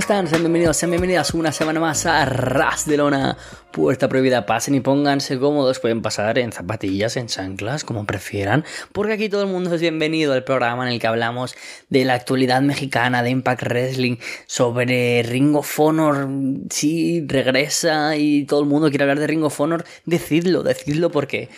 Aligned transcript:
Hola, 0.00 0.06
¿cómo 0.06 0.22
están? 0.22 0.28
Sean 0.28 0.42
bienvenidos, 0.42 0.76
sean 0.78 0.90
bienvenidas 0.92 1.34
una 1.34 1.52
semana 1.52 1.78
más 1.78 2.06
a 2.06 2.24
Ras 2.24 2.86
de 2.86 2.96
Lona. 2.96 3.36
Puerta 3.72 4.08
prohibida, 4.08 4.46
pasen 4.46 4.74
y 4.74 4.80
pónganse 4.80 5.38
cómodos. 5.38 5.78
Pueden 5.78 6.02
pasar 6.02 6.38
en 6.40 6.50
zapatillas, 6.50 7.16
en 7.16 7.28
chanclas, 7.28 7.84
como 7.84 8.04
prefieran. 8.04 8.64
Porque 8.92 9.12
aquí 9.12 9.28
todo 9.28 9.42
el 9.42 9.48
mundo 9.48 9.72
es 9.72 9.80
bienvenido 9.80 10.32
al 10.32 10.42
programa 10.42 10.84
en 10.84 10.92
el 10.92 10.98
que 10.98 11.06
hablamos 11.06 11.54
de 11.88 12.04
la 12.04 12.14
actualidad 12.14 12.62
mexicana, 12.62 13.22
de 13.22 13.30
Impact 13.30 13.62
Wrestling, 13.62 14.16
sobre 14.46 15.22
Ring 15.22 15.54
of 15.54 15.78
Honor. 15.78 16.28
Si 16.68 17.24
regresa 17.28 18.16
y 18.16 18.44
todo 18.44 18.60
el 18.60 18.66
mundo 18.66 18.88
quiere 18.88 19.04
hablar 19.04 19.20
de 19.20 19.28
Ring 19.28 19.44
of 19.44 19.60
Honor, 19.60 19.84
decidlo, 20.04 20.64
decidlo 20.64 21.12
porque 21.12 21.48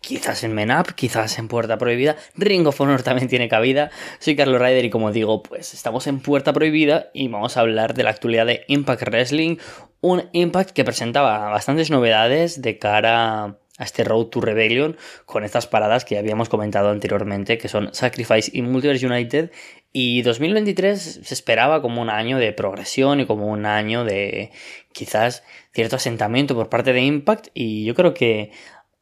quizás 0.00 0.44
en 0.44 0.54
Menap, 0.54 0.90
quizás 0.90 1.36
en 1.38 1.48
Puerta 1.48 1.78
Prohibida. 1.78 2.16
Ring 2.36 2.64
of 2.68 2.80
Honor 2.80 3.02
también 3.02 3.28
tiene 3.28 3.48
cabida. 3.48 3.90
Soy 4.20 4.36
Carlos 4.36 4.60
Ryder 4.60 4.84
y 4.84 4.90
como 4.90 5.10
digo, 5.10 5.42
pues 5.42 5.74
estamos 5.74 6.06
en 6.06 6.20
Puerta 6.20 6.52
Prohibida 6.52 7.10
y 7.12 7.26
vamos 7.26 7.56
a 7.56 7.60
hablar 7.60 7.94
de 7.94 8.04
la 8.04 8.10
actualidad 8.10 8.46
de 8.46 8.64
Impact 8.68 9.02
Wrestling. 9.02 9.56
Un 10.06 10.28
Impact 10.30 10.70
que 10.70 10.84
presentaba 10.84 11.50
bastantes 11.50 11.90
novedades 11.90 12.62
de 12.62 12.78
cara 12.78 13.58
a 13.76 13.84
este 13.84 14.04
Road 14.04 14.26
to 14.26 14.40
Rebellion 14.40 14.96
con 15.24 15.42
estas 15.42 15.66
paradas 15.66 16.04
que 16.04 16.16
habíamos 16.16 16.48
comentado 16.48 16.90
anteriormente, 16.90 17.58
que 17.58 17.66
son 17.66 17.92
Sacrifice 17.92 18.52
y 18.54 18.62
Multiverse 18.62 19.04
United. 19.04 19.50
Y 19.92 20.22
2023 20.22 21.22
se 21.24 21.34
esperaba 21.34 21.82
como 21.82 22.00
un 22.00 22.08
año 22.08 22.38
de 22.38 22.52
progresión 22.52 23.18
y 23.18 23.26
como 23.26 23.46
un 23.46 23.66
año 23.66 24.04
de 24.04 24.52
quizás 24.92 25.42
cierto 25.72 25.96
asentamiento 25.96 26.54
por 26.54 26.68
parte 26.68 26.92
de 26.92 27.00
Impact. 27.00 27.48
Y 27.52 27.84
yo 27.84 27.96
creo 27.96 28.14
que 28.14 28.52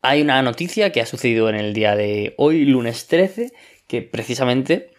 hay 0.01 0.23
una 0.23 0.41
noticia 0.41 0.91
que 0.91 1.03
ha 1.03 1.07
sucedido 1.07 1.51
en 1.51 1.57
el 1.57 1.75
día 1.75 1.97
de 1.97 2.33
hoy, 2.39 2.65
lunes 2.65 3.09
13, 3.09 3.53
que 3.87 4.01
precisamente 4.01 4.94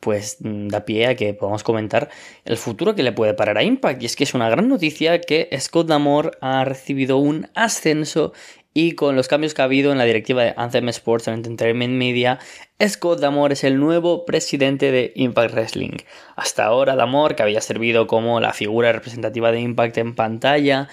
pues 0.00 0.38
da 0.40 0.84
pie 0.84 1.06
a 1.06 1.14
que 1.14 1.34
podamos 1.34 1.62
comentar 1.62 2.08
el 2.44 2.56
futuro 2.56 2.94
que 2.94 3.02
le 3.02 3.12
puede 3.12 3.34
parar 3.34 3.58
a 3.58 3.62
Impact. 3.62 4.02
Y 4.02 4.06
es 4.06 4.16
que 4.16 4.24
es 4.24 4.34
una 4.34 4.48
gran 4.48 4.68
noticia 4.68 5.20
que 5.20 5.48
Scott 5.58 5.88
Damore 5.88 6.32
ha 6.40 6.64
recibido 6.64 7.18
un 7.18 7.48
ascenso 7.54 8.32
y 8.74 8.92
con 8.92 9.16
los 9.16 9.26
cambios 9.26 9.54
que 9.54 9.62
ha 9.62 9.64
habido 9.64 9.90
en 9.90 9.98
la 9.98 10.04
directiva 10.04 10.44
de 10.44 10.54
Anthem 10.56 10.88
Sports 10.90 11.26
and 11.26 11.44
Entertainment 11.44 11.94
Media, 11.94 12.38
Scott 12.86 13.18
Damore 13.18 13.54
es 13.54 13.64
el 13.64 13.80
nuevo 13.80 14.24
presidente 14.24 14.92
de 14.92 15.12
Impact 15.16 15.52
Wrestling. 15.52 15.96
Hasta 16.36 16.64
ahora 16.66 16.94
Damore, 16.94 17.34
que 17.34 17.42
había 17.42 17.60
servido 17.60 18.06
como 18.06 18.38
la 18.40 18.52
figura 18.52 18.92
representativa 18.92 19.50
de 19.50 19.60
Impact 19.62 19.98
en 19.98 20.14
pantalla, 20.14 20.88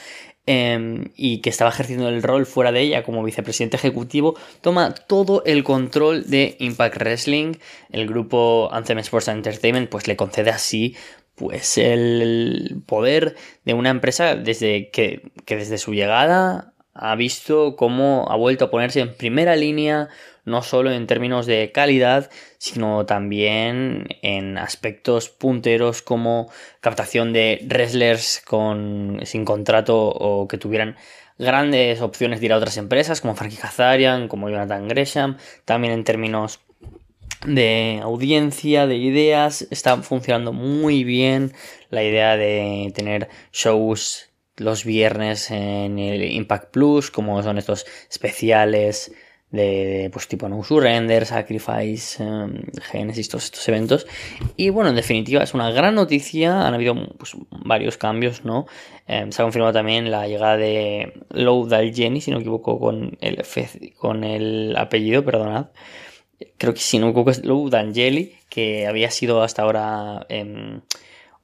Em, 0.47 1.05
y 1.15 1.39
que 1.41 1.49
estaba 1.49 1.71
ejerciendo 1.71 2.07
el 2.07 2.21
rol 2.21 2.45
fuera 2.45 2.71
de 2.71 2.81
ella 2.81 3.03
como 3.03 3.23
vicepresidente 3.23 3.77
ejecutivo, 3.77 4.35
toma 4.61 4.93
todo 4.93 5.43
el 5.43 5.63
control 5.63 6.29
de 6.29 6.55
Impact 6.59 6.97
Wrestling. 6.97 7.53
El 7.91 8.05
grupo 8.05 8.69
Anthem 8.71 8.99
Sports 8.99 9.29
Entertainment 9.29 9.89
pues 9.89 10.07
le 10.07 10.15
concede 10.15 10.51
así 10.51 10.95
pues 11.33 11.79
el 11.79 12.83
poder 12.85 13.35
de 13.65 13.73
una 13.73 13.89
empresa 13.89 14.35
desde 14.35 14.91
que, 14.91 15.31
que 15.45 15.55
desde 15.55 15.79
su 15.79 15.93
llegada 15.95 16.74
ha 16.95 17.15
visto 17.15 17.75
cómo 17.75 18.25
ha 18.29 18.37
vuelto 18.37 18.65
a 18.65 18.71
ponerse 18.71 19.01
en 19.01 19.13
primera 19.15 19.55
línea 19.55 20.09
no 20.45 20.61
solo 20.61 20.91
en 20.91 21.07
términos 21.07 21.45
de 21.45 21.71
calidad, 21.71 22.29
sino 22.57 23.05
también 23.05 24.07
en 24.21 24.57
aspectos 24.57 25.29
punteros 25.29 26.01
como 26.01 26.49
captación 26.79 27.33
de 27.33 27.65
wrestlers 27.67 28.41
con, 28.45 29.19
sin 29.23 29.43
contrato 29.43 30.07
o 30.07 30.47
que 30.47 30.57
tuvieran 30.57 30.95
grandes 31.37 32.01
opciones 32.01 32.39
de 32.39 32.45
ir 32.45 32.53
a 32.53 32.57
otras 32.57 32.77
empresas 32.77 33.21
como 33.21 33.35
Frankie 33.35 33.57
Kazarian, 33.57 34.27
como 34.27 34.49
Jonathan 34.49 34.87
Gresham, 34.87 35.37
también 35.65 35.93
en 35.93 36.03
términos 36.03 36.61
de 37.45 37.99
audiencia, 38.01 38.87
de 38.87 38.95
ideas, 38.95 39.67
está 39.71 39.97
funcionando 39.97 40.53
muy 40.53 41.03
bien 41.03 41.53
la 41.89 42.03
idea 42.03 42.37
de 42.37 42.91
tener 42.95 43.29
shows 43.51 44.29
los 44.57 44.85
viernes 44.85 45.51
en 45.51 45.99
el 45.99 46.23
Impact 46.31 46.71
Plus, 46.71 47.11
como 47.11 47.41
son 47.43 47.57
estos 47.57 47.85
especiales 48.09 49.11
de, 49.51 50.09
pues 50.11 50.27
tipo 50.27 50.49
No 50.49 50.63
Surrender, 50.63 51.25
Sacrifice, 51.25 52.21
em, 52.23 52.63
Genesis, 52.91 53.29
todos 53.29 53.45
estos 53.45 53.67
eventos. 53.69 54.07
Y 54.57 54.69
bueno, 54.69 54.89
en 54.89 54.95
definitiva 54.95 55.43
es 55.43 55.53
una 55.53 55.71
gran 55.71 55.95
noticia, 55.95 56.67
han 56.67 56.73
habido 56.73 56.95
pues, 57.17 57.33
varios 57.51 57.97
cambios, 57.97 58.43
¿no? 58.43 58.65
Em, 59.07 59.31
se 59.31 59.41
ha 59.41 59.45
confirmado 59.45 59.73
también 59.73 60.11
la 60.11 60.27
llegada 60.27 60.57
de 60.57 61.13
Lou 61.29 61.67
Jenny, 61.69 62.21
si 62.21 62.31
no 62.31 62.37
me 62.37 62.41
equivoco 62.41 62.79
con 62.79 63.17
el, 63.21 63.43
con 63.97 64.23
el 64.23 64.75
apellido, 64.77 65.23
perdonad. 65.23 65.67
Creo 66.57 66.73
que 66.73 66.81
si 66.81 66.99
no 66.99 67.05
me 67.05 67.11
equivoco 67.11 67.31
es 67.31 67.45
Lou 67.45 67.69
D'Angeli, 67.69 68.35
que 68.49 68.87
había 68.87 69.09
sido 69.11 69.41
hasta 69.41 69.61
ahora 69.61 70.25
em, 70.29 70.81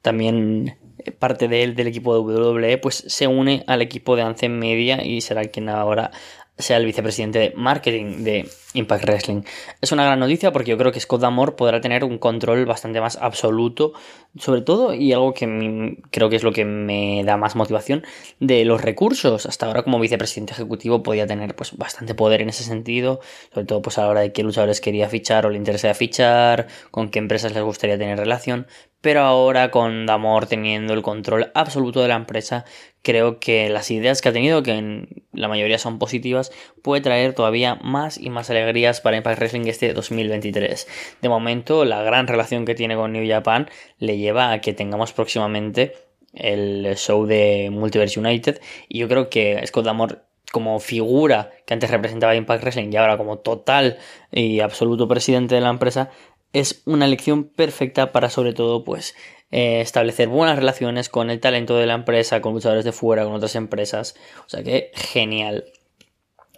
también 0.02 0.78
parte 1.20 1.48
de 1.48 1.64
él, 1.64 1.76
del 1.76 1.88
equipo 1.88 2.14
de 2.14 2.36
WWE, 2.36 2.78
pues 2.78 3.04
se 3.08 3.28
une 3.28 3.64
al 3.68 3.82
equipo 3.82 4.16
de 4.16 4.22
Anthem 4.22 4.58
Media 4.58 5.04
y 5.04 5.22
será 5.22 5.46
quien 5.46 5.70
ahora 5.70 6.12
sea 6.58 6.78
el 6.78 6.86
vicepresidente 6.86 7.40
de 7.40 7.54
marketing 7.56 8.24
de 8.24 8.48
Impact 8.74 9.06
Wrestling. 9.06 9.42
Es 9.82 9.92
una 9.92 10.06
gran 10.06 10.20
noticia 10.20 10.52
porque 10.52 10.72
yo 10.72 10.78
creo 10.78 10.92
que 10.92 11.00
Scott 11.00 11.22
Damore 11.22 11.54
podrá 11.54 11.82
tener 11.82 12.04
un 12.04 12.18
control 12.20 12.66
bastante 12.66 13.02
más 13.02 13.18
absoluto, 13.20 13.94
sobre 14.38 14.62
todo, 14.62 14.94
y 14.94 15.12
algo 15.12 15.34
que 15.34 15.98
creo 16.12 16.30
que 16.30 16.36
es 16.36 16.44
lo 16.44 16.52
que 16.52 16.64
me 16.66 17.24
da 17.26 17.36
más 17.38 17.56
motivación, 17.56 18.04
de 18.40 18.64
los 18.64 18.82
recursos. 18.82 19.46
Hasta 19.46 19.66
ahora 19.66 19.84
como 19.84 20.00
vicepresidente 20.00 20.54
ejecutivo 20.54 21.04
podía 21.04 21.26
tener 21.26 21.56
pues 21.56 21.76
bastante 21.78 22.16
poder 22.16 22.42
en 22.42 22.50
ese 22.50 22.64
sentido, 22.64 23.22
sobre 23.54 23.66
todo 23.66 23.82
pues 23.82 23.98
a 23.98 24.04
la 24.04 24.10
hora 24.10 24.22
de 24.22 24.32
qué 24.32 24.44
luchadores 24.44 24.82
quería 24.82 25.10
fichar 25.10 25.46
o 25.46 25.50
le 25.50 25.58
interesaba 25.58 25.94
fichar, 25.94 26.68
con 26.92 27.10
qué 27.10 27.20
empresas 27.20 27.54
les 27.54 27.64
gustaría 27.64 27.98
tener 27.98 28.18
relación, 28.18 28.68
pero 29.02 29.22
ahora 29.22 29.72
con 29.72 30.06
Damor 30.06 30.46
teniendo 30.46 30.94
el 30.94 31.02
control 31.02 31.52
absoluto 31.56 32.02
de 32.02 32.08
la 32.08 32.16
empresa, 32.16 32.66
creo 33.02 33.40
que 33.40 33.70
las 33.70 33.90
ideas 33.92 34.22
que 34.22 34.30
ha 34.30 34.34
tenido, 34.34 34.64
que 34.64 34.74
en 34.74 35.24
la 35.34 35.48
mayoría 35.48 35.80
son 35.80 36.00
positivas, 36.00 36.52
puede 36.84 37.02
traer 37.02 37.34
todavía 37.34 37.76
más 37.76 38.18
y 38.18 38.30
más 38.30 38.50
alegrías 38.50 39.02
para 39.02 39.18
Impact 39.18 39.40
Wrestling 39.40 39.66
este 39.66 39.94
2023. 39.94 40.88
De 41.22 41.30
momento, 41.30 41.84
la 41.84 42.04
gran 42.04 42.28
relación 42.28 42.66
que 42.66 42.76
tiene 42.76 42.96
con 42.96 43.12
New 43.12 43.28
Japan 43.28 43.70
le 43.98 44.18
lleva 44.18 44.52
a 44.52 44.62
que 44.62 44.74
tengamos 44.74 45.14
próximamente 45.14 45.94
el 46.34 46.96
show 46.96 47.26
de 47.26 47.70
Multiverse 47.72 48.20
United 48.20 48.62
y 48.88 49.00
yo 49.00 49.08
creo 49.10 49.30
que 49.30 49.62
Scott 49.68 49.86
Damore 49.86 50.20
como 50.52 50.80
figura 50.80 51.52
que 51.66 51.74
antes 51.74 51.90
representaba 51.90 52.36
Impact 52.36 52.64
Wrestling 52.64 52.90
y 52.92 52.98
ahora 52.98 53.18
como 53.18 53.40
total 53.40 53.98
y 54.32 54.60
absoluto 54.60 55.08
presidente 55.08 55.56
de 55.56 55.62
la 55.62 55.70
empresa 55.70 56.10
es 56.54 56.82
una 56.86 57.08
lección 57.08 57.46
perfecta 57.46 58.12
para 58.12 58.30
sobre 58.30 58.54
todo 58.54 58.84
pues 58.84 59.16
eh, 59.52 59.82
establecer 59.82 60.28
buenas 60.28 60.58
relaciones 60.58 61.10
con 61.10 61.30
el 61.30 61.40
talento 61.40 61.78
de 61.78 61.86
la 61.86 61.94
empresa, 61.94 62.42
con 62.42 62.54
luchadores 62.54 62.86
de 62.86 62.92
fuera, 62.92 63.24
con 63.24 63.34
otras 63.34 63.56
empresas. 63.56 64.16
O 64.46 64.50
sea 64.50 64.64
que 64.64 64.92
genial. 64.94 65.66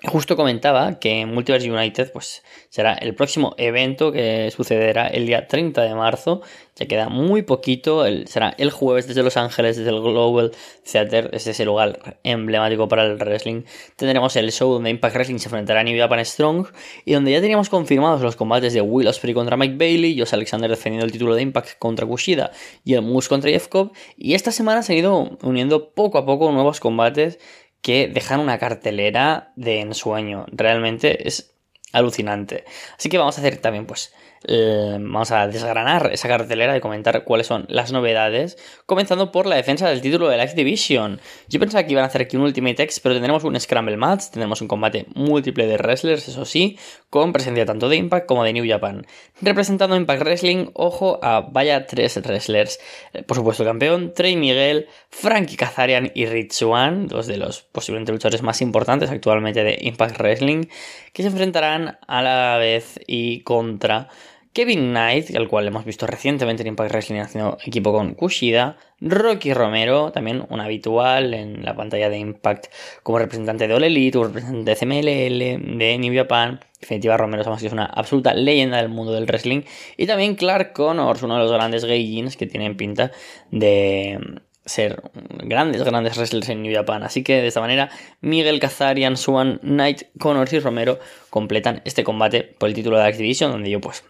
Justo 0.05 0.35
comentaba 0.35 0.99
que 0.99 1.25
Multiverse 1.25 1.71
United 1.71 2.11
pues, 2.11 2.43
será 2.67 2.93
el 2.93 3.15
próximo 3.15 3.55
evento 3.57 4.11
que 4.11 4.51
sucederá 4.51 5.07
el 5.07 5.25
día 5.25 5.47
30 5.47 5.81
de 5.81 5.95
marzo. 5.95 6.41
Ya 6.75 6.87
queda 6.87 7.07
muy 7.07 7.43
poquito. 7.43 8.03
será 8.25 8.53
el 8.57 8.69
jueves 8.69 9.07
desde 9.07 9.23
Los 9.23 9.37
Ángeles, 9.37 9.77
desde 9.77 9.91
el 9.91 10.01
Global 10.01 10.51
Theater. 10.83 11.29
Es 11.31 11.47
ese 11.47 11.63
lugar 11.63 12.19
emblemático 12.23 12.89
para 12.89 13.05
el 13.05 13.17
wrestling. 13.17 13.63
Tendremos 13.95 14.35
el 14.35 14.51
show 14.51 14.73
donde 14.73 14.89
Impact 14.89 15.15
Wrestling 15.15 15.37
se 15.37 15.47
enfrentará 15.47 15.79
a 15.79 15.83
New 15.85 15.97
Japan 15.97 16.25
Strong. 16.25 16.67
Y 17.05 17.13
donde 17.13 17.31
ya 17.31 17.39
teníamos 17.39 17.69
confirmados 17.69 18.19
los 18.19 18.35
combates 18.35 18.73
de 18.73 18.81
Will 18.81 19.07
Ospreay 19.07 19.33
contra 19.33 19.55
Mike 19.55 19.75
Bailey. 19.77 20.19
Josh 20.19 20.33
Alexander 20.33 20.69
defendiendo 20.69 21.05
el 21.05 21.13
título 21.13 21.33
de 21.33 21.43
Impact 21.43 21.77
contra 21.79 22.05
Kushida. 22.05 22.51
Y 22.83 22.95
el 22.95 23.03
Moose 23.03 23.29
contra 23.29 23.49
Jeff 23.49 23.69
Cobb. 23.69 23.93
Y 24.17 24.33
esta 24.33 24.51
semana 24.51 24.83
se 24.83 24.91
han 24.91 24.99
ido 24.99 25.37
uniendo 25.43 25.93
poco 25.93 26.17
a 26.17 26.25
poco 26.25 26.51
nuevos 26.51 26.81
combates 26.81 27.39
que 27.83 28.07
dejan 28.07 28.39
una 28.39 28.57
cartelera 28.57 29.51
de 29.55 29.81
ensueño. 29.81 30.47
Realmente 30.51 31.27
es 31.27 31.53
alucinante. 31.91 32.63
Así 32.97 33.09
que 33.09 33.19
vamos 33.19 33.37
a 33.37 33.41
hacer 33.41 33.57
también, 33.57 33.85
pues, 33.85 34.13
eh, 34.45 34.97
vamos 34.99 35.31
a 35.31 35.47
desgranar 35.47 36.09
esa 36.11 36.27
cartelera 36.27 36.75
y 36.75 36.79
comentar 36.79 37.23
cuáles 37.23 37.47
son 37.47 37.65
las 37.69 37.91
novedades, 37.91 38.57
comenzando 38.85 39.31
por 39.31 39.45
la 39.45 39.55
defensa 39.55 39.89
del 39.89 40.01
título 40.01 40.29
de 40.29 40.37
la 40.37 40.43
X 40.43 40.55
Division. 40.55 41.19
Yo 41.47 41.59
pensaba 41.59 41.83
que 41.83 41.91
iban 41.91 42.03
a 42.03 42.07
hacer 42.07 42.21
aquí 42.21 42.35
un 42.35 42.43
Ultimate 42.43 42.83
X, 42.83 42.99
pero 42.99 43.15
tendremos 43.15 43.43
un 43.43 43.59
Scramble 43.59 43.97
Match, 43.97 44.25
tendremos 44.31 44.61
un 44.61 44.67
combate 44.67 45.05
múltiple 45.15 45.65
de 45.67 45.77
wrestlers, 45.77 46.27
eso 46.27 46.45
sí, 46.45 46.77
con 47.09 47.33
presencia 47.33 47.65
tanto 47.65 47.89
de 47.89 47.97
Impact 47.97 48.25
como 48.25 48.43
de 48.43 48.53
New 48.53 48.67
Japan. 48.67 49.05
Representando 49.41 49.95
Impact 49.95 50.21
Wrestling, 50.21 50.67
ojo 50.73 51.19
a 51.21 51.41
vaya 51.41 51.85
tres 51.85 52.17
wrestlers. 52.17 52.79
Eh, 53.13 53.23
por 53.23 53.37
supuesto, 53.37 53.63
el 53.63 53.69
campeón, 53.69 54.13
Trey 54.13 54.35
Miguel, 54.35 54.87
Frankie 55.09 55.57
Kazarian 55.57 56.11
y 56.13 56.25
Rich 56.25 56.53
Swan, 56.53 57.07
dos 57.07 57.27
de 57.27 57.37
los 57.37 57.61
posiblemente 57.61 58.11
luchadores 58.11 58.41
más 58.41 58.61
importantes 58.61 59.09
actualmente 59.09 59.63
de 59.63 59.77
Impact 59.81 60.17
Wrestling, 60.19 60.65
que 61.13 61.23
se 61.23 61.29
enfrentarán 61.29 61.99
a 62.07 62.21
la 62.21 62.57
vez 62.57 62.99
y 63.07 63.41
contra 63.41 64.09
Kevin 64.53 64.91
Knight, 64.91 65.35
al 65.35 65.47
cual 65.47 65.67
hemos 65.67 65.83
visto 65.83 66.05
recientemente 66.05 66.61
en 66.61 66.67
Impact 66.67 66.91
Wrestling 66.91 67.19
haciendo 67.19 67.57
equipo 67.65 67.91
con 67.91 68.13
Kushida, 68.13 68.77
Rocky 69.01 69.53
Romero, 69.53 70.11
también 70.11 70.45
un 70.47 70.59
habitual 70.59 71.33
en 71.33 71.65
la 71.65 71.75
pantalla 71.75 72.09
de 72.09 72.19
Impact 72.19 72.67
como 73.01 73.17
representante 73.17 73.67
de 73.67 73.73
All 73.73 73.83
Elite, 73.83 74.19
representante 74.19 74.71
de 74.71 74.77
CMLL, 74.77 75.77
de 75.79 75.97
New 75.97 76.15
Japan, 76.15 76.59
definitiva 76.79 77.17
Romero 77.17 77.41
es 77.55 77.71
una 77.71 77.85
absoluta 77.85 78.33
leyenda 78.33 78.77
del 78.77 78.89
mundo 78.89 79.13
del 79.13 79.25
wrestling. 79.25 79.63
Y 79.97 80.05
también 80.05 80.35
Clark 80.35 80.73
Connors, 80.73 81.23
uno 81.23 81.35
de 81.35 81.43
los 81.43 81.51
grandes 81.51 81.85
gaijins 81.85 82.37
que 82.37 82.45
tienen 82.45 82.77
pinta 82.77 83.11
de 83.51 84.19
ser 84.65 85.01
grandes, 85.43 85.83
grandes 85.83 86.15
wrestlers 86.17 86.49
en 86.49 86.61
New 86.61 86.73
Japan. 86.73 87.03
Así 87.03 87.23
que 87.23 87.41
de 87.41 87.47
esta 87.47 87.59
manera, 87.59 87.89
Miguel 88.21 88.59
Kazarian, 88.59 89.17
Swan, 89.17 89.59
Knight, 89.63 90.03
Connors 90.19 90.53
y 90.53 90.59
Romero 90.59 90.99
completan 91.29 91.81
este 91.85 92.03
combate 92.03 92.43
por 92.43 92.69
el 92.69 92.75
título 92.75 92.97
de 92.97 93.03
Activision, 93.03 93.51
donde 93.51 93.69
yo 93.69 93.81
pues 93.81 94.03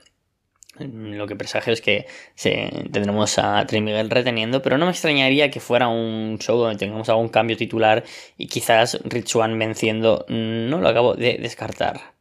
lo 0.79 1.27
que 1.27 1.35
presagio 1.35 1.73
es 1.73 1.81
que 1.81 2.07
tendremos 2.91 3.37
a 3.37 3.65
Trey 3.67 3.81
Miguel 3.81 4.09
reteniendo, 4.09 4.61
pero 4.61 4.77
no 4.77 4.85
me 4.85 4.91
extrañaría 4.91 5.51
que 5.51 5.59
fuera 5.59 5.87
un 5.87 6.39
show 6.39 6.57
donde 6.57 6.77
tengamos 6.77 7.09
algún 7.09 7.29
cambio 7.29 7.57
titular 7.57 8.03
y 8.37 8.47
quizás 8.47 8.99
Rich 9.03 9.35
One 9.35 9.57
venciendo, 9.57 10.25
no 10.29 10.79
lo 10.79 10.89
acabo 10.89 11.15
de 11.15 11.37
descartar. 11.37 12.13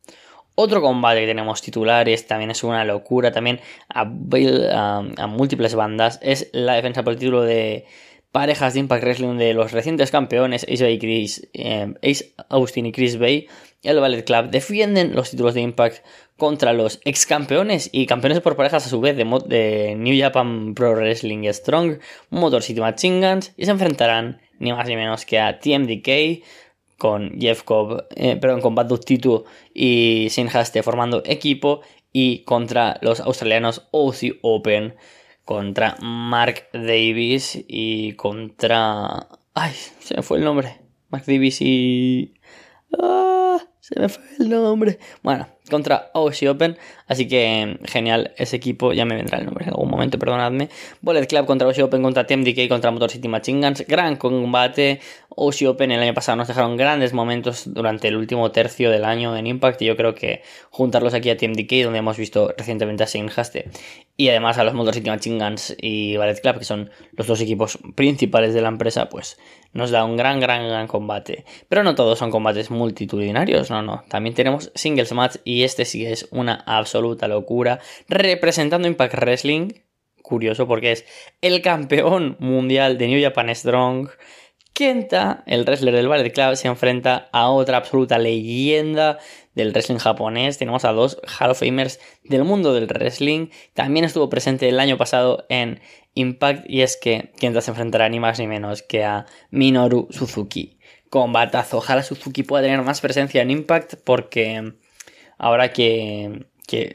Otro 0.54 0.82
combate 0.82 1.20
que 1.20 1.26
tenemos 1.26 1.62
titulares, 1.62 2.26
también 2.26 2.50
es 2.50 2.62
una 2.62 2.84
locura, 2.84 3.32
también 3.32 3.58
a, 3.88 4.02
a 4.02 5.26
múltiples 5.26 5.74
bandas, 5.74 6.18
es 6.20 6.50
la 6.52 6.74
defensa 6.74 7.02
por 7.02 7.14
el 7.14 7.18
título 7.18 7.42
de 7.42 7.86
parejas 8.32 8.74
de 8.74 8.80
Impact 8.80 9.04
Wrestling 9.04 9.36
de 9.36 9.54
los 9.54 9.72
recientes 9.72 10.10
campeones 10.10 10.64
Ace, 10.64 10.98
Chris, 10.98 11.48
eh, 11.52 11.94
Ace 12.02 12.34
Austin 12.48 12.86
y 12.86 12.92
Chris 12.92 13.18
Bay, 13.18 13.46
el 13.82 14.00
Ballet 14.00 14.24
Club, 14.24 14.50
defienden 14.50 15.14
los 15.14 15.30
títulos 15.30 15.54
de 15.54 15.60
Impact 15.60 16.04
contra 16.38 16.72
los 16.72 17.00
ex 17.04 17.26
campeones 17.26 17.90
y 17.92 18.06
campeones 18.06 18.40
por 18.40 18.56
parejas 18.56 18.86
a 18.86 18.88
su 18.88 19.00
vez 19.00 19.16
de, 19.16 19.24
de 19.46 19.94
New 19.96 20.18
Japan 20.18 20.74
Pro 20.74 20.94
Wrestling 20.94 21.46
Strong, 21.52 21.98
Motor 22.30 22.62
City 22.62 22.80
Machine 22.80 23.26
Guns, 23.26 23.52
y 23.56 23.66
se 23.66 23.70
enfrentarán 23.70 24.40
ni 24.58 24.72
más 24.72 24.88
ni 24.88 24.96
menos 24.96 25.26
que 25.26 25.38
a 25.38 25.58
TMDK 25.58 26.42
con 26.96 27.38
Jeff 27.38 27.64
Cobb, 27.64 28.06
eh, 28.14 28.36
perdón, 28.36 28.60
con 28.60 28.74
Bad 28.74 28.88
Tito 29.00 29.44
y 29.74 30.28
Sin 30.30 30.48
Haste 30.48 30.82
formando 30.82 31.22
equipo 31.26 31.82
y 32.12 32.44
contra 32.44 32.98
los 33.02 33.20
australianos 33.20 33.88
OC 33.90 34.38
Open 34.42 34.94
contra 35.44 35.96
Mark 36.00 36.68
Davis 36.72 37.62
y 37.66 38.14
contra... 38.14 39.28
Ay, 39.54 39.72
se 40.00 40.16
me 40.16 40.22
fue 40.22 40.38
el 40.38 40.44
nombre. 40.44 40.80
Mark 41.10 41.24
Davis 41.26 41.60
y... 41.60 42.34
Ah, 42.98 43.58
se 43.80 43.98
me 44.00 44.08
fue 44.08 44.24
el 44.38 44.48
nombre. 44.50 44.98
Bueno, 45.22 45.48
contra 45.70 46.10
Aussie 46.14 46.48
Open. 46.48 46.76
Así 47.06 47.28
que 47.28 47.78
genial 47.84 48.32
ese 48.36 48.56
equipo. 48.56 48.92
Ya 48.92 49.04
me 49.04 49.14
vendrá 49.14 49.38
el 49.38 49.44
nombre 49.44 49.64
en 49.64 49.70
algún 49.70 49.90
momento, 49.90 50.18
perdonadme. 50.18 50.68
Bullet 51.00 51.26
Club 51.26 51.46
contra 51.46 51.66
Aussie 51.66 51.82
Open, 51.82 52.02
contra 52.02 52.26
TMDK, 52.26 52.68
contra 52.68 52.90
Motor 52.90 53.10
City 53.10 53.28
Machine 53.28 53.66
Guns. 53.66 53.84
Gran 53.86 54.16
combate. 54.16 55.00
Aussie 55.36 55.66
Open 55.66 55.90
el 55.90 56.00
año 56.00 56.14
pasado 56.14 56.36
nos 56.36 56.48
dejaron 56.48 56.76
grandes 56.76 57.12
momentos 57.12 57.64
durante 57.66 58.08
el 58.08 58.16
último 58.16 58.50
tercio 58.50 58.90
del 58.90 59.04
año 59.04 59.36
en 59.36 59.46
Impact. 59.46 59.82
Y 59.82 59.86
yo 59.86 59.96
creo 59.96 60.14
que 60.14 60.42
juntarlos 60.70 61.14
aquí 61.14 61.30
a 61.30 61.36
TMDK, 61.36 61.84
donde 61.84 61.98
hemos 61.98 62.16
visto 62.16 62.54
recientemente 62.56 63.04
a 63.04 63.06
Sin 63.06 63.30
Haste, 63.34 63.70
y 64.16 64.28
además 64.28 64.58
a 64.58 64.64
los 64.64 64.74
Motor 64.74 64.94
City 64.94 65.10
Machine 65.10 65.42
Guns 65.42 65.76
y 65.80 66.16
Ballet 66.16 66.40
Club, 66.40 66.58
que 66.58 66.64
son 66.64 66.90
los 67.12 67.26
dos 67.26 67.40
equipos 67.40 67.78
principales 67.94 68.54
de 68.54 68.62
la 68.62 68.68
empresa, 68.68 69.08
pues 69.08 69.38
nos 69.72 69.90
da 69.90 70.04
un 70.04 70.16
gran, 70.16 70.40
gran, 70.40 70.66
gran 70.66 70.86
combate. 70.86 71.44
Pero 71.68 71.82
no 71.82 71.94
todos 71.94 72.18
son 72.18 72.30
combates 72.30 72.70
multitudinarios, 72.70 73.70
no, 73.70 73.82
no. 73.82 74.04
También 74.08 74.34
tenemos 74.34 74.70
singles 74.74 75.12
match 75.12 75.36
y 75.44 75.51
este 75.64 75.84
sí 75.84 76.06
es 76.06 76.28
una 76.30 76.54
absoluta 76.66 77.28
locura. 77.28 77.80
Representando 78.08 78.88
Impact 78.88 79.14
Wrestling, 79.14 79.68
curioso 80.22 80.66
porque 80.66 80.92
es 80.92 81.04
el 81.40 81.60
campeón 81.60 82.36
mundial 82.40 82.96
de 82.98 83.08
New 83.08 83.22
Japan 83.22 83.54
Strong. 83.54 84.08
Kenta, 84.72 85.44
el 85.46 85.64
wrestler 85.64 85.94
del 85.94 86.08
Ballet 86.08 86.32
Club, 86.32 86.56
se 86.56 86.66
enfrenta 86.66 87.28
a 87.30 87.50
otra 87.50 87.76
absoluta 87.76 88.18
leyenda 88.18 89.18
del 89.54 89.70
wrestling 89.72 89.98
japonés. 89.98 90.56
Tenemos 90.56 90.86
a 90.86 90.92
dos 90.92 91.20
Hall 91.38 91.50
of 91.50 91.60
Famers 91.60 92.00
del 92.24 92.44
mundo 92.44 92.72
del 92.72 92.86
wrestling. 92.86 93.48
También 93.74 94.06
estuvo 94.06 94.30
presente 94.30 94.70
el 94.70 94.80
año 94.80 94.96
pasado 94.96 95.44
en 95.50 95.80
Impact 96.14 96.64
y 96.68 96.80
es 96.80 96.96
que 96.96 97.32
Kenta 97.38 97.60
se 97.60 97.70
enfrentará 97.70 98.08
ni 98.08 98.18
más 98.18 98.38
ni 98.38 98.46
menos 98.46 98.82
que 98.82 99.04
a 99.04 99.26
Minoru 99.50 100.08
Suzuki. 100.10 100.78
Combatazo. 101.10 101.76
Ojalá 101.76 102.02
Suzuki 102.02 102.42
pueda 102.42 102.62
tener 102.62 102.80
más 102.80 103.02
presencia 103.02 103.42
en 103.42 103.50
Impact 103.50 103.96
porque 104.04 104.72
ahora 105.42 105.72
que, 105.72 106.46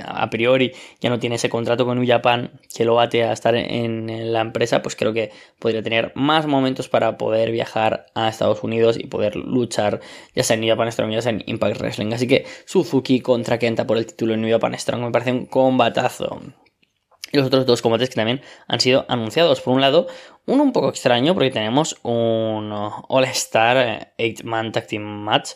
a 0.04 0.30
priori 0.32 0.72
ya 1.00 1.12
no 1.12 1.20
tiene 1.20 1.36
ese 1.36 1.50
contrato 1.50 1.86
con 1.86 2.00
New 2.00 2.08
Japan 2.08 2.60
que 2.76 2.84
lo 2.84 2.96
bate 2.96 3.24
a 3.24 3.32
estar 3.32 3.54
en, 3.54 4.34
la 4.34 4.42
empresa, 4.42 4.82
pues 4.82 4.96
creo 4.96 5.14
que 5.14 5.32
podría 5.60 5.84
tener 5.84 6.14
más 6.16 6.48
momentos 6.48 6.90
para 6.90 7.20
poder 7.20 7.52
viajar 7.52 8.08
a 8.16 8.28
Estados 8.28 8.64
Unidos 8.64 8.98
y 8.98 9.06
poder 9.06 9.36
luchar 9.36 10.00
ya 10.34 10.44
sea 10.44 10.56
en 10.56 10.62
New 10.62 10.70
Japan 10.70 10.92
Strong, 10.92 11.12
ya 11.12 11.22
sea 11.22 11.34
en 11.34 11.44
Impact 11.46 11.80
Wrestling. 11.80 12.12
Así 12.14 12.28
que 12.28 12.46
Suzuki 12.66 13.20
contra 13.20 13.60
Kenta 13.60 13.86
por 13.86 13.98
el 13.98 14.08
título 14.08 14.34
en 14.34 14.42
New 14.42 14.52
Japan 14.52 14.74
Strong 14.80 15.02
me 15.04 15.12
parece 15.12 15.32
un 15.32 15.46
combatazo. 15.46 16.42
Y 17.32 17.38
los 17.38 17.48
otros 17.48 17.66
dos 17.66 17.82
combates 17.82 18.10
que 18.10 18.16
también 18.16 18.42
han 18.68 18.80
sido 18.80 19.06
anunciados. 19.10 19.60
Por 19.60 19.74
un 19.74 19.82
lado, 19.82 20.08
uno 20.46 20.64
un 20.64 20.72
poco 20.72 20.90
extraño 20.90 21.34
porque 21.34 21.52
tenemos 21.52 21.98
un 22.04 22.72
All-Star 22.72 24.14
8-Man 24.18 24.72
Tag 24.72 24.88
Team 24.88 25.04
Match 25.04 25.52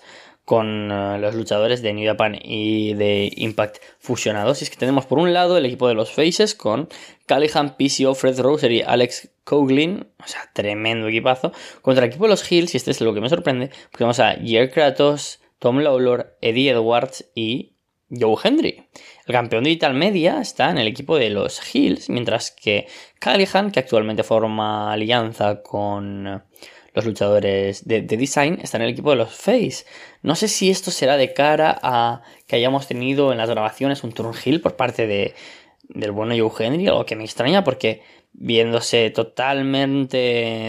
con 0.45 0.91
eh, 0.91 1.17
los 1.19 1.35
luchadores 1.35 1.81
de 1.81 1.93
New 1.93 2.07
Japan 2.07 2.37
y 2.41 2.93
de 2.93 3.31
Impact 3.35 3.77
fusionados. 3.99 4.61
Y 4.61 4.65
es 4.65 4.69
que 4.69 4.77
tenemos 4.77 5.05
por 5.05 5.19
un 5.19 5.33
lado 5.33 5.57
el 5.57 5.65
equipo 5.65 5.87
de 5.87 5.93
los 5.93 6.11
Faces 6.11 6.55
con 6.55 6.89
Callahan, 7.25 7.75
PCO, 7.77 8.15
Fred 8.15 8.39
Roser 8.39 8.71
y 8.71 8.81
Alex 8.81 9.29
Coughlin, 9.43 10.07
o 10.23 10.27
sea, 10.27 10.49
tremendo 10.53 11.07
equipazo, 11.07 11.51
contra 11.81 12.03
el 12.03 12.09
equipo 12.09 12.25
de 12.25 12.31
los 12.31 12.51
Hills, 12.51 12.73
y 12.73 12.77
este 12.77 12.91
es 12.91 13.01
lo 13.01 13.13
que 13.13 13.21
me 13.21 13.29
sorprende, 13.29 13.69
porque 13.91 14.03
vamos 14.03 14.19
a 14.19 14.35
Jer 14.35 14.71
Kratos, 14.71 15.39
Tom 15.59 15.79
Lawlor, 15.79 16.37
Eddie 16.41 16.71
Edwards 16.71 17.31
y 17.35 17.73
Joe 18.09 18.35
Hendry. 18.43 18.87
El 19.25 19.33
campeón 19.33 19.63
de 19.63 19.69
Vital 19.69 19.93
Media 19.93 20.41
está 20.41 20.69
en 20.69 20.77
el 20.77 20.87
equipo 20.87 21.17
de 21.17 21.29
los 21.29 21.61
Hills, 21.73 22.09
mientras 22.09 22.51
que 22.51 22.87
Callahan, 23.19 23.71
que 23.71 23.79
actualmente 23.79 24.23
forma 24.23 24.91
alianza 24.91 25.61
con 25.61 26.43
los 26.93 27.05
luchadores 27.05 27.87
de, 27.87 28.01
Design, 28.01 28.59
está 28.61 28.77
en 28.77 28.83
el 28.83 28.89
equipo 28.89 29.11
de 29.11 29.17
los 29.17 29.33
Face. 29.33 29.85
No 30.21 30.35
sé 30.35 30.47
si 30.47 30.69
esto 30.69 30.91
será 30.91 31.17
de 31.17 31.33
cara 31.33 31.79
a 31.81 32.21
que 32.47 32.55
hayamos 32.55 32.87
tenido 32.87 33.31
en 33.31 33.37
las 33.37 33.49
grabaciones 33.49 34.03
un 34.03 34.11
turn 34.11 34.33
heel 34.33 34.61
por 34.61 34.75
parte 34.75 35.07
de, 35.07 35.33
del 35.89 36.11
bueno 36.11 36.35
Joe 36.37 36.65
Henry, 36.65 36.87
algo 36.87 37.05
que 37.05 37.15
me 37.15 37.23
extraña 37.23 37.63
porque 37.63 38.01
viéndose 38.33 39.09
totalmente 39.09 40.17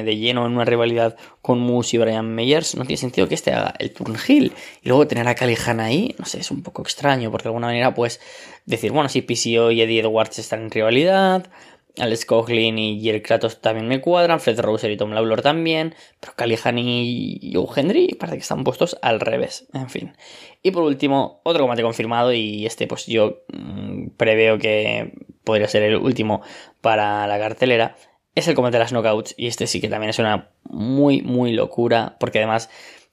de 0.05 0.17
lleno 0.17 0.47
en 0.47 0.52
una 0.52 0.64
rivalidad 0.64 1.17
con 1.41 1.61
Moose 1.61 1.97
y 1.97 1.99
Brian 2.00 2.35
Meyers, 2.35 2.75
no 2.75 2.85
tiene 2.85 2.97
sentido 2.97 3.29
que 3.29 3.37
este 3.37 3.52
haga 3.52 3.75
el 3.79 3.93
turn 3.93 4.17
heel 4.17 4.52
y 4.83 4.88
luego 4.88 5.07
tener 5.07 5.29
a 5.29 5.35
Callihan 5.35 5.79
ahí, 5.79 6.14
no 6.19 6.25
sé, 6.25 6.41
es 6.41 6.50
un 6.50 6.62
poco 6.62 6.83
extraño 6.83 7.31
porque 7.31 7.45
de 7.45 7.49
alguna 7.50 7.69
manera 7.69 7.95
pues 7.95 8.21
decir, 8.67 8.91
bueno, 8.91 9.09
si 9.09 9.23
PCO 9.23 9.71
y 9.71 9.81
Eddie 9.81 10.00
Edwards 10.00 10.38
están 10.41 10.62
en 10.62 10.71
rivalidad, 10.71 11.50
Alex 11.99 12.25
Coughlin 12.25 12.78
y 12.78 13.02
Jerry 13.02 13.20
Kratos 13.20 13.61
también 13.61 13.87
me 13.87 14.00
cuadran, 14.00 14.40
Fred 14.40 14.61
Roser 14.61 14.90
y 14.90 14.96
Tom 14.96 15.11
Lawlor 15.11 15.42
también, 15.42 15.94
pero 16.20 16.34
Callihan 16.34 16.78
y 16.78 17.52
Joe 17.54 17.66
Hendry 17.76 18.08
parece 18.18 18.38
que 18.38 18.42
están 18.42 18.64
puestos 18.64 18.96
al 19.02 19.20
revés, 19.20 19.68
en 19.75 19.90
fin. 19.90 20.16
Y 20.62 20.70
por 20.70 20.84
último, 20.84 21.40
otro 21.44 21.62
combate 21.62 21.82
confirmado 21.82 22.32
y 22.32 22.64
este 22.64 22.87
pues 22.87 23.06
yo 23.06 23.42
mm, 23.52 24.08
preveo 24.16 24.58
que 24.58 25.12
podría 25.44 25.68
ser 25.68 25.82
el 25.82 25.96
último 25.96 26.42
para 26.80 27.26
la 27.26 27.38
cartelera, 27.38 27.96
es 28.34 28.49
el 28.49 28.54
combate 28.54 28.78
de 28.78 28.84
las 28.84 28.92
knockouts 28.92 29.34
y 29.37 29.46
este 29.46 29.66
sí 29.66 29.80
que 29.80 29.88
también 29.88 30.11
es 30.11 30.18
una 30.18 30.50
muy 30.64 31.20
muy 31.20 31.52
locura 31.52 32.16
porque 32.18 32.38
además 32.38 32.70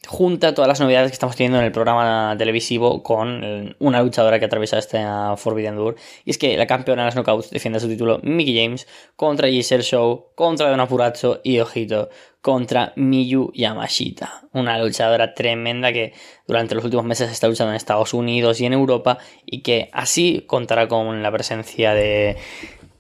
junta 0.08 0.54
todas 0.54 0.68
las 0.68 0.80
novedades 0.80 1.12
que 1.12 1.14
estamos 1.14 1.36
teniendo 1.36 1.60
en 1.60 1.66
el 1.66 1.72
programa 1.72 2.34
televisivo 2.38 3.04
con 3.04 3.76
una 3.80 4.02
luchadora 4.02 4.40
que 4.40 4.46
atraviesa 4.46 4.78
esta 4.78 5.36
Forbidden 5.36 5.76
Door. 5.76 5.96
Y 6.26 6.32
es 6.32 6.38
que 6.38 6.56
la 6.58 6.68
campeona 6.68 7.04
de 7.04 7.08
las 7.08 7.16
knockouts 7.16 7.50
defiende 7.50 7.80
su 7.80 7.88
título 7.88 8.20
Mickey 8.24 8.56
James 8.56 8.88
contra 9.16 9.50
Giselle 9.50 9.84
Show, 9.84 10.28
contra 10.36 10.70
Don 10.70 10.80
Apuracho 10.80 11.42
y 11.44 11.60
Ojito 11.60 12.10
contra 12.42 12.94
Miyu 12.96 13.52
Yamashita. 13.54 14.44
Una 14.54 14.82
luchadora 14.82 15.34
tremenda 15.34 15.92
que 15.92 16.14
durante 16.48 16.74
los 16.74 16.86
últimos 16.86 17.06
meses 17.06 17.30
está 17.30 17.48
luchando 17.48 17.72
en 17.72 17.76
Estados 17.76 18.14
Unidos 18.14 18.62
y 18.62 18.66
en 18.66 18.74
Europa 18.74 19.18
y 19.46 19.62
que 19.62 19.90
así 19.92 20.46
contará 20.48 20.88
con 20.88 21.22
la 21.22 21.32
presencia 21.32 21.94
de 21.94 22.38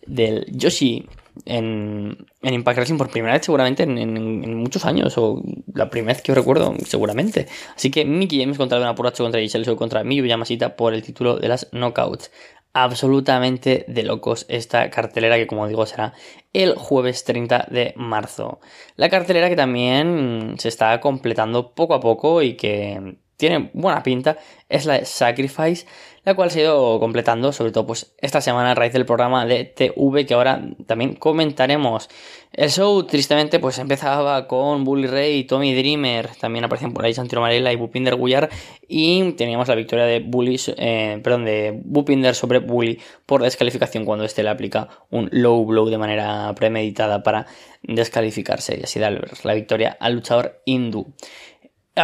del 0.06 0.46
Yoshi 0.52 1.08
en, 1.46 2.26
en, 2.42 2.54
Impact 2.54 2.78
Wrestling 2.78 2.98
por 2.98 3.10
primera 3.10 3.34
vez 3.34 3.46
seguramente 3.46 3.84
en, 3.84 4.56
muchos 4.56 4.86
años, 4.86 5.18
o 5.18 5.42
la 5.74 5.90
primera 5.90 6.14
vez 6.14 6.22
que 6.22 6.32
os 6.32 6.38
recuerdo 6.38 6.74
seguramente. 6.86 7.48
Así 7.76 7.92
que 7.92 8.06
Mickey 8.06 8.40
James 8.40 8.58
contra 8.58 8.80
Don 8.80 8.88
Apuracho 8.88 9.24
contra 9.24 9.42
Giselle 9.42 9.66
Show 9.66 9.76
contra 9.76 10.04
Miyu 10.04 10.26
Yamashita 10.26 10.76
por 10.76 10.94
el 10.94 11.04
título 11.04 11.38
de 11.38 11.48
las 11.48 11.68
Knockouts. 11.72 12.32
Absolutamente 12.72 13.86
de 13.88 14.04
locos 14.04 14.46
esta 14.48 14.92
cartelera 14.92 15.38
que 15.38 15.48
como 15.48 15.68
digo 15.68 15.86
será 15.88 16.14
el 16.54 16.76
jueves 16.76 17.24
30 17.24 17.68
de 17.72 17.94
marzo. 17.96 18.60
La 18.96 19.10
cartelera 19.10 19.50
que 19.50 19.56
también 19.56 20.56
se 20.60 20.70
está 20.70 21.00
completando 21.00 21.74
poco 21.74 21.96
a 21.96 22.00
poco 22.00 22.44
y 22.44 22.56
que 22.56 23.18
tiene 23.40 23.70
buena 23.74 24.04
pinta 24.04 24.38
es 24.68 24.86
la 24.86 25.00
de 25.00 25.06
Sacrifice, 25.06 25.88
la 26.26 26.36
cual 26.36 26.52
se 26.52 26.60
ha 26.60 26.64
ido 26.64 27.00
completando, 27.00 27.54
sobre 27.54 27.72
todo 27.72 27.88
pues 27.88 28.14
esta 28.20 28.42
semana 28.42 28.72
a 28.72 28.76
raíz 28.76 28.92
del 28.92 29.06
programa 29.06 29.46
de 29.46 29.64
TV 29.64 30.26
que 30.26 30.34
ahora 30.34 30.62
también 30.86 31.16
comentaremos. 31.16 32.10
El 32.52 32.70
show 32.70 33.02
tristemente 33.04 33.60
pues 33.60 33.80
empezaba 33.80 34.46
con 34.48 34.84
Bully 34.84 35.08
Ray 35.08 35.38
y 35.38 35.44
Tommy 35.46 35.74
Dreamer, 35.74 36.28
también 36.36 36.66
aparecían 36.66 36.94
por 36.94 37.06
ahí 37.06 37.14
Santino 37.14 37.40
Marella 37.42 37.72
y 37.72 37.78
Bupinder 37.78 38.16
Guyar 38.16 38.50
y 38.88 39.32
teníamos 39.34 39.70
la 39.70 39.76
victoria 39.76 40.06
de 40.06 40.20
Bully, 40.20 40.60
eh, 40.76 41.20
perdón, 41.24 41.46
de 41.46 41.80
Bupinder 41.82 42.36
sobre 42.36 42.60
Bully 42.60 43.00
por 43.26 43.42
descalificación 43.42 44.04
cuando 44.04 44.26
este 44.26 44.44
le 44.44 44.50
aplica 44.50 44.90
un 45.10 45.30
low 45.32 45.66
blow 45.66 45.90
de 45.90 45.98
manera 45.98 46.54
premeditada 46.56 47.24
para 47.24 47.48
descalificarse 47.82 48.78
y 48.78 48.84
así 48.84 49.00
dar 49.00 49.26
la 49.44 49.54
victoria 49.54 49.96
al 50.00 50.16
luchador 50.16 50.62
hindú. 50.66 51.14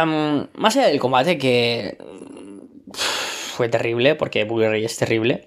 Más 0.04 0.76
allá 0.76 0.88
del 0.88 1.00
combate 1.00 1.38
que 1.38 1.96
fue 2.92 3.68
terrible, 3.68 4.14
porque 4.14 4.44
Bully 4.44 4.66
Ray 4.66 4.84
es 4.84 4.96
terrible. 4.96 5.46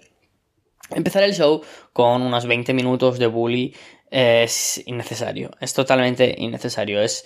Empezar 0.89 1.23
el 1.23 1.35
show 1.35 1.61
con 1.93 2.23
unos 2.23 2.47
20 2.47 2.73
minutos 2.73 3.19
de 3.19 3.27
Bully 3.27 3.75
es 4.09 4.81
innecesario. 4.87 5.51
Es 5.59 5.73
totalmente 5.73 6.35
innecesario. 6.37 7.01
Es 7.01 7.25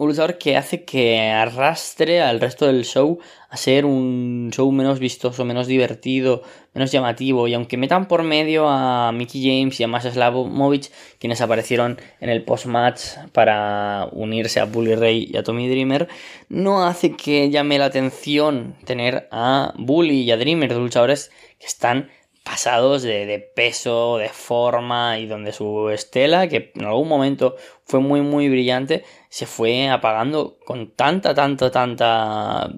un 0.00 0.08
luchador 0.08 0.38
que 0.38 0.56
hace 0.56 0.82
que 0.84 1.20
arrastre 1.20 2.22
al 2.22 2.40
resto 2.40 2.66
del 2.66 2.86
show 2.86 3.18
a 3.50 3.56
ser 3.58 3.84
un 3.84 4.48
show 4.50 4.72
menos 4.72 4.98
vistoso, 4.98 5.44
menos 5.44 5.66
divertido, 5.66 6.42
menos 6.72 6.90
llamativo. 6.90 7.46
Y 7.46 7.52
aunque 7.52 7.76
metan 7.76 8.08
por 8.08 8.22
medio 8.22 8.66
a 8.66 9.12
Mickey 9.12 9.42
James 9.44 9.78
y 9.78 9.84
a 9.84 9.88
Masha 9.88 10.10
Slamovich, 10.10 10.90
quienes 11.18 11.42
aparecieron 11.42 12.00
en 12.20 12.30
el 12.30 12.42
post-match 12.44 13.02
para 13.32 14.08
unirse 14.12 14.58
a 14.58 14.64
Bully 14.64 14.94
Ray 14.94 15.28
y 15.30 15.36
a 15.36 15.42
Tommy 15.42 15.68
Dreamer, 15.68 16.08
no 16.48 16.86
hace 16.86 17.14
que 17.14 17.50
llame 17.50 17.78
la 17.78 17.84
atención 17.84 18.76
tener 18.86 19.28
a 19.30 19.74
Bully 19.76 20.22
y 20.22 20.30
a 20.30 20.38
Dreamer, 20.38 20.72
dos 20.72 20.80
luchadores 20.82 21.30
que 21.58 21.66
están 21.66 22.08
pasados 22.44 23.02
de, 23.02 23.50
peso, 23.54 24.18
de 24.18 24.28
forma 24.28 25.18
y 25.18 25.26
donde 25.26 25.52
su 25.52 25.90
estela, 25.90 26.48
que 26.48 26.72
en 26.74 26.84
algún 26.84 27.08
momento 27.08 27.56
fue 27.84 28.00
muy 28.00 28.22
muy 28.22 28.48
brillante, 28.48 29.04
se 29.28 29.46
fue 29.46 29.88
apagando 29.88 30.58
con 30.64 30.90
tanta, 30.90 31.34
tanta, 31.34 31.70
tanta 31.70 32.70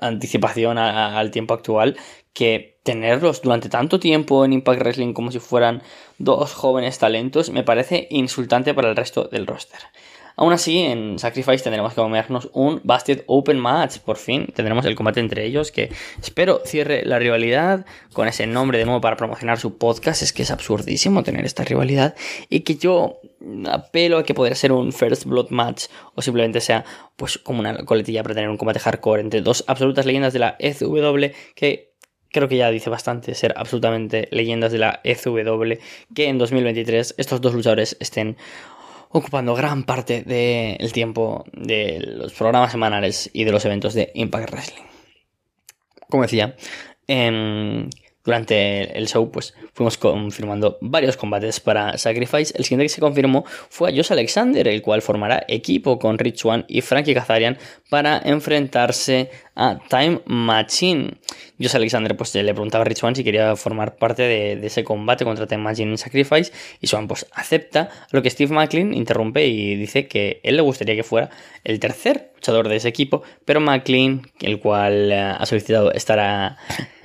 anticipación 0.00 0.78
al 0.78 1.30
tiempo 1.30 1.54
actual 1.54 1.96
que 2.32 2.78
tenerlos 2.82 3.42
durante 3.42 3.68
tanto 3.68 4.00
tiempo 4.00 4.44
en 4.44 4.52
Impact 4.52 4.80
Wrestling 4.80 5.12
como 5.12 5.32
si 5.32 5.38
fueran 5.38 5.82
dos 6.18 6.54
jóvenes 6.54 6.98
talentos 6.98 7.50
me 7.50 7.64
parece 7.64 8.06
insultante 8.10 8.72
para 8.72 8.90
el 8.90 8.96
resto 8.96 9.24
del 9.24 9.46
roster. 9.46 9.80
Aún 10.36 10.52
así, 10.52 10.78
en 10.78 11.18
Sacrifice 11.18 11.64
tendremos 11.64 11.92
que 11.92 12.00
comernos 12.00 12.48
un 12.52 12.80
Busted 12.84 13.24
Open 13.26 13.58
Match. 13.58 13.98
Por 13.98 14.16
fin 14.16 14.46
tendremos 14.54 14.84
el 14.84 14.94
combate 14.94 15.20
entre 15.20 15.44
ellos 15.44 15.70
que 15.72 15.90
espero 16.22 16.60
cierre 16.64 17.02
la 17.04 17.18
rivalidad 17.18 17.84
con 18.12 18.28
ese 18.28 18.46
nombre 18.46 18.78
de 18.78 18.84
nuevo 18.84 19.00
para 19.00 19.16
promocionar 19.16 19.58
su 19.58 19.76
podcast. 19.78 20.22
Es 20.22 20.32
que 20.32 20.42
es 20.42 20.50
absurdísimo 20.50 21.22
tener 21.22 21.44
esta 21.44 21.64
rivalidad 21.64 22.14
y 22.48 22.60
que 22.60 22.76
yo 22.76 23.20
apelo 23.70 24.18
a 24.18 24.24
que 24.24 24.34
podría 24.34 24.54
ser 24.54 24.72
un 24.72 24.92
First 24.92 25.24
Blood 25.24 25.50
Match 25.50 25.86
o 26.14 26.22
simplemente 26.22 26.60
sea 26.60 26.84
pues 27.16 27.38
como 27.38 27.60
una 27.60 27.84
coletilla 27.84 28.22
para 28.22 28.34
tener 28.34 28.50
un 28.50 28.56
combate 28.56 28.80
hardcore 28.80 29.22
entre 29.22 29.40
dos 29.40 29.64
absolutas 29.66 30.06
leyendas 30.06 30.32
de 30.32 30.38
la 30.38 30.56
ECW 30.58 31.32
que 31.54 31.90
creo 32.30 32.48
que 32.48 32.56
ya 32.56 32.70
dice 32.70 32.90
bastante 32.90 33.34
ser 33.34 33.54
absolutamente 33.56 34.28
leyendas 34.30 34.72
de 34.72 34.78
la 34.78 35.00
ECW 35.04 35.74
que 36.14 36.28
en 36.28 36.38
2023 36.38 37.14
estos 37.18 37.40
dos 37.40 37.54
luchadores 37.54 37.96
estén 38.00 38.36
ocupando 39.10 39.54
gran 39.54 39.84
parte 39.84 40.22
del 40.22 40.92
tiempo 40.92 41.44
de 41.52 42.00
los 42.00 42.32
programas 42.32 42.72
semanales 42.72 43.28
y 43.32 43.44
de 43.44 43.52
los 43.52 43.64
eventos 43.64 43.92
de 43.94 44.10
Impact 44.14 44.50
Wrestling. 44.50 44.84
Como 46.08 46.22
decía, 46.22 46.56
en 47.06 47.90
durante 48.24 48.96
el 48.98 49.08
show, 49.08 49.30
pues 49.30 49.54
fuimos 49.72 49.96
confirmando 49.96 50.78
varios 50.80 51.16
combates 51.16 51.60
para 51.60 51.96
Sacrifice. 51.96 52.52
El 52.56 52.64
siguiente 52.64 52.84
que 52.84 52.90
se 52.90 53.00
confirmó 53.00 53.44
fue 53.46 53.90
a 53.90 53.92
Josh 53.94 54.12
Alexander, 54.12 54.66
el 54.68 54.82
cual 54.82 55.00
formará 55.00 55.44
equipo 55.48 55.98
con 55.98 56.18
Rich 56.18 56.44
One 56.44 56.64
y 56.68 56.82
Frankie 56.82 57.14
Kazarian 57.14 57.58
para 57.88 58.20
enfrentarse 58.24 59.30
a 59.54 59.78
Time 59.88 60.20
Machine. 60.26 61.18
Josh 61.58 61.76
Alexander 61.76 62.16
pues 62.16 62.34
le 62.34 62.52
preguntaba 62.52 62.82
a 62.82 62.84
Rich 62.84 63.04
One 63.04 63.14
si 63.14 63.24
quería 63.24 63.56
formar 63.56 63.96
parte 63.96 64.22
de, 64.22 64.66
ese 64.66 64.84
combate 64.84 65.24
contra 65.24 65.46
Time 65.46 65.62
Machine 65.62 65.90
en 65.90 65.98
Sacrifice 65.98 66.52
y 66.80 66.86
Swan 66.86 67.08
pues 67.08 67.26
acepta, 67.32 67.90
lo 68.10 68.22
que 68.22 68.30
Steve 68.30 68.54
McLean 68.54 68.94
interrumpe 68.94 69.46
y 69.46 69.76
dice 69.76 70.08
que 70.08 70.40
él 70.42 70.56
le 70.56 70.62
gustaría 70.62 70.94
que 70.94 71.02
fuera 71.02 71.30
el 71.64 71.80
tercer 71.80 72.32
luchador 72.34 72.68
de 72.68 72.76
ese 72.76 72.88
equipo, 72.88 73.22
pero 73.44 73.60
McLean, 73.60 74.22
el 74.40 74.58
cual 74.60 75.12
eh, 75.12 75.20
ha 75.20 75.44
solicitado 75.44 75.92
estar 75.92 76.18
a 76.18 76.56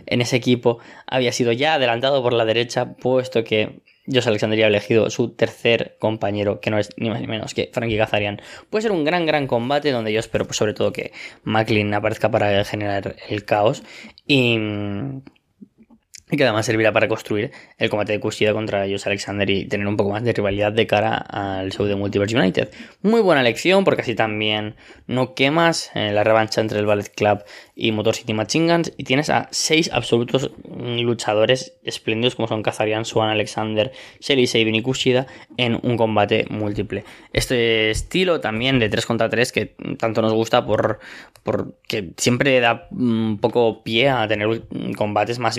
en 0.08 0.22
ese 0.22 0.36
equipo 0.36 0.80
había 1.08 1.32
sido 1.32 1.52
ya 1.52 1.76
adelantado 1.76 2.22
por 2.22 2.34
la 2.34 2.46
derecha, 2.46 2.94
puesto 2.94 3.44
que 3.44 3.82
Josh 4.08 4.28
Alexander 4.28 4.64
ha 4.64 4.68
elegido 4.68 5.10
su 5.10 5.30
tercer 5.30 5.98
compañero, 6.00 6.60
que 6.60 6.70
no 6.70 6.78
es 6.78 6.90
ni 6.98 7.10
más 7.10 7.22
ni 7.22 7.28
menos 7.28 7.54
que 7.54 7.70
Frankie 7.74 7.98
Kazarian. 7.98 8.42
Puede 8.70 8.84
ser 8.84 8.92
un 8.92 9.04
gran, 9.04 9.26
gran 9.26 9.48
combate 9.48 9.92
donde 9.92 10.14
yo 10.14 10.20
espero, 10.20 10.46
pues, 10.46 10.58
sobre 10.58 10.74
todo, 10.74 10.94
que 10.94 11.12
Macklin 11.44 11.94
aparezca 11.94 12.30
para 12.30 12.64
generar 12.66 13.16
el 13.28 13.46
caos. 13.46 13.84
Y 14.28 14.60
y 16.32 16.38
que 16.38 16.44
además 16.44 16.66
servirá 16.66 16.92
para 16.92 17.08
construir 17.08 17.52
el 17.78 17.90
combate 17.90 18.14
de 18.14 18.20
Kushida 18.20 18.54
contra 18.54 18.86
ellos 18.86 19.06
Alexander 19.06 19.48
y 19.48 19.66
tener 19.66 19.86
un 19.86 19.96
poco 19.96 20.10
más 20.10 20.24
de 20.24 20.34
rivalidad 20.34 20.72
de 20.72 20.88
cara 20.88 21.18
al 21.18 21.72
show 21.72 21.86
de 21.86 21.96
Multiverse 21.96 22.36
United. 22.36 22.72
Muy 23.04 23.22
buena 23.22 23.42
elección 23.42 23.84
porque 23.84 24.02
así 24.02 24.16
también 24.16 24.76
no 25.06 25.36
quemas 25.36 25.92
eh, 25.94 26.12
la 26.12 26.24
revancha 26.24 26.62
entre 26.62 26.80
el 26.80 26.88
Ballet 26.88 27.14
Club 27.14 27.44
y 27.76 27.92
Motor 27.92 28.16
City 28.16 28.34
Machine 28.34 28.74
Guns 28.74 28.94
y 28.98 29.04
tienes 29.04 29.30
a 29.30 29.48
seis 29.52 29.92
absolutos 29.94 30.50
luchadores 30.68 31.78
espléndidos 31.84 32.36
como 32.36 32.48
son 32.48 32.64
Kazarian, 32.64 33.06
Swan, 33.06 33.30
Alexander, 33.30 33.92
Shelly, 34.20 34.48
Sabin 34.48 34.76
y 34.76 34.82
Kushida 34.82 35.28
en 35.58 35.80
un 35.84 35.96
combate 35.96 36.46
múltiple. 36.50 37.04
Este 37.34 37.92
estilo 37.92 38.42
también 38.42 38.80
de 38.80 38.90
3 38.90 39.06
contra 39.06 39.30
3 39.30 39.52
que 39.52 39.76
tanto 40.00 40.22
nos 40.24 40.34
gusta 40.34 40.66
por, 40.66 41.00
porque 41.44 42.14
siempre 42.18 42.60
da 42.60 42.88
un 42.92 43.38
poco 43.40 43.84
pie 43.84 44.10
a 44.10 44.28
tener 44.28 44.64
combates 44.98 45.38
más 45.38 45.58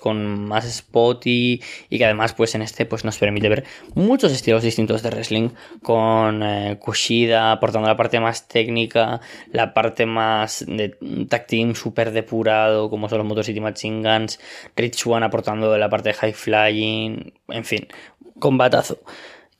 con 0.00 0.46
más 0.46 0.64
spotty 0.70 1.60
y 1.90 1.98
que 1.98 2.04
además 2.04 2.32
pues 2.32 2.54
en 2.54 2.62
este 2.62 2.86
pues 2.86 3.04
nos 3.04 3.18
permite 3.18 3.48
ver 3.48 3.64
muchos 3.94 4.32
estilos 4.32 4.62
distintos 4.62 5.02
de 5.02 5.10
wrestling 5.10 5.50
con 5.82 6.42
eh, 6.42 6.78
Kushida 6.80 7.52
aportando 7.52 7.88
la 7.88 7.96
parte 7.96 8.20
más 8.20 8.48
técnica, 8.48 9.20
la 9.52 9.74
parte 9.74 10.06
más 10.06 10.64
de 10.66 10.96
tag 11.28 11.46
team 11.46 11.74
super 11.74 12.12
depurado 12.12 12.88
como 12.88 13.08
son 13.08 13.18
los 13.18 13.26
Motor 13.26 13.44
City 13.44 13.60
Machine 13.60 14.02
Guns, 14.02 14.40
Rich 14.76 15.06
One 15.06 15.26
aportando 15.26 15.76
la 15.76 15.88
parte 15.88 16.10
de 16.10 16.14
high 16.14 16.32
flying, 16.32 17.32
en 17.48 17.64
fin, 17.64 17.86
combatazo. 18.38 18.98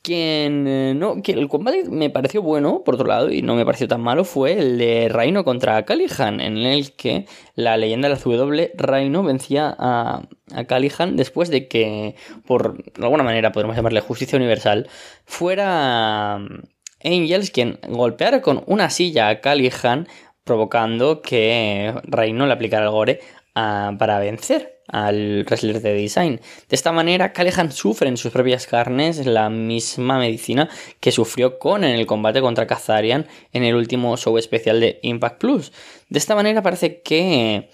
Quien 0.05 0.69
eh, 0.69 0.93
no, 0.95 1.23
que 1.23 1.33
el 1.33 1.49
combate 1.49 1.85
me 1.89 2.11
pareció 2.11 2.43
bueno, 2.43 2.83
por 2.85 2.97
otro 2.97 3.07
lado, 3.07 3.33
y 3.33 3.41
no 3.41 3.55
me 3.55 3.65
pareció 3.65 3.89
tan 3.89 4.03
malo, 4.03 4.27
fue 4.27 4.53
el 4.53 4.77
de 4.77 5.09
Reino 5.09 5.45
contra 5.45 5.83
Callihan, 5.87 6.43
en 6.43 6.59
el 6.59 6.93
que 6.93 7.25
la 7.55 7.79
leyenda 7.79 8.11
de 8.11 8.15
la 8.15 8.21
W, 8.21 8.73
Reino, 8.75 9.23
vencía 9.23 9.75
a, 9.79 10.29
a 10.53 11.07
después 11.13 11.49
de 11.49 11.69
que, 11.69 12.17
por 12.47 12.85
alguna 13.01 13.23
manera 13.25 13.51
podemos 13.53 13.77
llamarle 13.77 14.03
justicia 14.03 14.37
universal, 14.37 14.91
fuera 15.25 16.37
mm, 16.39 16.65
Angels 17.03 17.51
quien 17.51 17.79
golpeara 17.89 18.43
con 18.43 18.63
una 18.67 18.91
silla 18.91 19.31
a 19.31 19.41
Callihan, 19.41 20.07
provocando 20.45 21.23
que 21.23 21.95
Reino 22.05 22.47
le 22.47 22.53
aplicara 22.53 22.85
el 22.85 22.91
gore 22.91 23.21
ah, 23.55 23.93
para 23.99 24.19
vencer 24.19 24.74
al 24.89 25.45
wrestler 25.45 25.81
de 25.81 25.95
design. 25.95 26.41
De 26.69 26.77
esta 26.77 26.93
manera, 26.93 27.33
Callihan 27.33 27.73
sufre 27.73 28.09
en 28.09 28.17
sus 28.17 28.33
propias 28.33 28.67
carnes 28.67 29.25
la 29.27 29.51
misma 29.51 30.19
medicina 30.19 30.69
que 31.01 31.13
sufrió 31.13 31.59
con 31.59 31.85
en 31.85 31.95
el 31.95 32.07
combate 32.07 32.41
contra 32.41 32.67
Kazarian 32.67 33.27
en 33.53 33.65
el 33.65 33.75
último 33.75 34.17
show 34.17 34.37
especial 34.39 34.81
de 34.81 34.99
Impact 35.03 35.41
Plus. 35.41 35.73
De 36.09 36.19
esta 36.19 36.35
manera 36.35 36.63
parece 36.63 37.01
que 37.03 37.69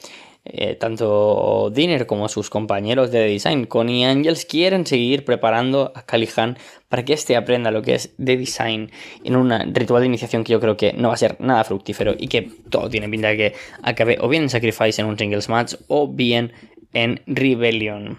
eh, 0.45 0.75
tanto 0.77 1.71
Dinner 1.71 2.07
como 2.07 2.27
sus 2.29 2.49
compañeros 2.49 3.11
de 3.11 3.27
design, 3.27 3.67
Connie 3.67 4.05
Angels, 4.05 4.47
quieren 4.47 4.87
seguir 4.87 5.25
preparando 5.25 5.93
a 5.95 6.07
Callihan 6.07 6.57
para 6.89 7.05
que 7.05 7.13
éste 7.13 7.37
aprenda 7.37 7.71
lo 7.71 7.83
que 7.83 7.95
es 7.95 8.15
de 8.17 8.39
design 8.39 8.91
en 9.23 9.37
un 9.37 9.51
ritual 9.75 10.01
de 10.01 10.07
iniciación 10.07 10.43
que 10.43 10.53
yo 10.53 10.61
creo 10.61 10.79
que 10.79 10.95
no 10.95 11.09
va 11.09 11.15
a 11.15 11.19
ser 11.19 11.37
nada 11.41 11.63
fructífero 11.65 12.15
y 12.19 12.29
que 12.29 12.51
todo 12.71 12.89
tiene 12.89 13.09
pinta 13.11 13.29
de 13.29 13.37
que 13.37 13.55
acabe 13.83 14.17
o 14.21 14.29
bien 14.29 14.45
en 14.45 14.51
Sacrifice 14.51 15.03
en 15.03 15.09
un 15.09 15.19
singles 15.19 15.51
match 15.51 15.75
o 15.89 16.09
bien 16.09 16.53
en 16.93 17.21
Rebellion. 17.27 18.19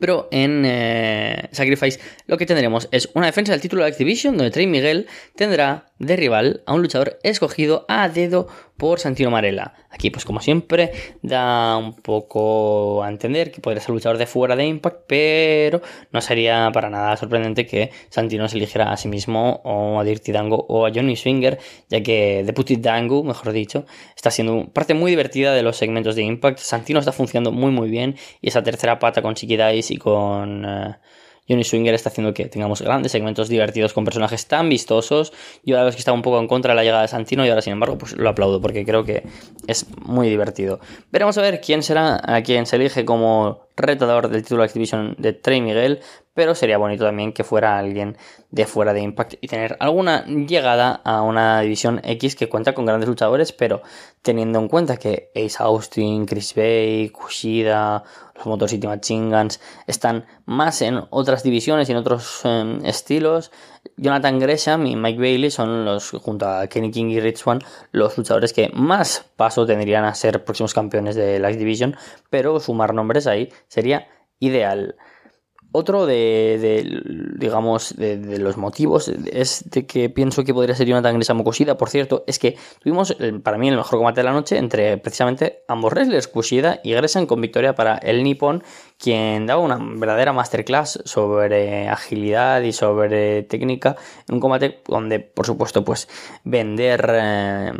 Pero 0.00 0.28
en 0.32 0.64
eh, 0.66 1.48
Sacrifice 1.52 2.00
lo 2.26 2.36
que 2.36 2.46
tendremos 2.46 2.88
es 2.90 3.08
una 3.14 3.26
defensa 3.26 3.52
del 3.52 3.60
título 3.60 3.84
de 3.84 3.90
Activision 3.90 4.36
donde 4.36 4.50
Trey 4.50 4.66
Miguel 4.66 5.06
tendrá 5.36 5.86
de 5.98 6.16
rival 6.16 6.62
a 6.66 6.74
un 6.74 6.82
luchador 6.82 7.18
escogido 7.22 7.84
a 7.88 8.08
dedo 8.08 8.48
por 8.76 9.00
Santino 9.00 9.30
Marella. 9.30 9.72
Aquí, 9.90 10.10
pues 10.10 10.24
como 10.24 10.40
siempre, 10.40 10.92
da 11.22 11.76
un 11.78 11.94
poco 11.94 13.02
a 13.02 13.08
entender 13.08 13.50
que 13.50 13.60
podría 13.60 13.80
ser 13.80 13.94
luchador 13.94 14.18
de 14.18 14.26
fuera 14.26 14.56
de 14.56 14.66
Impact, 14.66 15.04
pero 15.06 15.80
no 16.12 16.20
sería 16.20 16.70
para 16.72 16.90
nada 16.90 17.16
sorprendente 17.16 17.66
que 17.66 17.90
Santino 18.10 18.48
se 18.48 18.56
eligiera 18.56 18.92
a 18.92 18.96
sí 18.96 19.08
mismo 19.08 19.62
o 19.64 19.98
a 19.98 20.04
Dirty 20.04 20.32
Dango 20.32 20.66
o 20.68 20.86
a 20.86 20.90
Johnny 20.94 21.16
Swinger, 21.16 21.58
ya 21.88 22.02
que 22.02 22.42
Deputy 22.44 22.76
Dango, 22.76 23.22
mejor 23.22 23.52
dicho, 23.52 23.86
está 24.14 24.30
siendo 24.30 24.68
parte 24.72 24.92
muy 24.92 25.10
divertida 25.10 25.54
de 25.54 25.62
los 25.62 25.76
segmentos 25.76 26.14
de 26.16 26.22
Impact. 26.22 26.58
Santino 26.58 26.98
está 26.98 27.12
funcionando 27.12 27.52
muy 27.52 27.70
muy 27.70 27.88
bien 27.88 28.16
y 28.42 28.48
esa 28.48 28.62
tercera 28.62 28.98
pata 28.98 29.22
con 29.22 29.34
Chiqui 29.34 29.56
Dice 29.56 29.94
y 29.94 29.96
con... 29.96 30.64
Eh, 30.64 30.96
Johnny 31.48 31.64
Swinger 31.64 31.94
está 31.94 32.08
haciendo 32.08 32.34
que 32.34 32.46
tengamos 32.46 32.82
grandes 32.82 33.12
segmentos 33.12 33.48
divertidos 33.48 33.92
con 33.92 34.04
personajes 34.04 34.46
tan 34.46 34.68
vistosos. 34.68 35.32
Yo 35.64 35.78
a 35.78 35.84
los 35.84 35.94
que 35.94 36.00
estaba 36.00 36.14
un 36.14 36.22
poco 36.22 36.38
en 36.40 36.48
contra 36.48 36.72
de 36.72 36.76
la 36.76 36.84
llegada 36.84 37.02
de 37.02 37.08
Santino 37.08 37.44
y 37.44 37.48
ahora 37.48 37.62
sin 37.62 37.72
embargo 37.72 37.98
pues 37.98 38.16
lo 38.16 38.28
aplaudo 38.28 38.60
porque 38.60 38.84
creo 38.84 39.04
que 39.04 39.24
es 39.66 39.86
muy 40.04 40.28
divertido. 40.28 40.80
Veremos 41.12 41.36
a 41.38 41.42
ver 41.42 41.60
quién 41.60 41.82
será 41.82 42.20
a 42.22 42.42
quien 42.42 42.66
se 42.66 42.76
elige 42.76 43.04
como 43.04 43.65
retador 43.76 44.28
del 44.28 44.42
título 44.42 44.62
de 44.62 44.66
Activision 44.66 45.14
de 45.18 45.32
Trey 45.32 45.60
Miguel, 45.60 46.00
pero 46.34 46.54
sería 46.54 46.78
bonito 46.78 47.04
también 47.04 47.32
que 47.32 47.44
fuera 47.44 47.78
alguien 47.78 48.16
de 48.50 48.66
fuera 48.66 48.92
de 48.92 49.00
Impact 49.00 49.34
y 49.40 49.48
tener 49.48 49.76
alguna 49.80 50.24
llegada 50.26 51.00
a 51.04 51.22
una 51.22 51.60
división 51.60 52.00
X 52.04 52.36
que 52.36 52.48
cuenta 52.48 52.74
con 52.74 52.86
grandes 52.86 53.08
luchadores, 53.08 53.52
pero 53.52 53.82
teniendo 54.22 54.58
en 54.58 54.68
cuenta 54.68 54.96
que 54.96 55.30
Ace 55.34 55.56
Austin, 55.60 56.26
Chris 56.26 56.54
Bay, 56.54 57.10
Kushida, 57.10 58.02
los 58.34 58.46
Motor 58.46 58.68
City 58.68 58.86
Machine 58.86 59.30
Guns 59.34 59.60
están 59.86 60.26
más 60.44 60.82
en 60.82 61.02
otras 61.10 61.42
divisiones 61.42 61.88
y 61.88 61.92
en 61.92 61.98
otros 61.98 62.40
em, 62.44 62.84
estilos, 62.84 63.50
Jonathan 63.96 64.38
Gresham 64.38 64.86
y 64.86 64.96
Mike 64.96 65.18
Bailey 65.18 65.50
son 65.50 65.84
los, 65.84 66.10
junto 66.10 66.46
a 66.46 66.66
Kenny 66.66 66.90
King 66.90 67.06
y 67.06 67.20
Rich 67.20 67.38
Swan, 67.38 67.60
los 67.92 68.18
luchadores 68.18 68.52
que 68.52 68.70
más 68.74 69.24
paso 69.36 69.64
tendrían 69.64 70.04
a 70.04 70.14
ser 70.14 70.44
próximos 70.44 70.74
campeones 70.74 71.14
de 71.14 71.38
la 71.38 71.48
Division, 71.48 71.96
pero 72.28 72.60
sumar 72.60 72.92
nombres 72.92 73.26
ahí 73.26 73.50
sería 73.68 74.08
ideal. 74.38 74.96
Otro 75.78 76.06
de, 76.06 77.02
digamos, 77.38 77.94
de, 77.98 78.38
los 78.38 78.56
motivos 78.56 79.08
es 79.08 79.68
de 79.68 79.86
que 79.86 80.08
pienso 80.08 80.42
que 80.42 80.54
podría 80.54 80.74
ser 80.74 80.86
Jonathan 80.86 81.16
Gresham 81.16 81.40
o 81.40 81.76
Por 81.76 81.90
cierto, 81.90 82.24
es 82.26 82.38
que 82.38 82.56
tuvimos 82.80 83.14
para 83.42 83.58
mí 83.58 83.68
el 83.68 83.76
mejor 83.76 83.98
combate 83.98 84.20
de 84.20 84.24
la 84.24 84.32
noche 84.32 84.56
entre 84.56 84.96
precisamente 84.96 85.64
ambos 85.68 85.92
wrestlers, 85.92 86.28
Kushida 86.28 86.80
y 86.82 86.94
Gresham, 86.94 87.26
con 87.26 87.42
victoria 87.42 87.74
para 87.74 87.98
el 87.98 88.24
Nippon, 88.24 88.62
quien 88.98 89.44
daba 89.44 89.60
una 89.60 89.76
verdadera 89.78 90.32
masterclass 90.32 91.02
sobre 91.04 91.88
agilidad 91.88 92.62
y 92.62 92.72
sobre 92.72 93.42
técnica 93.42 93.96
en 94.30 94.36
un 94.36 94.40
combate 94.40 94.80
donde, 94.88 95.20
por 95.20 95.44
supuesto, 95.44 95.84
pues 95.84 96.08
vender... 96.42 97.06
Eh, 97.12 97.72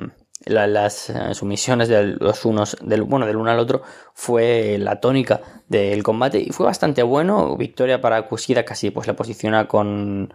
las 0.47 1.11
eh, 1.11 1.35
sumisiones 1.35 1.89
de 1.89 2.17
los 2.19 2.45
unos 2.45 2.77
del 2.81 3.03
bueno 3.03 3.27
del 3.27 3.37
uno 3.37 3.51
al 3.51 3.59
otro 3.59 3.83
fue 4.15 4.79
la 4.79 5.01
tónica 5.01 5.41
del 5.69 6.03
combate 6.03 6.39
y 6.41 6.51
fue 6.51 6.67
bastante 6.67 7.03
bueno. 7.03 7.57
Victoria 7.57 8.01
para 8.01 8.23
Kushida 8.29 8.65
casi 8.65 8.91
pues 8.91 9.07
la 9.07 9.15
posiciona 9.15 9.67
con 9.69 10.33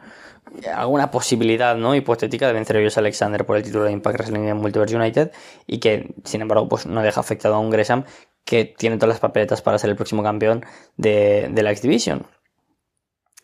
alguna 0.75 1.11
posibilidad 1.11 1.75
no 1.77 1.95
hipotética 1.95 2.45
de 2.45 2.53
vencer 2.53 2.75
a 2.77 2.99
Alexander 2.99 3.45
por 3.45 3.57
el 3.57 3.63
título 3.63 3.85
de 3.85 3.93
Impact 3.93 4.17
Wrestling 4.17 4.41
en 4.41 4.57
Multiverse 4.57 4.95
United 4.95 5.31
y 5.65 5.79
que 5.79 6.13
sin 6.25 6.41
embargo 6.41 6.67
pues 6.67 6.85
no 6.85 7.01
deja 7.01 7.21
afectado 7.21 7.55
a 7.55 7.59
un 7.59 7.69
Gresham 7.69 8.03
que 8.43 8.65
tiene 8.65 8.97
todas 8.97 9.15
las 9.15 9.19
papeletas 9.19 9.61
para 9.61 9.77
ser 9.77 9.91
el 9.91 9.95
próximo 9.95 10.23
campeón 10.23 10.65
de, 10.97 11.49
de 11.51 11.63
la 11.63 11.71
X 11.71 11.83
Division 11.83 12.27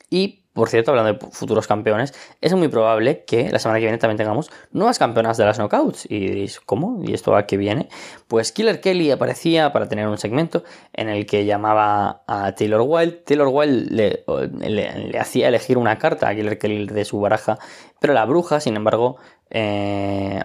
y 0.10 0.44
por 0.58 0.70
cierto, 0.70 0.90
hablando 0.90 1.14
de 1.14 1.32
futuros 1.32 1.68
campeones, 1.68 2.16
es 2.42 2.52
muy 2.56 2.68
probable 2.68 3.24
que 3.26 3.52
la 3.52 3.60
semana 3.60 3.78
que 3.78 3.86
viene 3.86 4.00
también 4.00 4.18
tengamos 4.18 4.50
nuevas 4.72 4.98
campeonas 4.98 5.38
de 5.38 5.46
las 5.46 5.60
knockouts. 5.60 6.08
Y 6.10 6.18
diréis, 6.20 6.60
¿cómo? 6.60 7.00
¿Y 7.04 7.14
esto 7.14 7.36
a 7.36 7.46
qué 7.46 7.58
viene? 7.58 7.90
Pues 8.28 8.52
Killer 8.52 8.82
Kelly 8.82 9.12
aparecía 9.12 9.72
para 9.72 9.88
tener 9.88 10.08
un 10.08 10.18
segmento 10.18 10.64
en 10.94 11.10
el 11.10 11.28
que 11.28 11.46
llamaba 11.46 12.24
a 12.26 12.56
Taylor 12.56 12.82
Wilde. 12.82 13.18
Taylor 13.24 13.50
Wilde 13.50 14.24
le, 14.60 15.20
hacía 15.20 15.48
elegir 15.50 15.78
una 15.78 16.00
carta 16.00 16.28
a 16.28 16.34
Killer 16.34 16.58
Kelly 16.58 16.88
de 16.88 17.06
su 17.06 17.20
baraja, 17.20 17.60
pero 18.00 18.16
la 18.16 18.26
bruja, 18.26 18.60
sin 18.60 18.78
embargo, 18.78 19.18
eh, 19.52 20.42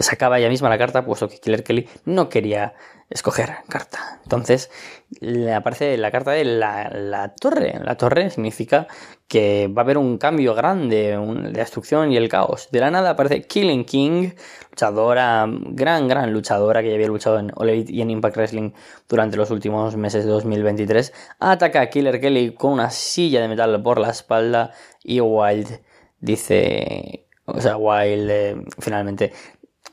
sacaba 0.00 0.40
ella 0.40 0.48
misma 0.48 0.68
la 0.68 0.78
carta, 0.78 1.04
puesto 1.04 1.28
que 1.28 1.38
Killer 1.38 1.62
Kelly 1.62 1.88
no 2.06 2.28
quería 2.28 2.74
escoger 3.10 3.56
carta. 3.68 4.20
Entonces 4.22 4.70
le 5.18 5.52
aparece 5.52 5.96
la 5.98 6.12
carta 6.12 6.30
de 6.30 6.44
la, 6.44 7.34
torre. 7.40 7.78
La 7.82 7.96
torre 7.96 8.30
significa 8.30 8.86
que 9.26 9.68
va 9.68 9.82
a 9.82 9.84
haber 9.84 9.98
un 9.98 10.16
cambio 10.16 10.54
grande, 10.54 11.18
de 11.18 11.50
destrucción 11.50 12.12
y 12.12 12.16
el 12.16 12.28
caos. 12.28 12.68
De 12.70 12.78
la 12.78 12.90
nada 12.90 13.10
aparece 13.10 13.42
Killing 13.42 13.84
King, 13.84 14.30
luchadora, 14.70 15.46
gran, 15.48 16.06
gran 16.06 16.32
luchadora 16.32 16.82
que 16.82 16.88
ya 16.88 16.94
había 16.94 17.08
luchado 17.08 17.40
en 17.40 17.50
All 17.56 17.84
y 17.88 18.00
en 18.00 18.10
Impact 18.10 18.36
Wrestling 18.36 18.70
durante 19.08 19.36
los 19.36 19.50
últimos 19.50 19.96
meses 19.96 20.24
de 20.24 20.30
2023. 20.30 21.12
Ataca 21.40 21.80
a 21.80 21.90
Killer 21.90 22.20
Kelly 22.20 22.54
con 22.54 22.72
una 22.72 22.90
silla 22.90 23.40
de 23.40 23.48
metal 23.48 23.82
por 23.82 23.98
la 23.98 24.10
espalda 24.10 24.72
y 25.02 25.20
Wild 25.20 25.80
dice 26.20 27.26
o 27.52 27.60
sea, 27.60 27.76
Wild 27.76 28.30
eh, 28.30 28.64
finalmente 28.78 29.32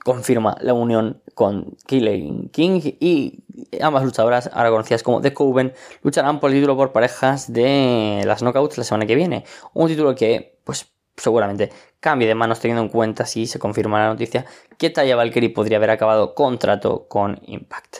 confirma 0.07 0.55
la 0.61 0.73
unión 0.73 1.21
con 1.33 1.75
Killing 1.85 2.47
King 2.47 2.79
y 3.01 3.43
ambas 3.81 4.05
luchadoras, 4.05 4.49
ahora 4.53 4.69
conocidas 4.69 5.03
como 5.03 5.19
The 5.19 5.33
Coven, 5.33 5.73
lucharán 6.01 6.39
por 6.39 6.49
el 6.49 6.55
título 6.55 6.77
por 6.77 6.93
parejas 6.93 7.51
de 7.51 8.23
las 8.25 8.41
Knockouts 8.41 8.77
la 8.77 8.85
semana 8.85 9.05
que 9.05 9.15
viene. 9.15 9.43
Un 9.73 9.89
título 9.89 10.15
que, 10.15 10.61
pues, 10.63 10.87
seguramente 11.17 11.73
cambie 11.99 12.25
de 12.25 12.35
manos 12.35 12.61
teniendo 12.61 12.83
en 12.83 12.87
cuenta 12.87 13.25
si 13.25 13.47
se 13.47 13.59
confirma 13.59 13.99
la 13.99 14.07
noticia 14.07 14.45
que 14.77 14.89
Taya 14.89 15.17
Valkyrie 15.17 15.49
podría 15.49 15.75
haber 15.75 15.89
acabado 15.89 16.33
contrato 16.35 17.09
con 17.09 17.41
Impact. 17.45 17.97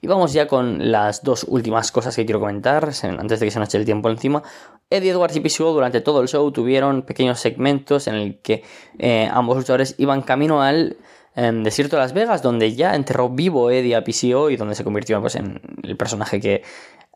Y 0.00 0.06
vamos 0.06 0.32
ya 0.32 0.46
con 0.46 0.92
las 0.92 1.24
dos 1.24 1.42
últimas 1.42 1.90
cosas 1.90 2.14
que 2.14 2.24
quiero 2.24 2.38
comentar 2.38 2.84
antes 3.18 3.40
de 3.40 3.46
que 3.46 3.50
se 3.50 3.58
nos 3.58 3.68
eche 3.68 3.78
el 3.78 3.84
tiempo 3.84 4.08
encima. 4.10 4.44
Eddie 4.90 5.10
Edwards 5.10 5.34
y 5.34 5.40
PCO 5.40 5.72
durante 5.72 6.00
todo 6.02 6.20
el 6.20 6.28
show 6.28 6.52
tuvieron 6.52 7.02
pequeños 7.02 7.40
segmentos 7.40 8.06
en 8.06 8.14
el 8.14 8.38
que 8.40 8.62
eh, 9.00 9.28
ambos 9.32 9.56
luchadores 9.56 9.96
iban 9.98 10.22
camino 10.22 10.62
al 10.62 10.96
em, 11.38 11.62
desierto 11.62 11.96
de 11.96 12.02
Las 12.02 12.12
Vegas, 12.12 12.42
donde 12.42 12.74
ya 12.74 12.94
enterró 12.94 13.28
vivo 13.28 13.70
Eddie 13.70 13.94
a 13.96 14.02
PCO 14.02 14.50
y 14.50 14.56
donde 14.56 14.74
se 14.74 14.84
convirtió 14.84 15.20
pues, 15.20 15.36
en 15.36 15.60
el 15.82 15.96
personaje 15.96 16.40
que 16.40 16.62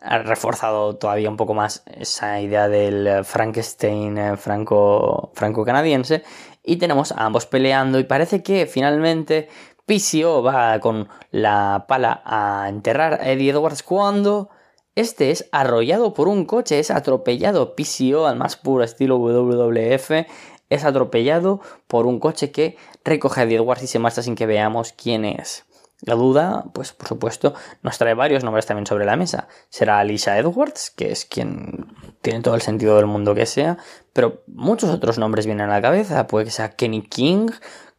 ha 0.00 0.18
reforzado 0.18 0.96
todavía 0.96 1.28
un 1.28 1.36
poco 1.36 1.54
más 1.54 1.82
esa 1.86 2.40
idea 2.40 2.68
del 2.68 3.24
Frankenstein 3.24 4.18
eh, 4.18 4.36
franco, 4.36 5.32
franco-canadiense. 5.34 6.22
Y 6.62 6.76
tenemos 6.76 7.12
a 7.12 7.24
ambos 7.24 7.46
peleando 7.46 7.98
y 7.98 8.04
parece 8.04 8.42
que 8.42 8.66
finalmente 8.66 9.48
PCO 9.86 10.42
va 10.42 10.78
con 10.80 11.08
la 11.30 11.86
pala 11.88 12.22
a 12.24 12.66
enterrar 12.68 13.14
a 13.14 13.30
Eddie 13.30 13.50
Edwards 13.50 13.82
cuando 13.82 14.50
este 14.94 15.30
es 15.30 15.48
arrollado 15.52 16.12
por 16.12 16.28
un 16.28 16.44
coche, 16.44 16.78
es 16.78 16.90
atropellado. 16.90 17.74
PCO 17.74 18.26
al 18.26 18.36
más 18.36 18.56
puro 18.56 18.84
estilo 18.84 19.16
WWF 19.16 20.26
es 20.68 20.84
atropellado 20.84 21.60
por 21.86 22.06
un 22.06 22.18
coche 22.18 22.50
que 22.50 22.76
recoge 23.04 23.40
a 23.40 23.44
Edwards 23.44 23.82
y 23.82 23.86
se 23.86 23.98
marcha 23.98 24.22
sin 24.22 24.34
que 24.34 24.46
veamos 24.46 24.92
quién 24.92 25.24
es. 25.24 25.64
La 26.04 26.16
duda, 26.16 26.64
pues 26.74 26.92
por 26.92 27.06
supuesto, 27.06 27.54
nos 27.82 27.96
trae 27.96 28.14
varios 28.14 28.42
nombres 28.42 28.66
también 28.66 28.86
sobre 28.86 29.04
la 29.04 29.14
mesa. 29.14 29.46
Será 29.68 30.00
Alicia 30.00 30.36
Edwards, 30.36 30.90
que 30.90 31.12
es 31.12 31.24
quien 31.24 31.94
tiene 32.22 32.40
todo 32.40 32.56
el 32.56 32.60
sentido 32.60 32.96
del 32.96 33.06
mundo 33.06 33.36
que 33.36 33.46
sea, 33.46 33.78
pero 34.12 34.42
muchos 34.48 34.90
otros 34.90 35.18
nombres 35.18 35.46
vienen 35.46 35.68
a 35.68 35.74
la 35.74 35.82
cabeza. 35.82 36.26
Puede 36.26 36.46
que 36.46 36.50
sea 36.50 36.70
Kenny 36.70 37.02
King, 37.02 37.50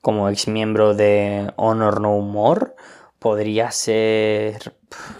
como 0.01 0.27
ex 0.27 0.49
miembro 0.49 0.93
de 0.93 1.53
Honor 1.55 2.01
No 2.01 2.19
More. 2.19 2.73
Podría 3.23 3.71
ser. 3.71 4.73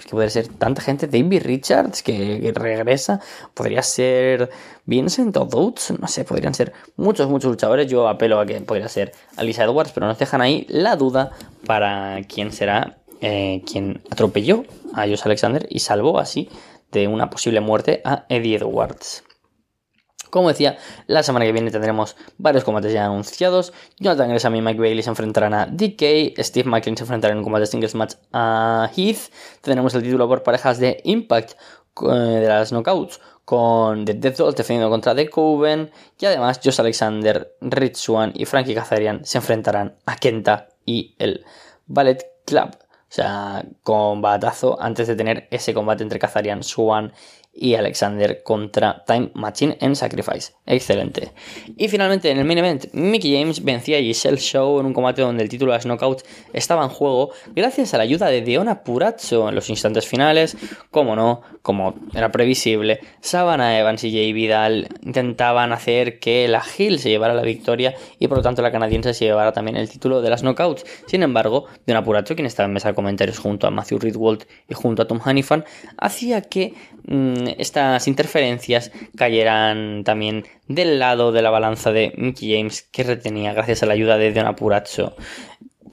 que 0.03 0.09
podría 0.09 0.29
ser 0.29 0.49
tanta 0.49 0.81
gente. 0.81 1.07
David 1.07 1.43
Richards, 1.45 2.03
que, 2.03 2.51
regresa. 2.53 3.21
Podría 3.53 3.81
ser 3.81 4.49
Vincent 4.85 5.37
o 5.37 5.45
Dutz. 5.45 5.91
No 5.91 6.09
sé, 6.09 6.25
podrían 6.25 6.53
ser 6.53 6.73
muchos, 6.97 7.29
muchos 7.29 7.49
luchadores. 7.51 7.87
Yo 7.87 8.09
apelo 8.09 8.41
a 8.41 8.45
que 8.45 8.59
podría 8.59 8.89
ser 8.89 9.13
Alicia 9.37 9.63
Edwards, 9.63 9.93
pero 9.93 10.05
nos 10.05 10.19
dejan 10.19 10.41
ahí 10.41 10.65
la 10.67 10.97
duda 10.97 11.31
para 11.65 12.19
quién 12.27 12.51
será 12.51 12.97
eh, 13.21 13.61
quien 13.65 14.01
atropelló 14.11 14.65
a 14.93 15.07
Josh 15.07 15.21
Alexander 15.23 15.65
y 15.69 15.79
salvó 15.79 16.19
así 16.19 16.49
de 16.91 17.07
una 17.07 17.29
posible 17.29 17.61
muerte 17.61 18.01
a 18.03 18.25
Eddie 18.27 18.57
Edwards. 18.57 19.23
Como 20.33 20.49
decía, 20.49 20.79
la 21.05 21.21
semana 21.21 21.45
que 21.45 21.51
viene 21.51 21.69
tendremos 21.69 22.15
varios 22.39 22.63
combates 22.63 22.91
ya 22.91 23.05
anunciados. 23.05 23.71
Jonathan 23.99 24.31
Gresham 24.31 24.55
y 24.55 24.63
Mike 24.63 24.79
Bailey 24.79 25.03
se 25.03 25.11
enfrentarán 25.11 25.53
a 25.53 25.67
DK. 25.67 26.33
Steve 26.39 26.67
McLean 26.67 26.97
se 26.97 27.03
enfrentará 27.03 27.33
en 27.33 27.37
un 27.37 27.43
combate 27.43 27.67
singles 27.67 27.93
match 27.93 28.15
a 28.31 28.89
Heath. 28.97 29.31
Tendremos 29.61 29.93
el 29.93 30.01
título 30.01 30.27
por 30.27 30.41
parejas 30.41 30.79
de 30.79 31.01
Impact 31.03 31.51
eh, 31.51 32.15
de 32.15 32.47
las 32.47 32.71
Knockouts 32.71 33.21
con 33.45 34.05
The 34.05 34.15
Death 34.15 34.37
Doll 34.37 34.55
defendiendo 34.55 34.89
contra 34.89 35.13
The 35.13 35.29
Coven. 35.29 35.91
Y 36.19 36.25
además, 36.25 36.59
Josh 36.63 36.81
Alexander, 36.81 37.55
Rich 37.61 37.97
Swan 37.97 38.31
y 38.33 38.45
Frankie 38.45 38.73
Kazarian 38.73 39.23
se 39.25 39.37
enfrentarán 39.37 39.97
a 40.07 40.15
Kenta 40.15 40.69
y 40.83 41.13
el 41.19 41.45
Ballet 41.85 42.25
Club. 42.43 42.71
O 42.71 43.15
sea, 43.15 43.63
combatazo 43.83 44.81
antes 44.81 45.07
de 45.07 45.15
tener 45.15 45.47
ese 45.51 45.75
combate 45.75 46.01
entre 46.01 46.17
Kazarian, 46.17 46.63
Swan 46.63 47.13
y 47.53 47.75
Alexander 47.75 48.41
contra 48.43 49.03
Time 49.05 49.31
Machine 49.35 49.77
en 49.79 49.95
Sacrifice. 49.95 50.53
Excelente. 50.65 51.31
Y 51.77 51.87
finalmente 51.87 52.31
en 52.31 52.39
el 52.39 52.45
main 52.45 52.57
event, 52.57 52.85
Mickey 52.93 53.37
James 53.37 53.63
vencía 53.63 53.97
a 53.97 54.01
Giselle 54.01 54.37
Show 54.37 54.79
en 54.79 54.87
un 54.87 54.93
combate 54.93 55.21
donde 55.21 55.43
el 55.43 55.49
título 55.49 55.71
de 55.71 55.77
las 55.77 55.85
Knockouts 55.85 56.25
estaba 56.51 56.83
en 56.83 56.89
juego 56.89 57.31
gracias 57.55 57.93
a 57.93 57.97
la 57.97 58.03
ayuda 58.03 58.27
de 58.27 58.41
Deona 58.41 58.83
Purazzo 58.83 59.49
en 59.49 59.55
los 59.55 59.69
instantes 59.69 60.07
finales. 60.07 60.57
Como 60.89 61.15
no, 61.15 61.41
como 61.63 61.95
era 62.13 62.31
previsible, 62.31 62.99
Savannah 63.21 63.79
Evans 63.79 64.03
y 64.03 64.11
Jay 64.11 64.33
Vidal 64.33 64.89
intentaban 65.01 65.71
hacer 65.71 66.19
que 66.19 66.47
la 66.49 66.61
Hill 66.77 66.99
se 66.99 67.09
llevara 67.09 67.33
la 67.33 67.41
victoria 67.41 67.95
y 68.19 68.27
por 68.27 68.37
lo 68.37 68.43
tanto 68.43 68.61
la 68.61 68.71
canadiense 68.71 69.13
se 69.13 69.25
llevara 69.25 69.53
también 69.53 69.77
el 69.77 69.89
título 69.89 70.21
de 70.21 70.29
las 70.29 70.41
Knockouts. 70.41 70.85
Sin 71.07 71.23
embargo, 71.23 71.65
Deona 71.87 72.03
Purazzo, 72.03 72.35
quien 72.35 72.45
estaba 72.45 72.67
en 72.67 72.73
mesa 72.73 72.89
de 72.89 72.95
comentarios 72.95 73.39
junto 73.39 73.65
a 73.65 73.71
Matthew 73.71 73.99
Ridwald 73.99 74.45
y 74.67 74.73
junto 74.73 75.03
a 75.03 75.07
Tom 75.07 75.19
Hannifan, 75.19 75.63
hacía 75.97 76.41
que 76.41 76.73
mm, 77.07 77.47
estas 77.57 78.09
interferencias 78.09 78.91
cayeran 79.15 80.03
también 80.03 80.43
del 80.67 80.99
lado 80.99 81.31
de 81.31 81.41
la 81.41 81.49
balanza 81.49 81.93
de 81.93 82.13
Mickey 82.17 82.53
James 82.53 82.81
que 82.81 83.03
retenía 83.03 83.53
gracias 83.53 83.83
a 83.83 83.85
la 83.85 83.93
ayuda 83.93 84.17
de 84.17 84.33
Deona 84.33 84.55
Purazzo. 84.55 85.15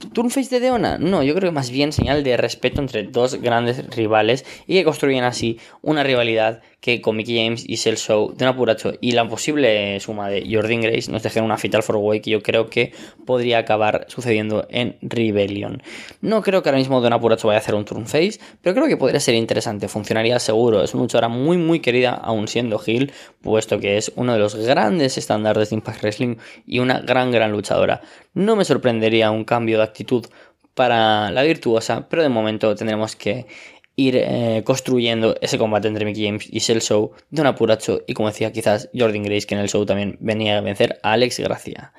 ¿Turnface 0.09 0.49
de 0.49 0.59
Deona? 0.59 0.97
No, 0.97 1.23
yo 1.23 1.33
creo 1.35 1.51
que 1.51 1.55
más 1.55 1.71
bien 1.71 1.91
señal 1.91 2.23
de 2.23 2.37
respeto 2.37 2.81
entre 2.81 3.03
dos 3.03 3.35
grandes 3.41 3.87
rivales 3.95 4.45
y 4.67 4.75
que 4.75 4.83
construyen 4.83 5.23
así 5.23 5.59
una 5.81 6.03
rivalidad 6.03 6.61
que 6.81 6.99
con 6.99 7.15
Mickey 7.15 7.37
James 7.37 7.63
y 7.65 7.77
Cell 7.77 7.95
Show 7.95 8.33
de 8.35 8.49
un 8.49 8.97
y 9.01 9.11
la 9.11 9.29
posible 9.29 9.99
suma 9.99 10.29
de 10.29 10.47
Jordan 10.51 10.81
Grace 10.81 11.11
nos 11.11 11.21
dejen 11.21 11.43
una 11.43 11.57
Fatal 11.57 11.83
for 11.83 11.95
Way 11.97 12.21
que 12.21 12.31
yo 12.31 12.41
creo 12.41 12.69
que 12.69 12.91
podría 13.25 13.59
acabar 13.59 14.05
sucediendo 14.09 14.65
en 14.69 14.97
Rebellion. 15.01 15.83
No 16.21 16.41
creo 16.41 16.63
que 16.63 16.69
ahora 16.69 16.79
mismo 16.79 16.99
Don 16.99 17.13
Apuracho 17.13 17.47
vaya 17.47 17.59
a 17.59 17.61
hacer 17.61 17.75
un 17.75 17.85
turn 17.85 18.07
face, 18.07 18.39
pero 18.61 18.73
creo 18.75 18.87
que 18.87 18.97
podría 18.97 19.19
ser 19.19 19.35
interesante, 19.35 19.87
funcionaría 19.87 20.39
seguro. 20.39 20.83
Es 20.83 20.95
una 20.95 21.03
luchadora 21.03 21.27
muy 21.27 21.57
muy 21.57 21.81
querida 21.81 22.13
aún 22.15 22.47
siendo 22.47 22.81
Hill, 22.83 23.13
puesto 23.41 23.79
que 23.79 23.97
es 23.97 24.11
uno 24.15 24.33
de 24.33 24.39
los 24.39 24.55
grandes 24.55 25.19
estándares 25.19 25.69
de 25.69 25.75
Impact 25.75 26.01
Wrestling 26.01 26.37
y 26.65 26.79
una 26.79 26.99
gran 26.99 27.29
gran 27.29 27.51
luchadora. 27.51 28.01
No 28.33 28.55
me 28.55 28.65
sorprendería 28.65 29.29
un 29.29 29.43
cambio 29.43 29.77
de 29.77 29.83
actitud 29.83 30.25
para 30.73 31.29
la 31.29 31.43
virtuosa, 31.43 32.07
pero 32.09 32.23
de 32.23 32.29
momento 32.29 32.73
tendremos 32.75 33.15
que 33.15 33.45
ir 34.07 34.15
eh, 34.17 34.61
construyendo 34.65 35.35
ese 35.41 35.57
combate 35.57 35.87
entre 35.87 36.05
Mickey 36.05 36.25
James 36.25 36.47
y 36.49 36.59
Cell 36.59 36.79
Show 36.79 37.11
de 37.29 37.41
un 37.41 37.55
y 38.07 38.13
como 38.13 38.29
decía 38.29 38.51
quizás 38.51 38.89
Jordan 38.93 39.23
Grace 39.23 39.45
que 39.45 39.55
en 39.55 39.61
el 39.61 39.69
show 39.69 39.85
también 39.85 40.17
venía 40.19 40.57
a 40.57 40.61
vencer 40.61 40.99
a 41.03 41.13
Alex 41.13 41.39
Gracia. 41.39 41.93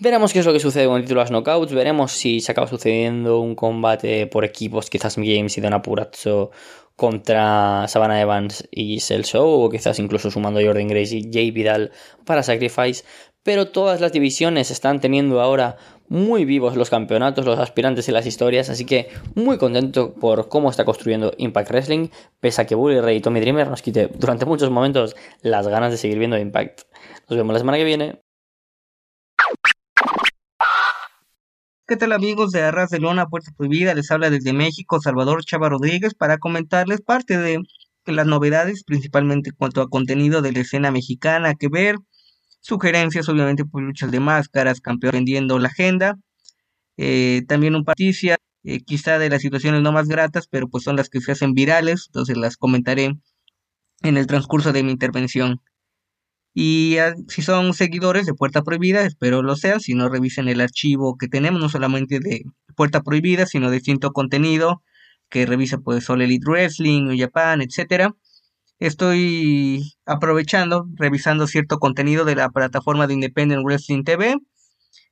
Veremos 0.00 0.32
qué 0.32 0.38
es 0.38 0.46
lo 0.46 0.52
que 0.52 0.60
sucede 0.60 0.86
con 0.86 0.96
el 0.96 1.02
título 1.02 1.20
de 1.20 1.24
las 1.24 1.30
knockouts, 1.30 1.72
veremos 1.72 2.12
si 2.12 2.40
se 2.40 2.52
acaba 2.52 2.68
sucediendo 2.68 3.40
un 3.40 3.54
combate 3.54 4.26
por 4.28 4.44
equipos, 4.44 4.90
quizás 4.90 5.18
Mickey 5.18 5.36
James 5.36 5.58
y 5.58 5.60
Don 5.60 5.74
Apuracho 5.74 6.50
contra 6.94 7.86
Savannah 7.88 8.20
Evans 8.20 8.68
y 8.70 9.00
Cell 9.00 9.22
Show, 9.22 9.48
o 9.48 9.70
quizás 9.70 9.98
incluso 9.98 10.30
sumando 10.30 10.60
Jordan 10.60 10.88
Grace 10.88 11.16
y 11.16 11.30
Jay 11.32 11.50
Vidal 11.50 11.90
para 12.24 12.42
Sacrifice, 12.42 13.04
pero 13.42 13.68
todas 13.68 14.00
las 14.00 14.12
divisiones 14.12 14.70
están 14.70 15.00
teniendo 15.00 15.40
ahora 15.40 15.76
muy 16.08 16.44
vivos 16.44 16.76
los 16.76 16.90
campeonatos, 16.90 17.44
los 17.44 17.58
aspirantes 17.58 18.08
y 18.08 18.12
las 18.12 18.26
historias, 18.26 18.70
así 18.70 18.84
que 18.84 19.08
muy 19.34 19.58
contento 19.58 20.14
por 20.14 20.48
cómo 20.48 20.70
está 20.70 20.84
construyendo 20.84 21.32
Impact 21.36 21.70
Wrestling, 21.70 22.08
pese 22.40 22.62
a 22.62 22.66
que 22.66 22.74
Bully 22.74 23.00
Ray 23.00 23.16
y 23.16 23.20
Tommy 23.20 23.40
Dreamer 23.40 23.68
nos 23.68 23.82
quite 23.82 24.08
durante 24.08 24.46
muchos 24.46 24.70
momentos 24.70 25.16
las 25.42 25.68
ganas 25.68 25.90
de 25.90 25.98
seguir 25.98 26.18
viendo 26.18 26.38
Impact. 26.38 26.82
Nos 27.28 27.36
vemos 27.36 27.52
la 27.52 27.58
semana 27.58 27.78
que 27.78 27.84
viene. 27.84 28.20
¿Qué 31.86 31.96
tal 31.96 32.12
amigos 32.12 32.50
de 32.50 32.62
Arras 32.62 32.90
de 32.90 33.00
Lona, 33.00 33.28
Puerta 33.28 33.50
Prohibida? 33.56 33.94
Les 33.94 34.10
habla 34.10 34.28
desde 34.28 34.52
México 34.52 35.00
Salvador 35.00 35.42
Chava 35.44 35.70
Rodríguez 35.70 36.12
para 36.12 36.36
comentarles 36.36 37.00
parte 37.00 37.38
de 37.38 37.62
las 38.04 38.26
novedades, 38.26 38.84
principalmente 38.84 39.50
en 39.50 39.56
cuanto 39.56 39.80
a 39.80 39.88
contenido 39.88 40.42
de 40.42 40.52
la 40.52 40.60
escena 40.60 40.90
mexicana 40.90 41.54
que 41.54 41.68
ver, 41.68 41.96
Sugerencias, 42.68 43.26
obviamente, 43.30 43.64
por 43.64 43.82
luchas 43.82 44.10
de 44.10 44.20
máscaras, 44.20 44.82
campeón 44.82 45.12
vendiendo 45.12 45.58
la 45.58 45.68
agenda. 45.68 46.18
Eh, 46.98 47.42
también 47.48 47.74
un 47.74 47.84
particia, 47.84 48.36
eh, 48.62 48.80
quizá 48.80 49.18
de 49.18 49.30
las 49.30 49.40
situaciones 49.40 49.80
no 49.80 49.90
más 49.90 50.06
gratas, 50.06 50.48
pero 50.48 50.68
pues 50.68 50.84
son 50.84 50.94
las 50.96 51.08
que 51.08 51.22
se 51.22 51.32
hacen 51.32 51.54
virales, 51.54 52.08
entonces 52.08 52.36
las 52.36 52.58
comentaré 52.58 53.16
en 54.02 54.16
el 54.18 54.26
transcurso 54.26 54.72
de 54.72 54.82
mi 54.82 54.92
intervención. 54.92 55.62
Y 56.52 56.98
si 57.28 57.40
son 57.40 57.72
seguidores 57.72 58.26
de 58.26 58.34
Puerta 58.34 58.62
Prohibida, 58.62 59.06
espero 59.06 59.42
lo 59.42 59.56
sean, 59.56 59.80
si 59.80 59.94
no 59.94 60.10
revisen 60.10 60.48
el 60.48 60.60
archivo 60.60 61.16
que 61.16 61.28
tenemos, 61.28 61.62
no 61.62 61.70
solamente 61.70 62.20
de 62.20 62.44
Puerta 62.76 63.02
Prohibida, 63.02 63.46
sino 63.46 63.70
de 63.70 63.76
distinto 63.76 64.12
contenido, 64.12 64.82
que 65.30 65.46
revisa 65.46 65.78
pues 65.78 66.04
Sol 66.04 66.20
Elite 66.20 66.44
Wrestling, 66.50 67.16
Japan, 67.18 67.62
etcétera. 67.62 68.14
Estoy 68.80 69.94
aprovechando, 70.06 70.86
revisando 70.94 71.48
cierto 71.48 71.78
contenido 71.78 72.24
de 72.24 72.36
la 72.36 72.48
plataforma 72.50 73.08
de 73.08 73.14
Independent 73.14 73.64
Wrestling 73.64 74.04
TV. 74.04 74.36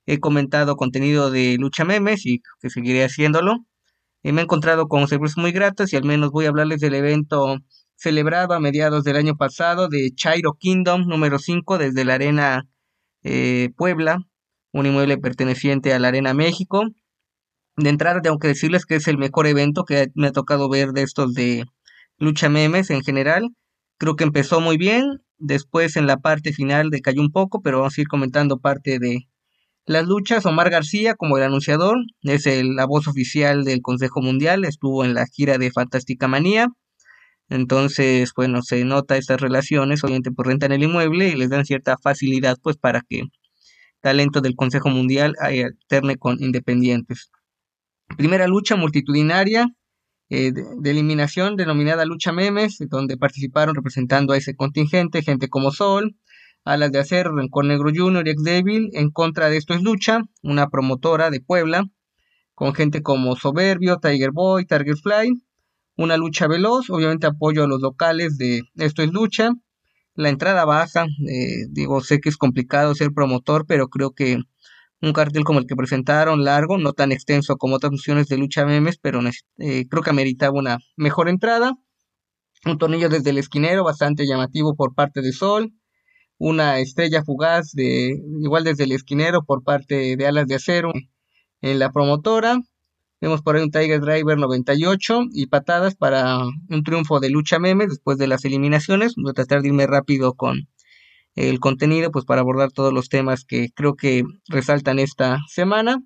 He 0.07 0.21
comentado 0.21 0.77
contenido 0.77 1.33
de 1.33 1.57
lucha 1.59 1.85
memes 1.85 2.27
y 2.27 2.43
que 2.61 2.71
seguiré 2.71 3.05
haciéndolo. 3.05 3.67
Y 4.23 4.31
me 4.33 4.43
he 4.43 4.45
encontrado 4.45 4.87
con 4.87 5.09
servicios 5.09 5.39
muy 5.39 5.51
gratos 5.51 5.93
y 5.93 5.97
al 5.97 6.05
menos 6.05 6.31
voy 6.31 6.47
a 6.47 6.51
hablarles 6.51 6.81
del 6.81 6.95
evento 6.95 7.57
celebrado 7.97 8.55
a 8.55 8.61
mediados 8.61 9.03
del 9.03 9.17
año 9.17 9.37
pasado 9.37 9.89
de 9.89 10.13
Chairo 10.15 10.55
Kingdom 10.55 11.07
número 11.09 11.41
5 11.41 11.79
desde 11.79 12.05
la 12.05 12.15
Arena 12.15 12.69
eh, 13.25 13.71
Puebla, 13.77 14.19
un 14.73 14.87
inmueble 14.87 15.19
perteneciente 15.19 15.93
a 15.93 15.99
la 15.99 16.09
Arena 16.09 16.35
México. 16.35 16.85
De 17.77 17.91
entrada 17.91 18.21
tengo 18.23 18.39
que 18.39 18.49
decirles 18.49 18.87
que 18.87 18.97
es 18.97 19.09
el 19.09 19.19
mejor 19.19 19.49
evento 19.49 19.85
que 19.85 20.09
me 20.15 20.29
ha 20.29 20.33
tocado 20.33 20.69
ver 20.69 20.93
de 20.93 21.03
estos 21.03 21.35
de 21.35 21.65
lucha 22.19 22.49
memes 22.49 22.91
en 22.91 23.03
general. 23.03 23.51
Creo 23.99 24.17
que 24.17 24.25
empezó 24.25 24.61
muy 24.61 24.77
bien, 24.77 25.23
después 25.39 25.97
en 25.97 26.07
la 26.07 26.19
parte 26.19 26.53
final 26.53 26.91
decayó 26.91 27.21
un 27.21 27.33
poco, 27.33 27.63
pero 27.63 27.79
vamos 27.79 27.97
a 27.97 28.01
ir 28.01 28.09
comentando 28.09 28.59
parte 28.59 28.99
de 28.99 29.29
las 29.87 30.07
luchas. 30.07 30.47
Omar 30.47 30.71
García, 30.71 31.15
como 31.15 31.37
el 31.39 31.45
anunciador, 31.45 31.97
es 32.23 32.47
la 32.47 32.87
voz 32.87 33.09
oficial 33.09 33.65
del 33.65 33.83
Consejo 33.83 34.21
Mundial, 34.23 34.65
estuvo 34.65 35.05
en 35.05 35.15
la 35.15 35.27
gira 35.27 35.59
de 35.59 35.71
Fantástica 35.71 36.29
Manía. 36.29 36.69
Entonces, 37.49 38.33
bueno, 38.37 38.63
se 38.63 38.85
nota 38.85 39.17
estas 39.17 39.41
relaciones, 39.41 40.03
obviamente 40.03 40.31
por 40.31 40.47
pues 40.47 40.55
rentan 40.55 40.73
el 40.73 40.83
inmueble 40.83 41.29
y 41.29 41.37
les 41.37 41.49
dan 41.51 41.65
cierta 41.65 41.97
facilidad 42.03 42.57
pues 42.61 42.77
para 42.77 43.03
que 43.09 43.23
talento 44.01 44.41
del 44.41 44.57
Consejo 44.57 44.89
Mundial 44.89 45.35
alterne 45.41 46.17
con 46.17 46.43
independientes. 46.43 47.31
Primera 48.17 48.49
lucha 48.49 48.77
multitudinaria, 48.77 49.67
eh, 50.29 50.53
de, 50.53 50.91
eliminación 50.91 51.57
denominada 51.57 52.05
Lucha 52.05 52.33
Memes, 52.33 52.79
donde 52.89 53.17
participaron 53.17 53.75
representando 53.75 54.33
a 54.33 54.37
ese 54.37 54.57
contingente, 54.57 55.23
gente 55.23 55.49
como 55.49 55.71
Sol, 55.71 56.17
Alas 56.65 56.91
de 56.91 56.99
Acero, 56.99 57.37
Rencor 57.37 57.65
Negro 57.65 57.91
Junior 57.95 58.27
y 58.27 58.31
Ex 58.31 58.43
Devil. 58.43 58.91
En 58.95 59.11
contra 59.11 59.49
de 59.49 59.57
esto 59.57 59.75
es 59.75 59.83
Lucha, 59.83 60.23
una 60.43 60.69
promotora 60.69 61.31
de 61.31 61.41
Puebla, 61.41 61.85
con 62.55 62.75
gente 62.75 63.03
como 63.03 63.37
Soberbio, 63.37 63.99
Tiger 63.99 64.33
Boy, 64.33 64.67
Target 64.67 64.97
Fly. 64.97 65.41
Una 65.97 66.17
lucha 66.17 66.47
veloz, 66.49 66.91
obviamente 66.91 67.27
apoyo 67.27 67.65
a 67.65 67.69
los 67.69 67.81
locales 67.81 68.37
de 68.37 68.63
Esto 68.77 69.03
es 69.03 69.13
Lucha. 69.13 69.53
La 70.15 70.29
entrada 70.29 70.65
baja, 70.65 71.05
eh, 71.05 71.67
digo, 71.71 72.01
sé 72.01 72.21
que 72.21 72.29
es 72.29 72.37
complicado 72.37 72.95
ser 72.95 73.13
promotor, 73.13 73.65
pero 73.67 73.89
creo 73.89 74.13
que 74.13 74.39
un 75.03 75.13
cartel 75.13 75.45
como 75.45 75.59
el 75.59 75.67
que 75.67 75.77
presentaron, 75.77 76.45
largo, 76.45 76.79
no 76.79 76.93
tan 76.93 77.13
extenso 77.13 77.57
como 77.57 77.77
otras 77.77 77.91
funciones 77.91 78.29
de 78.29 78.39
lucha 78.39 78.65
memes, 78.65 78.99
pero 78.99 79.21
eh, 79.59 79.87
creo 79.89 80.03
que 80.03 80.11
ameritaba 80.11 80.59
una 80.59 80.79
mejor 80.97 81.29
entrada. 81.29 81.75
Un 82.65 82.79
tornillo 82.79 83.09
desde 83.09 83.31
el 83.31 83.39
esquinero, 83.39 83.85
bastante 83.85 84.27
llamativo 84.27 84.75
por 84.75 84.95
parte 84.95 85.21
de 85.23 85.33
Sol. 85.33 85.73
Una 86.39 86.81
estrella 86.81 87.23
fugaz, 87.25 87.73
de 87.73 88.21
igual 88.41 88.65
desde 88.65 88.85
el 88.85 88.93
esquinero 88.93 89.45
por 89.45 89.63
parte 89.63 90.17
de 90.17 90.27
Alas 90.27 90.47
de 90.47 90.57
Acero 90.57 90.93
en 91.61 91.79
la 91.79 91.93
promotora. 91.93 92.59
Vemos 93.21 93.43
por 93.43 93.57
ahí 93.57 93.63
un 93.63 93.71
Tiger 93.71 94.01
Driver 94.01 94.37
98 94.37 95.21
y 95.33 95.47
patadas 95.47 95.95
para 95.95 96.39
un 96.45 96.83
triunfo 96.85 97.19
de 97.21 97.31
lucha 97.31 97.59
memes 97.59 97.89
después 97.89 98.19
de 98.19 98.27
las 98.27 98.45
eliminaciones. 98.45 99.15
Voy 99.17 99.31
a 99.31 99.35
tratar 99.35 99.63
de 99.63 99.69
irme 99.69 99.87
rápido 99.87 100.35
con 100.35 100.69
el 101.37 101.61
contenido, 101.61 102.11
pues 102.11 102.25
para 102.25 102.41
abordar 102.41 102.73
todos 102.73 102.93
los 102.93 103.09
temas 103.09 103.45
que 103.45 103.69
creo 103.75 103.95
que 103.95 104.25
resaltan 104.49 104.99
esta 104.99 105.39
semana. 105.49 106.03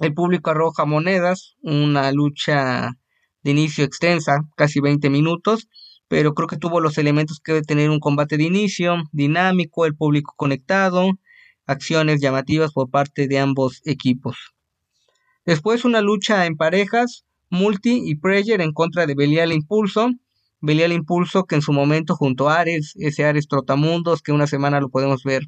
El 0.00 0.12
público 0.12 0.50
arroja 0.50 0.84
monedas, 0.84 1.54
una 1.62 2.10
lucha 2.10 2.90
de 3.42 3.50
inicio 3.52 3.84
extensa, 3.84 4.42
casi 4.56 4.80
20 4.80 5.08
minutos, 5.08 5.68
pero 6.08 6.34
creo 6.34 6.48
que 6.48 6.56
tuvo 6.56 6.80
los 6.80 6.98
elementos 6.98 7.38
que 7.38 7.52
debe 7.52 7.64
tener 7.64 7.90
un 7.90 8.00
combate 8.00 8.36
de 8.36 8.44
inicio, 8.44 8.96
dinámico, 9.12 9.86
el 9.86 9.94
público 9.94 10.34
conectado, 10.36 11.10
acciones 11.66 12.20
llamativas 12.20 12.72
por 12.72 12.90
parte 12.90 13.28
de 13.28 13.38
ambos 13.38 13.82
equipos. 13.84 14.36
Después 15.46 15.84
una 15.84 16.00
lucha 16.00 16.46
en 16.46 16.56
parejas, 16.56 17.24
Multi 17.50 18.02
y 18.04 18.16
Prayer 18.16 18.60
en 18.60 18.72
contra 18.72 19.06
de 19.06 19.14
Belial 19.14 19.52
Impulso, 19.52 20.10
El 20.66 20.92
impulso 20.92 21.44
que 21.44 21.56
en 21.56 21.62
su 21.62 21.72
momento 21.72 22.16
junto 22.16 22.48
a 22.48 22.60
Ares, 22.60 22.94
ese 22.96 23.24
Ares 23.24 23.48
Trotamundos, 23.48 24.22
que 24.22 24.32
una 24.32 24.46
semana 24.46 24.80
lo 24.80 24.88
podemos 24.88 25.22
ver 25.22 25.42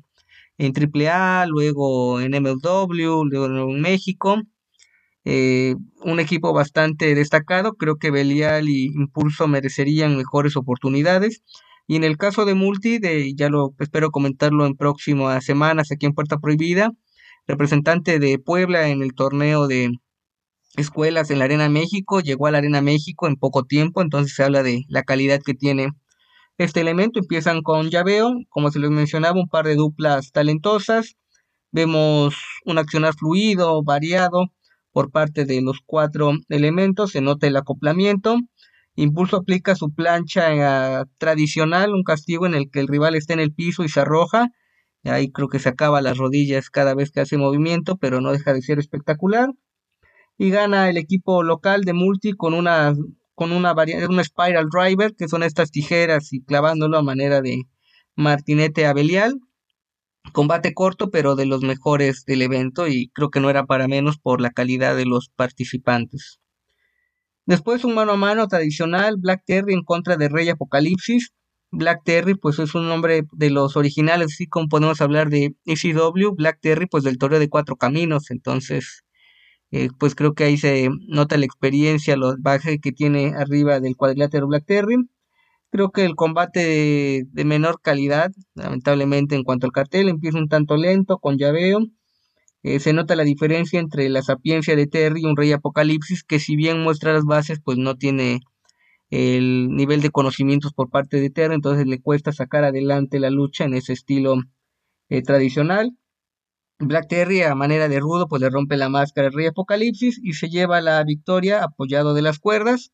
en 0.58 0.72
AAA, 0.74 1.46
luego 1.46 2.20
en 2.20 2.32
MLW, 2.32 3.24
luego 3.24 3.46
en 3.46 3.80
México. 3.80 4.42
Eh, 5.24 5.74
un 6.02 6.20
equipo 6.20 6.52
bastante 6.52 7.14
destacado, 7.14 7.74
creo 7.74 7.96
que 7.96 8.10
Belial 8.10 8.68
y 8.68 8.86
Impulso 8.86 9.48
merecerían 9.48 10.16
mejores 10.16 10.56
oportunidades. 10.56 11.42
Y 11.88 11.96
en 11.96 12.04
el 12.04 12.16
caso 12.16 12.44
de 12.44 12.54
Multi, 12.54 12.98
de, 12.98 13.34
ya 13.34 13.48
lo 13.48 13.74
espero 13.78 14.10
comentarlo 14.10 14.66
en 14.66 14.76
próximas 14.76 15.44
semanas 15.44 15.90
aquí 15.92 16.06
en 16.06 16.14
Puerta 16.14 16.38
Prohibida, 16.38 16.92
representante 17.46 18.18
de 18.18 18.38
Puebla 18.38 18.88
en 18.88 19.02
el 19.02 19.14
torneo 19.14 19.66
de 19.66 19.92
escuelas 20.76 21.30
en 21.30 21.38
la 21.38 21.46
Arena 21.46 21.68
México, 21.68 22.20
llegó 22.20 22.46
a 22.46 22.50
la 22.50 22.58
Arena 22.58 22.80
México 22.82 23.26
en 23.26 23.36
poco 23.36 23.64
tiempo, 23.64 24.02
entonces 24.02 24.34
se 24.34 24.44
habla 24.44 24.62
de 24.62 24.84
la 24.88 25.02
calidad 25.02 25.40
que 25.44 25.54
tiene 25.54 25.90
este 26.58 26.80
elemento. 26.80 27.20
Empiezan 27.20 27.62
con 27.62 27.90
llaveo, 27.90 28.34
como 28.50 28.70
se 28.70 28.78
les 28.78 28.90
mencionaba, 28.90 29.40
un 29.40 29.48
par 29.48 29.66
de 29.66 29.76
duplas 29.76 30.32
talentosas. 30.32 31.16
Vemos 31.72 32.34
un 32.64 32.78
accionar 32.78 33.14
fluido, 33.14 33.82
variado 33.82 34.52
por 34.92 35.10
parte 35.10 35.44
de 35.44 35.60
los 35.60 35.80
cuatro 35.84 36.32
elementos, 36.48 37.12
se 37.12 37.20
nota 37.20 37.46
el 37.46 37.56
acoplamiento. 37.56 38.38
Impulso 38.94 39.36
aplica 39.36 39.74
su 39.74 39.92
plancha 39.92 41.02
eh, 41.02 41.04
tradicional, 41.18 41.92
un 41.92 42.02
castigo 42.02 42.46
en 42.46 42.54
el 42.54 42.70
que 42.70 42.80
el 42.80 42.88
rival 42.88 43.14
está 43.14 43.34
en 43.34 43.40
el 43.40 43.52
piso 43.52 43.84
y 43.84 43.90
se 43.90 44.00
arroja. 44.00 44.48
Ahí 45.04 45.30
creo 45.30 45.48
que 45.48 45.58
se 45.58 45.68
acaba 45.68 46.00
las 46.00 46.16
rodillas 46.16 46.70
cada 46.70 46.94
vez 46.94 47.10
que 47.10 47.20
hace 47.20 47.36
movimiento, 47.36 47.98
pero 47.98 48.22
no 48.22 48.32
deja 48.32 48.54
de 48.54 48.62
ser 48.62 48.78
espectacular. 48.78 49.50
Y 50.38 50.50
gana 50.50 50.90
el 50.90 50.96
equipo 50.96 51.42
local 51.42 51.82
de 51.84 51.92
Multi 51.92 52.32
con 52.32 52.54
una 52.54 52.94
con 53.36 53.52
una 53.52 53.74
variante, 53.74 54.06
una 54.06 54.24
spiral 54.24 54.68
driver, 54.70 55.14
que 55.14 55.28
son 55.28 55.42
estas 55.42 55.70
tijeras 55.70 56.32
y 56.32 56.42
clavándolo 56.42 56.96
a 56.96 57.02
manera 57.02 57.42
de 57.42 57.64
martinete 58.16 58.86
abelial. 58.86 59.38
Combate 60.32 60.74
corto, 60.74 61.10
pero 61.10 61.36
de 61.36 61.46
los 61.46 61.62
mejores 61.62 62.24
del 62.24 62.42
evento 62.42 62.88
y 62.88 63.10
creo 63.10 63.30
que 63.30 63.40
no 63.40 63.50
era 63.50 63.66
para 63.66 63.88
menos 63.88 64.18
por 64.18 64.40
la 64.40 64.50
calidad 64.50 64.96
de 64.96 65.04
los 65.04 65.28
participantes. 65.28 66.40
Después 67.44 67.84
un 67.84 67.94
mano 67.94 68.12
a 68.12 68.16
mano 68.16 68.48
tradicional, 68.48 69.16
Black 69.18 69.42
Terry 69.46 69.74
en 69.74 69.84
contra 69.84 70.16
de 70.16 70.28
Rey 70.28 70.48
Apocalipsis. 70.48 71.32
Black 71.70 72.02
Terry 72.04 72.34
pues 72.34 72.58
es 72.58 72.74
un 72.74 72.88
nombre 72.88 73.24
de 73.32 73.50
los 73.50 73.76
originales, 73.76 74.32
así 74.32 74.46
como 74.46 74.68
podemos 74.68 75.00
hablar 75.00 75.28
de 75.28 75.54
ECW, 75.66 76.34
Black 76.34 76.58
Terry 76.60 76.86
pues 76.86 77.04
del 77.04 77.18
Torre 77.18 77.38
de 77.38 77.48
Cuatro 77.50 77.76
Caminos, 77.76 78.30
entonces 78.30 79.04
eh, 79.76 79.90
pues 79.98 80.14
creo 80.14 80.32
que 80.34 80.44
ahí 80.44 80.56
se 80.56 80.88
nota 81.08 81.36
la 81.36 81.44
experiencia, 81.44 82.16
los 82.16 82.40
bajes 82.40 82.78
que 82.80 82.92
tiene 82.92 83.34
arriba 83.36 83.78
del 83.78 83.94
cuadrilátero 83.94 84.46
Black 84.46 84.64
Terry. 84.66 84.96
Creo 85.70 85.90
que 85.90 86.06
el 86.06 86.16
combate 86.16 87.26
de, 87.30 87.44
menor 87.44 87.82
calidad, 87.82 88.32
lamentablemente 88.54 89.34
en 89.34 89.44
cuanto 89.44 89.66
al 89.66 89.72
cartel, 89.72 90.08
empieza 90.08 90.38
un 90.38 90.48
tanto 90.48 90.78
lento, 90.78 91.18
con 91.18 91.36
llaveo. 91.36 91.80
Eh, 92.62 92.80
se 92.80 92.94
nota 92.94 93.16
la 93.16 93.24
diferencia 93.24 93.78
entre 93.78 94.08
la 94.08 94.22
sapiencia 94.22 94.76
de 94.76 94.86
Terry 94.86 95.20
y 95.22 95.26
un 95.26 95.36
Rey 95.36 95.52
Apocalipsis, 95.52 96.24
que 96.24 96.40
si 96.40 96.56
bien 96.56 96.82
muestra 96.82 97.12
las 97.12 97.24
bases, 97.24 97.60
pues 97.62 97.76
no 97.76 97.96
tiene 97.96 98.40
el 99.10 99.68
nivel 99.70 100.00
de 100.00 100.10
conocimientos 100.10 100.72
por 100.72 100.88
parte 100.90 101.20
de 101.20 101.30
Terry, 101.30 101.54
entonces 101.54 101.86
le 101.86 102.00
cuesta 102.00 102.32
sacar 102.32 102.64
adelante 102.64 103.20
la 103.20 103.30
lucha 103.30 103.64
en 103.64 103.74
ese 103.74 103.92
estilo 103.92 104.36
eh, 105.10 105.22
tradicional. 105.22 105.92
Black 106.78 107.08
Terry 107.08 107.40
a 107.42 107.54
manera 107.54 107.88
de 107.88 108.00
rudo 108.00 108.28
pues 108.28 108.42
le 108.42 108.50
rompe 108.50 108.76
la 108.76 108.90
máscara 108.90 109.28
al 109.28 109.32
Rey 109.32 109.46
Apocalipsis 109.46 110.20
y 110.22 110.34
se 110.34 110.50
lleva 110.50 110.82
la 110.82 111.02
victoria 111.04 111.64
apoyado 111.64 112.12
de 112.12 112.22
las 112.22 112.38
cuerdas. 112.38 112.90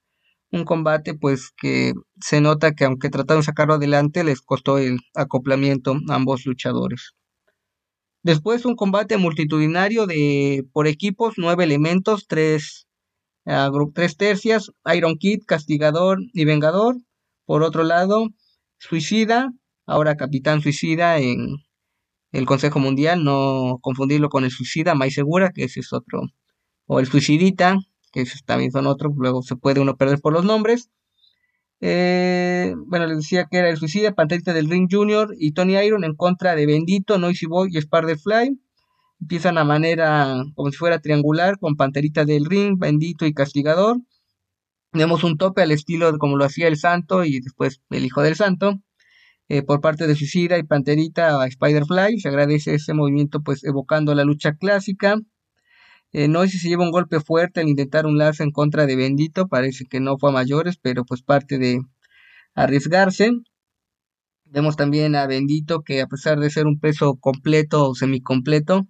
Un 0.52 0.64
combate 0.64 1.14
pues 1.14 1.50
que 1.56 1.92
se 2.20 2.40
nota 2.40 2.72
que 2.72 2.84
aunque 2.84 3.10
trataron 3.10 3.40
de 3.40 3.46
sacarlo 3.46 3.74
adelante 3.74 4.22
les 4.22 4.40
costó 4.40 4.78
el 4.78 4.98
acoplamiento 5.14 5.96
a 6.08 6.14
ambos 6.14 6.46
luchadores. 6.46 7.12
Después 8.22 8.64
un 8.64 8.76
combate 8.76 9.16
multitudinario 9.16 10.06
de 10.06 10.64
por 10.72 10.86
equipos, 10.86 11.34
nueve 11.36 11.64
elementos, 11.64 12.26
tres, 12.28 12.86
uh, 13.46 13.90
tres 13.92 14.16
tercias, 14.16 14.70
Iron 14.94 15.16
Kid, 15.18 15.40
Castigador 15.44 16.18
y 16.32 16.44
Vengador. 16.44 16.98
Por 17.46 17.64
otro 17.64 17.82
lado, 17.82 18.28
Suicida, 18.78 19.50
ahora 19.86 20.16
Capitán 20.16 20.60
Suicida 20.60 21.18
en 21.18 21.56
el 22.32 22.46
Consejo 22.46 22.78
Mundial, 22.78 23.24
no 23.24 23.78
confundirlo 23.82 24.28
con 24.30 24.44
el 24.44 24.50
suicida, 24.50 24.94
más 24.94 25.12
segura, 25.12 25.52
que 25.52 25.64
ese 25.64 25.80
es 25.80 25.92
otro, 25.92 26.22
o 26.86 26.98
el 26.98 27.06
suicidita, 27.06 27.78
que 28.12 28.22
esos 28.22 28.44
también 28.44 28.72
son 28.72 28.86
otros, 28.86 29.12
luego 29.16 29.42
se 29.42 29.56
puede 29.56 29.80
uno 29.80 29.96
perder 29.96 30.20
por 30.20 30.32
los 30.32 30.44
nombres. 30.44 30.90
Eh, 31.80 32.74
bueno, 32.86 33.06
les 33.06 33.18
decía 33.18 33.48
que 33.50 33.58
era 33.58 33.68
el 33.68 33.76
suicida, 33.76 34.14
Panterita 34.14 34.52
del 34.54 34.70
Ring 34.70 34.88
Junior 34.90 35.34
y 35.38 35.52
Tony 35.52 35.76
Iron 35.78 36.04
en 36.04 36.14
contra 36.14 36.54
de 36.54 36.64
Bendito, 36.64 37.18
Noisy 37.18 37.46
Boy 37.46 37.70
y 37.72 37.80
Fly. 37.80 38.58
Empiezan 39.20 39.58
a 39.58 39.64
manera 39.64 40.42
como 40.54 40.70
si 40.70 40.76
fuera 40.76 41.00
triangular 41.00 41.58
con 41.58 41.76
Panterita 41.76 42.24
del 42.24 42.44
Ring, 42.44 42.78
Bendito 42.78 43.26
y 43.26 43.34
Castigador. 43.34 43.98
Tenemos 44.92 45.24
un 45.24 45.38
tope 45.38 45.62
al 45.62 45.72
estilo 45.72 46.12
de 46.12 46.18
como 46.18 46.36
lo 46.36 46.44
hacía 46.44 46.68
el 46.68 46.76
Santo 46.76 47.24
y 47.24 47.40
después 47.40 47.80
el 47.90 48.04
Hijo 48.04 48.22
del 48.22 48.36
Santo. 48.36 48.78
Eh, 49.48 49.62
por 49.62 49.80
parte 49.80 50.06
de 50.06 50.14
Suicida 50.14 50.58
y 50.58 50.62
Panterita 50.62 51.40
a 51.40 51.46
Spider-Fly. 51.46 52.20
Se 52.20 52.28
agradece 52.28 52.74
ese 52.74 52.94
movimiento, 52.94 53.40
pues 53.42 53.64
evocando 53.64 54.14
la 54.14 54.24
lucha 54.24 54.54
clásica. 54.54 55.16
Eh, 56.12 56.28
no 56.28 56.42
sé 56.42 56.48
si 56.50 56.58
se 56.58 56.68
lleva 56.68 56.84
un 56.84 56.90
golpe 56.90 57.20
fuerte 57.20 57.60
al 57.60 57.68
intentar 57.68 58.06
un 58.06 58.18
lazo 58.18 58.42
en 58.42 58.50
contra 58.50 58.86
de 58.86 58.96
Bendito. 58.96 59.48
Parece 59.48 59.84
que 59.86 60.00
no 60.00 60.18
fue 60.18 60.30
a 60.30 60.32
mayores, 60.32 60.76
pero 60.80 61.04
pues 61.04 61.22
parte 61.22 61.58
de 61.58 61.80
arriesgarse. 62.54 63.32
Vemos 64.44 64.76
también 64.76 65.16
a 65.16 65.26
Bendito 65.26 65.82
que 65.82 66.02
a 66.02 66.06
pesar 66.06 66.38
de 66.38 66.50
ser 66.50 66.66
un 66.66 66.78
peso 66.78 67.16
completo 67.16 67.88
o 67.88 67.94
semicompleto, 67.94 68.86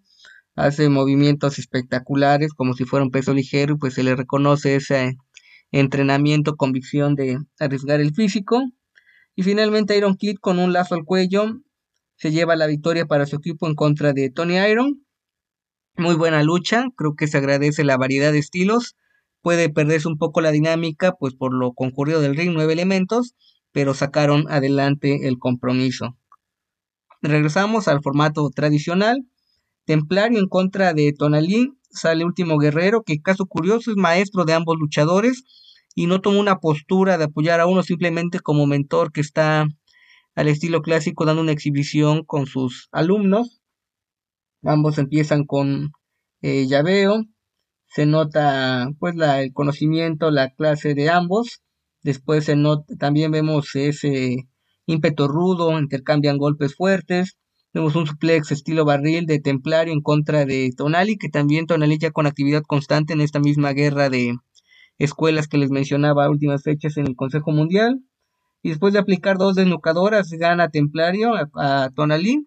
hace 0.57 0.89
movimientos 0.89 1.59
espectaculares 1.59 2.53
como 2.53 2.75
si 2.75 2.85
fuera 2.85 3.05
un 3.05 3.11
peso 3.13 3.33
ligero 3.33 3.75
y 3.75 3.79
pues 3.79 3.95
se 3.95 4.03
le 4.03 4.17
reconoce 4.17 4.77
ese 4.77 5.17
entrenamiento, 5.71 6.57
convicción 6.57 7.15
de 7.15 7.39
arriesgar 7.61 8.01
el 8.01 8.13
físico. 8.15 8.61
Y 9.35 9.43
finalmente 9.43 9.97
Iron 9.97 10.17
Kid 10.17 10.37
con 10.41 10.59
un 10.59 10.73
lazo 10.73 10.95
al 10.95 11.05
cuello 11.05 11.61
se 12.17 12.31
lleva 12.31 12.57
la 12.57 12.67
victoria 12.67 13.07
para 13.07 13.27
su 13.27 13.37
equipo 13.37 13.67
en 13.67 13.75
contra 13.75 14.13
de 14.13 14.31
Tony 14.31 14.59
Iron. 14.59 15.05
Muy 15.97 16.15
buena 16.15 16.43
lucha, 16.43 16.87
creo 16.97 17.15
que 17.17 17.27
se 17.27 17.39
agradece 17.39 17.85
la 17.85 17.97
variedad 17.97 18.33
de 18.33 18.39
estilos. 18.39 18.97
Puede 19.41 19.71
perderse 19.71 20.09
un 20.09 20.19
poco 20.19 20.41
la 20.41 20.53
dinámica, 20.53 21.13
pues 21.13 21.35
por 21.35 21.53
lo 21.53 21.73
concurrido 21.73 22.21
del 22.21 22.37
ring, 22.37 22.53
nueve 22.53 22.73
elementos, 22.75 23.35
pero 23.73 23.93
sacaron 23.95 24.45
adelante 24.49 25.27
el 25.27 25.39
compromiso. 25.39 26.17
Regresamos 27.23 27.89
al 27.89 28.03
formato 28.03 28.49
tradicional. 28.51 29.27
Templario 29.85 30.39
en 30.39 30.49
contra 30.49 30.95
de 30.95 31.13
Tonalí. 31.13 31.73
Sale 31.91 32.25
último 32.25 32.57
guerrero, 32.59 33.03
que 33.03 33.21
caso 33.21 33.47
curioso 33.47 33.91
es 33.91 33.97
maestro 33.97 34.45
de 34.45 34.55
ambos 34.55 34.77
luchadores 34.79 35.45
y 35.95 36.07
no 36.07 36.21
toma 36.21 36.41
una 36.41 36.59
postura 36.59 37.19
de 37.19 37.25
apoyar 37.25 37.61
a 37.61 37.67
uno 37.67 37.83
simplemente 37.83 38.41
como 38.41 38.67
mentor 38.67 39.13
que 39.13 39.21
está 39.21 39.67
al 40.35 40.49
estilo 40.49 40.83
clásico 40.83 41.25
dando 41.25 41.43
una 41.43 41.53
exhibición 41.53 42.25
con 42.25 42.47
sus 42.47 42.89
alumnos. 42.93 43.61
Ambos 44.63 44.99
empiezan 44.99 45.45
con 45.45 45.93
eh, 46.41 46.67
llaveo, 46.67 47.25
se 47.89 48.07
nota 48.07 48.89
pues 48.99 49.15
el 49.17 49.53
conocimiento, 49.53 50.31
la 50.31 50.51
clase 50.51 50.95
de 50.95 51.11
ambos. 51.11 51.63
Después 52.03 52.45
se 52.47 52.57
nota, 52.57 52.95
también 52.99 53.31
vemos 53.31 53.75
ese 53.75 54.49
ímpetu 54.87 55.29
rudo, 55.29 55.79
intercambian 55.79 56.39
golpes 56.39 56.75
fuertes. 56.75 57.37
Vemos 57.75 57.97
un 57.97 58.07
suplex 58.07 58.51
estilo 58.53 58.85
barril 58.85 59.27
de 59.27 59.41
Templario 59.41 59.93
en 59.93 60.03
contra 60.03 60.45
de 60.45 60.71
Tonali, 60.77 61.17
que 61.17 61.29
también 61.29 61.67
Tonali 61.67 61.99
ya 61.99 62.11
con 62.11 62.27
actividad 62.27 62.63
constante 62.63 63.15
en 63.15 63.21
esta 63.21 63.41
misma 63.41 63.73
guerra 63.73 64.11
de, 64.11 64.37
escuelas 65.05 65.49
que 65.49 65.59
les 65.59 65.71
mencionaba 65.71 66.25
a 66.25 66.31
últimas 66.31 66.63
fechas 66.63 66.97
en 66.97 67.07
el 67.07 67.17
Consejo 67.17 67.51
Mundial. 67.51 68.01
Y 68.63 68.71
después 68.71 68.93
de 68.93 69.01
aplicar 69.01 69.39
dos 69.39 69.57
desnucadoras, 69.57 70.31
gana 70.31 70.69
Templario 70.69 71.35
a, 71.55 71.91
Tonalí. 71.95 72.47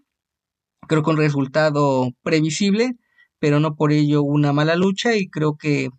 Creo 0.87 1.03
que 1.03 1.09
un 1.09 1.17
resultado 1.17 2.11
previsible, 2.23 2.93
pero 3.39 3.59
no 3.59 3.75
por 3.75 3.91
ello 3.91 4.23
una 4.23 4.53
mala 4.53 4.75
lucha. 4.75 5.15
Y 5.15 5.27
creo 5.29 5.57
que 5.57 5.89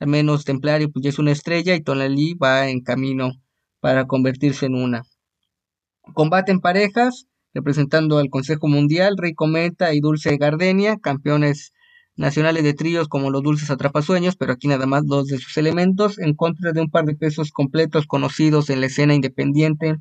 al 0.00 0.08
menos 0.08 0.44
Templario 0.44 0.90
pues 0.90 1.04
ya 1.04 1.10
es 1.10 1.18
una 1.18 1.32
estrella 1.32 1.74
y 1.76 1.82
Tonalí 1.82 2.34
va 2.34 2.68
en 2.68 2.80
camino 2.80 3.32
para 3.80 4.06
convertirse 4.06 4.66
en 4.66 4.74
una. 4.74 5.02
Combate 6.14 6.50
en 6.50 6.60
parejas, 6.60 7.26
representando 7.54 8.18
al 8.18 8.30
Consejo 8.30 8.66
Mundial, 8.66 9.16
Rey 9.16 9.34
Cometa 9.34 9.94
y 9.94 10.00
Dulce 10.00 10.36
Gardenia, 10.36 10.96
campeones 11.00 11.72
nacionales 12.16 12.64
de 12.64 12.74
tríos 12.74 13.08
como 13.08 13.30
los 13.30 13.42
Dulces 13.42 13.70
Atrapasueños, 13.70 14.36
pero 14.36 14.52
aquí 14.52 14.68
nada 14.68 14.86
más 14.86 15.06
dos 15.06 15.26
de 15.28 15.38
sus 15.38 15.56
elementos, 15.56 16.18
en 16.18 16.34
contra 16.34 16.72
de 16.72 16.80
un 16.80 16.90
par 16.90 17.04
de 17.04 17.14
pesos 17.16 17.50
completos 17.52 18.06
conocidos 18.06 18.70
en 18.70 18.80
la 18.80 18.86
escena 18.86 19.14
independiente, 19.14 19.96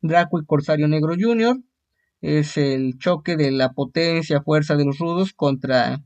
Draco 0.00 0.40
y 0.40 0.44
Corsario 0.46 0.88
Negro 0.88 1.14
Jr. 1.18 1.56
Es 2.20 2.56
el 2.56 2.98
choque 2.98 3.36
de 3.36 3.50
la 3.50 3.72
potencia, 3.72 4.42
fuerza 4.42 4.76
de 4.76 4.84
los 4.84 4.98
rudos 4.98 5.32
contra 5.34 6.02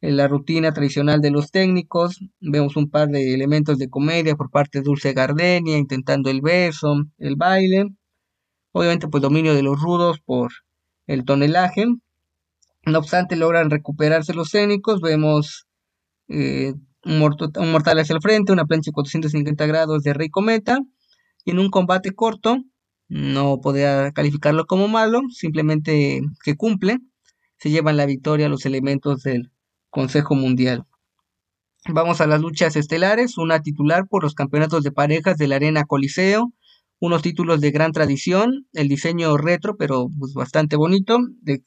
la 0.00 0.28
rutina 0.28 0.72
tradicional 0.72 1.20
de 1.20 1.30
los 1.30 1.50
técnicos. 1.50 2.20
Vemos 2.40 2.76
un 2.76 2.90
par 2.90 3.08
de 3.08 3.34
elementos 3.34 3.78
de 3.78 3.88
comedia 3.88 4.36
por 4.36 4.50
parte 4.50 4.78
de 4.78 4.84
Dulce 4.84 5.12
Gardenia, 5.12 5.78
intentando 5.78 6.30
el 6.30 6.42
beso, 6.42 6.94
el 7.18 7.36
baile. 7.36 7.86
Obviamente, 8.72 9.08
pues 9.08 9.22
dominio 9.22 9.54
de 9.54 9.62
los 9.62 9.80
rudos 9.80 10.20
por 10.20 10.52
el 11.06 11.24
tonelaje. 11.24 11.86
No 12.86 12.98
obstante, 12.98 13.36
logran 13.36 13.70
recuperarse 13.70 14.34
los 14.34 14.50
cénicos. 14.50 15.00
Vemos 15.00 15.66
eh, 16.28 16.74
un, 17.04 17.18
mortal 17.18 17.98
hacia 17.98 18.14
el 18.14 18.22
frente, 18.22 18.52
una 18.52 18.66
plancha 18.66 18.90
de 18.90 18.94
450 18.94 19.66
grados 19.66 20.02
de 20.02 20.14
Rey 20.14 20.28
Cometa, 20.30 20.78
y 21.44 21.50
en 21.52 21.58
un 21.58 21.70
combate 21.70 22.12
corto, 22.12 22.58
no 23.08 23.60
podía 23.60 24.12
calificarlo 24.12 24.66
como 24.66 24.88
malo, 24.88 25.20
simplemente 25.30 26.22
que 26.42 26.56
cumple, 26.56 26.98
se 27.58 27.70
llevan 27.70 27.96
la 27.96 28.06
victoria 28.06 28.48
los 28.48 28.66
elementos 28.66 29.22
del 29.22 29.52
Consejo 29.90 30.34
Mundial. 30.34 30.84
Vamos 31.86 32.22
a 32.22 32.26
las 32.26 32.40
luchas 32.40 32.76
estelares, 32.76 33.36
una 33.36 33.60
titular 33.60 34.06
por 34.08 34.22
los 34.22 34.34
campeonatos 34.34 34.82
de 34.82 34.92
parejas 34.92 35.36
de 35.36 35.48
la 35.48 35.56
Arena 35.56 35.84
Coliseo, 35.84 36.52
unos 37.04 37.20
títulos 37.20 37.60
de 37.60 37.70
gran 37.70 37.92
tradición, 37.92 38.66
el 38.72 38.88
diseño 38.88 39.36
retro, 39.36 39.76
pero 39.76 40.08
pues, 40.18 40.32
bastante 40.32 40.76
bonito, 40.76 41.18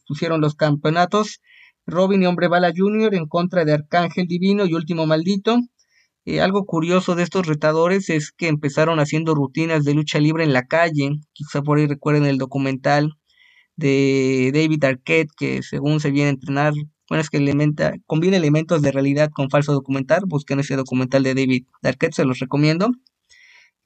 pusieron 0.08 0.42
los 0.42 0.56
campeonatos 0.56 1.42
Robin 1.86 2.24
y 2.24 2.26
Hombre 2.26 2.48
Bala 2.48 2.74
Jr. 2.76 3.14
en 3.14 3.28
contra 3.28 3.64
de 3.64 3.74
Arcángel 3.74 4.26
Divino 4.26 4.66
y 4.66 4.74
Último 4.74 5.06
Maldito. 5.06 5.60
Eh, 6.26 6.42
algo 6.42 6.66
curioso 6.66 7.14
de 7.14 7.22
estos 7.22 7.46
retadores 7.46 8.10
es 8.10 8.32
que 8.32 8.48
empezaron 8.48 9.00
haciendo 9.00 9.36
rutinas 9.36 9.84
de 9.84 9.94
lucha 9.94 10.20
libre 10.20 10.44
en 10.44 10.54
la 10.54 10.66
calle. 10.66 11.12
Quizá 11.34 11.62
por 11.62 11.78
ahí 11.78 11.86
recuerden 11.86 12.26
el 12.26 12.40
documental 12.40 13.14
de 13.76 14.52
David 14.54 14.84
Arquette, 14.86 15.30
que 15.38 15.62
según 15.62 16.00
se 16.00 16.10
viene 16.10 16.30
a 16.30 16.34
entrenar, 16.34 16.74
bueno, 17.10 17.22
es 17.22 17.30
que 17.30 17.40
combina 18.08 18.38
elementos 18.38 18.82
de 18.82 18.92
realidad 18.92 19.30
con 19.34 19.52
falso 19.52 19.72
documental. 19.74 20.24
Busquen 20.26 20.60
ese 20.60 20.76
documental 20.76 21.22
de 21.22 21.36
David 21.36 21.66
Arquette, 21.84 22.16
se 22.16 22.26
los 22.26 22.40
recomiendo. 22.40 22.90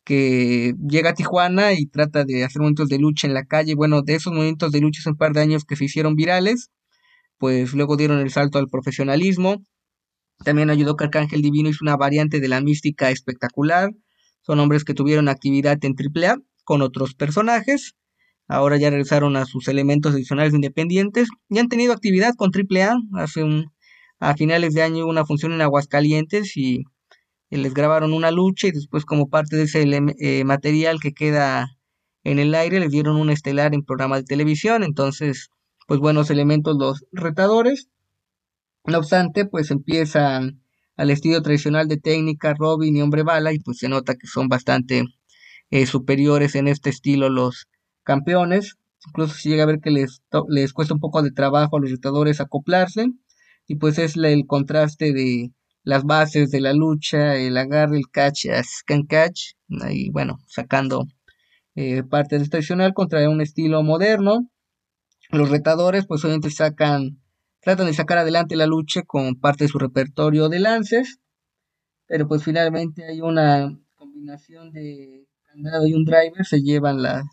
Que 0.04 0.74
llega 0.90 1.12
a 1.12 1.14
Tijuana 1.14 1.74
y 1.74 1.86
trata 1.88 2.24
de 2.26 2.44
hacer 2.44 2.62
momentos 2.62 2.90
de 2.90 3.00
lucha 3.00 3.28
en 3.28 3.34
la 3.34 3.46
calle. 3.46 3.76
Bueno, 3.76 4.02
de 4.02 4.16
esos 4.16 4.34
momentos 4.34 4.72
de 4.72 4.82
lucha 4.82 5.00
hace 5.02 5.10
un 5.12 5.18
par 5.18 5.34
de 5.34 5.42
años 5.42 5.66
que 5.66 5.76
se 5.76 5.86
hicieron 5.86 6.16
virales 6.16 6.72
pues 7.42 7.74
luego 7.74 7.98
dieron 7.98 8.20
el 8.20 8.30
salto 8.30 8.60
al 8.60 8.68
profesionalismo. 8.68 9.64
También 10.46 10.70
ayudó 10.70 10.96
que 10.96 11.06
Arcángel 11.06 11.42
Divino 11.42 11.70
hizo 11.70 11.80
una 11.82 11.98
variante 11.98 12.40
de 12.40 12.48
la 12.48 12.62
mística 12.62 13.10
espectacular. 13.10 13.90
Son 14.44 14.60
hombres 14.60 14.84
que 14.84 14.94
tuvieron 14.94 15.28
actividad 15.28 15.80
en 15.84 15.96
AAA 15.98 16.38
con 16.66 16.84
otros 16.84 17.16
personajes. 17.16 17.96
Ahora 18.48 18.78
ya 18.78 18.92
regresaron 18.92 19.38
a 19.38 19.46
sus 19.46 19.68
elementos 19.68 20.14
adicionales 20.14 20.54
independientes 20.54 21.30
y 21.50 21.58
han 21.58 21.68
tenido 21.68 21.94
actividad 21.94 22.36
con 22.38 22.52
AAA. 22.54 22.96
Hace 23.16 23.42
a 24.20 24.36
finales 24.36 24.76
de 24.76 24.84
año 24.84 25.08
una 25.08 25.26
función 25.26 25.52
en 25.52 25.62
Aguascalientes 25.62 26.56
y, 26.56 26.84
les 27.58 27.74
grabaron 27.74 28.14
una 28.14 28.32
lucha 28.32 28.68
y 28.68 28.72
después 28.72 29.06
como 29.06 29.30
parte 29.30 29.56
de 29.58 29.64
ese 29.64 29.84
eh, 30.20 30.44
material 30.44 31.00
que 31.00 31.14
queda 31.14 31.68
en 32.24 32.40
el 32.40 32.56
aire 32.56 32.80
les 32.80 32.92
dieron 32.92 33.18
un 33.18 33.30
estelar 33.30 33.74
en 33.74 33.84
programa 33.84 34.18
de 34.18 34.24
televisión. 34.24 34.84
Entonces 34.84 35.50
pues 35.92 36.00
buenos 36.00 36.30
elementos 36.30 36.78
los 36.78 37.06
retadores. 37.12 37.90
No 38.86 39.00
obstante, 39.00 39.44
pues 39.44 39.72
empiezan 39.72 40.62
al 40.96 41.10
estilo 41.10 41.42
tradicional 41.42 41.90
de 41.90 41.98
técnica, 41.98 42.54
Robin 42.54 42.96
y 42.96 43.02
Hombre 43.02 43.24
Bala, 43.24 43.52
y 43.52 43.60
pues 43.60 43.80
se 43.80 43.90
nota 43.90 44.16
que 44.16 44.26
son 44.26 44.48
bastante 44.48 45.04
eh, 45.70 45.86
superiores 45.86 46.56
en 46.56 46.70
este 46.70 46.90
estilo 46.90 47.30
los 47.30 47.68
campeones. 48.04 48.78
Incluso 49.06 49.34
se 49.34 49.50
llega 49.50 49.64
a 49.64 49.66
ver 49.66 49.82
que 49.82 49.92
les, 49.92 50.22
les 50.48 50.72
cuesta 50.72 50.94
un 50.94 51.02
poco 51.02 51.22
de 51.24 51.32
trabajo 51.32 51.76
a 51.76 51.82
los 51.82 51.92
retadores 51.92 52.40
acoplarse. 52.40 53.08
Y 53.68 53.76
pues 53.76 53.98
es 54.00 54.16
el 54.16 54.46
contraste 54.48 55.12
de 55.12 55.52
las 55.84 56.04
bases 56.04 56.52
de 56.52 56.62
la 56.62 56.74
lucha, 56.74 57.36
el 57.36 57.58
agarre, 57.58 57.98
el 57.98 58.10
catch, 58.10 58.46
scan 58.64 59.06
catch, 59.06 59.54
y 59.90 60.12
bueno, 60.12 60.40
sacando 60.48 61.06
eh, 61.76 62.04
parte 62.04 62.38
del 62.38 62.50
tradicional 62.50 62.94
contra 62.94 63.28
un 63.30 63.42
estilo 63.42 63.82
moderno. 63.84 64.50
Los 65.30 65.50
retadores 65.50 66.06
pues 66.06 66.24
obviamente 66.24 66.52
sacan, 66.52 67.22
tratan 67.62 67.88
de 67.88 67.94
sacar 67.94 68.18
adelante 68.18 68.56
la 68.56 68.66
lucha 68.66 69.04
con 69.04 69.36
parte 69.36 69.64
de 69.64 69.70
su 69.70 69.80
repertorio 69.80 70.50
de 70.50 70.60
lances, 70.60 71.20
pero 72.06 72.28
pues 72.28 72.44
finalmente 72.44 73.06
hay 73.06 73.22
una 73.22 73.80
combinación 73.96 74.72
de 74.72 75.28
candado 75.46 75.88
y 75.88 75.94
un 75.94 76.04
driver, 76.04 76.46
se 76.46 76.62
llevan 76.62 77.02
la 77.02 77.24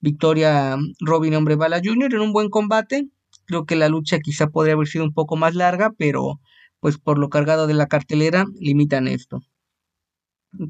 victoria 0.00 0.76
Robin 1.00 1.34
Hombre 1.34 1.56
Bala 1.56 1.80
Jr. 1.82 2.14
en 2.14 2.20
un 2.20 2.32
buen 2.32 2.48
combate. 2.48 3.08
Creo 3.46 3.66
que 3.66 3.76
la 3.76 3.88
lucha 3.88 4.18
quizá 4.20 4.48
podría 4.48 4.74
haber 4.74 4.88
sido 4.88 5.04
un 5.04 5.12
poco 5.12 5.36
más 5.36 5.54
larga, 5.54 5.92
pero 5.96 6.40
pues 6.82 6.98
por 6.98 7.16
lo 7.16 7.28
cargado 7.28 7.68
de 7.68 7.74
la 7.74 7.86
cartelera 7.86 8.44
limitan 8.58 9.06
esto. 9.06 9.40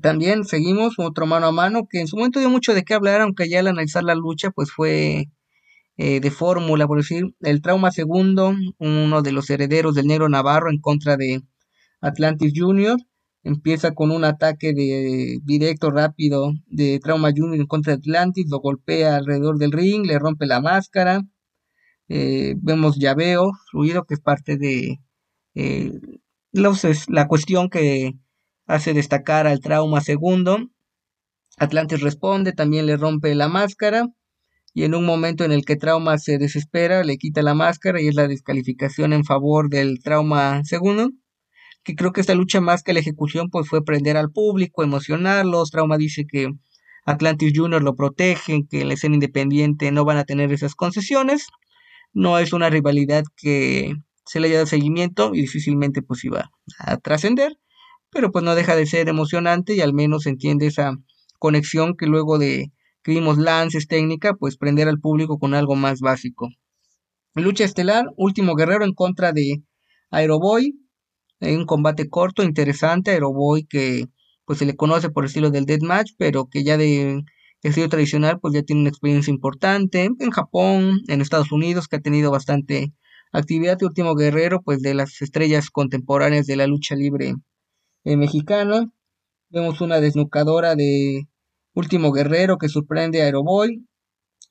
También 0.02 0.44
seguimos 0.44 0.98
otro 0.98 1.26
mano 1.26 1.46
a 1.46 1.52
mano 1.52 1.86
que 1.88 2.00
en 2.00 2.06
su 2.06 2.18
momento 2.18 2.38
dio 2.38 2.50
mucho 2.50 2.74
de 2.74 2.82
qué 2.84 2.92
hablar, 2.92 3.22
aunque 3.22 3.48
ya 3.48 3.60
al 3.60 3.68
analizar 3.68 4.04
la 4.04 4.14
lucha 4.14 4.50
pues 4.50 4.70
fue 4.70 5.30
eh, 5.96 6.20
de 6.20 6.30
fórmula, 6.30 6.86
por 6.86 6.98
decir, 6.98 7.34
el 7.40 7.62
trauma 7.62 7.90
segundo, 7.92 8.54
uno 8.78 9.22
de 9.22 9.32
los 9.32 9.48
herederos 9.48 9.94
del 9.94 10.06
negro 10.06 10.28
Navarro 10.28 10.70
en 10.70 10.80
contra 10.80 11.16
de 11.16 11.40
Atlantis 12.02 12.52
Junior, 12.54 12.98
empieza 13.42 13.92
con 13.94 14.10
un 14.10 14.24
ataque 14.24 14.74
de 14.74 15.38
directo 15.44 15.90
rápido 15.90 16.52
de 16.66 17.00
Trauma 17.02 17.30
Junior 17.34 17.58
en 17.58 17.66
contra 17.66 17.94
de 17.94 18.00
Atlantis, 18.00 18.50
lo 18.50 18.60
golpea 18.60 19.16
alrededor 19.16 19.56
del 19.56 19.72
ring, 19.72 20.04
le 20.04 20.18
rompe 20.18 20.44
la 20.44 20.60
máscara, 20.60 21.22
eh, 22.08 22.54
vemos 22.58 22.98
llaveo, 22.98 23.52
fluido, 23.70 24.04
que 24.04 24.12
es 24.14 24.20
parte 24.20 24.58
de 24.58 24.98
eh, 25.54 25.92
la 26.52 27.28
cuestión 27.28 27.68
que 27.68 28.14
hace 28.66 28.94
destacar 28.94 29.46
al 29.46 29.60
Trauma 29.60 30.00
segundo. 30.00 30.58
Atlantis 31.58 32.00
responde, 32.00 32.52
también 32.52 32.86
le 32.86 32.96
rompe 32.96 33.34
la 33.34 33.48
máscara 33.48 34.06
y 34.74 34.84
en 34.84 34.94
un 34.94 35.04
momento 35.04 35.44
en 35.44 35.52
el 35.52 35.64
que 35.64 35.76
Trauma 35.76 36.18
se 36.18 36.38
desespera, 36.38 37.04
le 37.04 37.18
quita 37.18 37.42
la 37.42 37.54
máscara 37.54 38.00
y 38.00 38.08
es 38.08 38.14
la 38.14 38.28
descalificación 38.28 39.12
en 39.12 39.24
favor 39.24 39.68
del 39.68 40.02
Trauma 40.02 40.62
segundo, 40.64 41.10
que 41.84 41.94
creo 41.94 42.12
que 42.12 42.22
esta 42.22 42.34
lucha 42.34 42.60
más 42.60 42.82
que 42.82 42.94
la 42.94 43.00
ejecución 43.00 43.50
pues 43.50 43.68
fue 43.68 43.84
prender 43.84 44.16
al 44.16 44.30
público, 44.30 44.82
emocionarlos, 44.82 45.70
Trauma 45.70 45.98
dice 45.98 46.24
que 46.26 46.48
Atlantis 47.04 47.52
Junior 47.54 47.82
lo 47.82 47.96
protegen, 47.96 48.66
que 48.66 48.80
en 48.82 48.88
la 48.88 48.94
escena 48.94 49.14
independiente 49.14 49.90
no 49.92 50.04
van 50.04 50.16
a 50.16 50.24
tener 50.24 50.52
esas 50.52 50.74
concesiones, 50.74 51.48
no 52.14 52.38
es 52.38 52.52
una 52.52 52.70
rivalidad 52.70 53.24
que 53.36 53.94
se 54.24 54.40
le 54.40 54.48
haya 54.48 54.56
dado 54.56 54.66
seguimiento 54.66 55.32
y 55.34 55.42
difícilmente 55.42 56.02
pues 56.02 56.24
iba 56.24 56.50
a 56.78 56.96
trascender, 56.98 57.58
pero 58.10 58.30
pues 58.30 58.44
no 58.44 58.54
deja 58.54 58.76
de 58.76 58.86
ser 58.86 59.08
emocionante 59.08 59.74
y 59.74 59.80
al 59.80 59.94
menos 59.94 60.26
entiende 60.26 60.66
esa 60.66 60.92
conexión 61.38 61.96
que 61.96 62.06
luego 62.06 62.38
de 62.38 62.72
que 63.02 63.12
vimos 63.12 63.38
lances, 63.38 63.88
técnica, 63.88 64.34
pues 64.34 64.56
prender 64.56 64.88
al 64.88 65.00
público 65.00 65.38
con 65.38 65.54
algo 65.54 65.74
más 65.74 66.00
básico. 66.00 66.48
Lucha 67.34 67.64
estelar, 67.64 68.06
último 68.16 68.54
guerrero 68.54 68.84
en 68.84 68.94
contra 68.94 69.32
de 69.32 69.62
Aeroboy, 70.10 70.78
en 71.40 71.58
un 71.60 71.66
combate 71.66 72.08
corto, 72.08 72.42
interesante, 72.42 73.10
Aeroboy 73.10 73.64
que 73.64 74.06
pues 74.44 74.58
se 74.58 74.66
le 74.66 74.76
conoce 74.76 75.10
por 75.10 75.24
el 75.24 75.28
estilo 75.28 75.50
del 75.50 75.64
deathmatch, 75.66 76.12
pero 76.18 76.46
que 76.48 76.62
ya 76.62 76.76
de 76.76 77.24
estilo 77.62 77.88
tradicional 77.88 78.38
pues 78.40 78.54
ya 78.54 78.62
tiene 78.62 78.82
una 78.82 78.90
experiencia 78.90 79.32
importante 79.32 80.04
en 80.04 80.30
Japón, 80.30 81.00
en 81.08 81.20
Estados 81.20 81.52
Unidos, 81.52 81.88
que 81.88 81.96
ha 81.96 82.00
tenido 82.00 82.30
bastante 82.30 82.92
actividad 83.32 83.78
de 83.78 83.86
último 83.86 84.14
guerrero, 84.14 84.62
pues 84.62 84.80
de 84.82 84.94
las 84.94 85.20
estrellas 85.22 85.70
contemporáneas 85.70 86.46
de 86.46 86.56
la 86.56 86.66
lucha 86.66 86.94
libre 86.94 87.34
eh, 88.04 88.16
mexicana. 88.16 88.90
Vemos 89.50 89.80
una 89.80 90.00
desnucadora 90.00 90.74
de 90.76 91.26
Último 91.74 92.12
guerrero 92.12 92.58
que 92.58 92.68
sorprende 92.68 93.22
a 93.22 93.24
Aeroboy. 93.24 93.86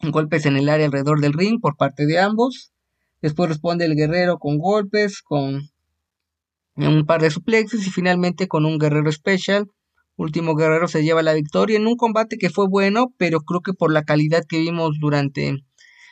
Golpes 0.02 0.48
en 0.48 0.58
el 0.58 0.70
área 0.70 0.88
alrededor 0.88 1.22
del 1.22 1.34
ring 1.34 1.60
por 1.62 1.78
parte 1.78 2.08
de 2.08 2.18
ambos. 2.18 2.74
Después 3.22 3.48
responde 3.48 3.86
el 3.86 3.96
guerrero 3.96 4.40
con 4.40 4.58
golpes, 4.58 5.22
con 5.22 5.70
un 6.76 7.06
par 7.06 7.22
de 7.22 7.30
suplexes 7.30 7.86
y 7.86 7.92
finalmente 7.92 8.48
con 8.48 8.66
un 8.66 8.80
guerrero 8.80 9.12
special. 9.12 9.68
Último 10.16 10.56
guerrero 10.56 10.88
se 10.88 11.04
lleva 11.04 11.22
la 11.22 11.34
victoria 11.34 11.78
en 11.78 11.86
un 11.86 11.96
combate 11.96 12.38
que 12.40 12.50
fue 12.50 12.66
bueno, 12.68 13.14
pero 13.18 13.42
creo 13.42 13.62
que 13.62 13.74
por 13.74 13.94
la 13.94 14.04
calidad 14.04 14.44
que 14.50 14.58
vimos 14.58 14.98
durante 15.00 15.64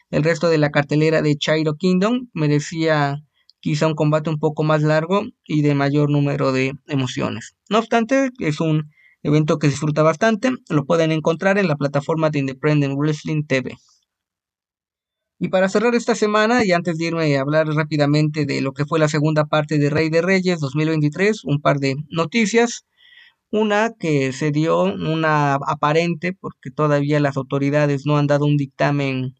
el 0.09 0.23
resto 0.23 0.49
de 0.49 0.57
la 0.57 0.71
cartelera 0.71 1.21
de 1.21 1.37
Chairo 1.37 1.75
Kingdom 1.75 2.29
merecía 2.33 3.17
quizá 3.59 3.87
un 3.87 3.95
combate 3.95 4.29
un 4.29 4.39
poco 4.39 4.63
más 4.63 4.81
largo 4.81 5.23
y 5.45 5.61
de 5.61 5.75
mayor 5.75 6.09
número 6.09 6.51
de 6.51 6.73
emociones. 6.87 7.55
No 7.69 7.79
obstante, 7.79 8.29
es 8.39 8.59
un 8.59 8.89
evento 9.21 9.59
que 9.59 9.67
disfruta 9.67 10.03
bastante. 10.03 10.51
Lo 10.69 10.85
pueden 10.85 11.11
encontrar 11.11 11.57
en 11.57 11.67
la 11.67 11.75
plataforma 11.75 12.29
de 12.29 12.39
Independent 12.39 12.95
Wrestling 12.97 13.45
TV. 13.45 13.75
Y 15.41 15.47
para 15.47 15.69
cerrar 15.69 15.95
esta 15.95 16.15
semana, 16.15 16.65
y 16.65 16.73
antes 16.73 16.97
de 16.97 17.05
irme 17.05 17.37
a 17.37 17.41
hablar 17.41 17.67
rápidamente 17.67 18.45
de 18.45 18.61
lo 18.61 18.73
que 18.73 18.85
fue 18.85 18.99
la 18.99 19.07
segunda 19.07 19.45
parte 19.45 19.77
de 19.77 19.89
Rey 19.89 20.09
de 20.09 20.21
Reyes 20.21 20.59
2023, 20.59 21.45
un 21.45 21.61
par 21.61 21.79
de 21.79 21.95
noticias. 22.09 22.85
Una 23.51 23.93
que 23.97 24.31
se 24.31 24.51
dio 24.51 24.83
una 24.83 25.55
aparente, 25.55 26.33
porque 26.33 26.69
todavía 26.69 27.19
las 27.19 27.37
autoridades 27.37 28.05
no 28.05 28.17
han 28.17 28.27
dado 28.27 28.45
un 28.45 28.57
dictamen 28.57 29.33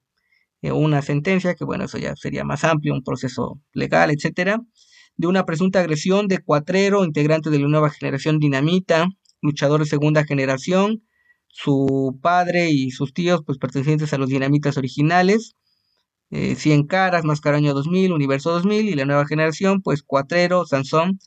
o 0.64 0.76
una 0.76 1.02
sentencia, 1.02 1.56
que 1.56 1.66
bueno, 1.66 1.86
eso 1.86 1.98
ya 1.98 2.16
sería 2.16 2.44
más 2.44 2.64
amplio, 2.64 2.94
un 2.94 3.04
proceso 3.04 3.60
legal, 3.74 4.12
etcétera, 4.12 4.60
de 5.18 5.28
una 5.28 5.46
presunta 5.46 5.80
agresión 5.80 6.28
de 6.28 6.40
Cuatrero, 6.40 7.06
integrante 7.06 7.50
de 7.50 7.60
la 7.60 7.68
nueva 7.68 7.90
generación 7.90 8.40
Dinamita, 8.40 9.08
luchador 9.42 9.82
de 9.82 9.86
segunda 9.86 10.26
generación, 10.26 11.04
su 11.48 12.18
padre 12.22 12.70
y 12.72 12.92
sus 12.92 13.14
tíos 13.14 13.42
pues 13.46 13.58
pertenecientes 13.58 14.14
a 14.14 14.18
los 14.18 14.30
dinamitas 14.30 14.78
originales, 14.78 15.56
eh, 16.32 16.56
Cien 16.56 16.86
Caras, 16.86 17.26
Mascaraño 17.26 17.74
2000, 17.74 18.14
Universo 18.14 18.52
2000 18.52 18.88
y 18.88 18.96
la 18.96 19.06
nueva 19.06 19.26
generación 19.26 19.82
pues 19.82 20.04
Cuatrero, 20.04 20.66
Sansón 20.66 21.20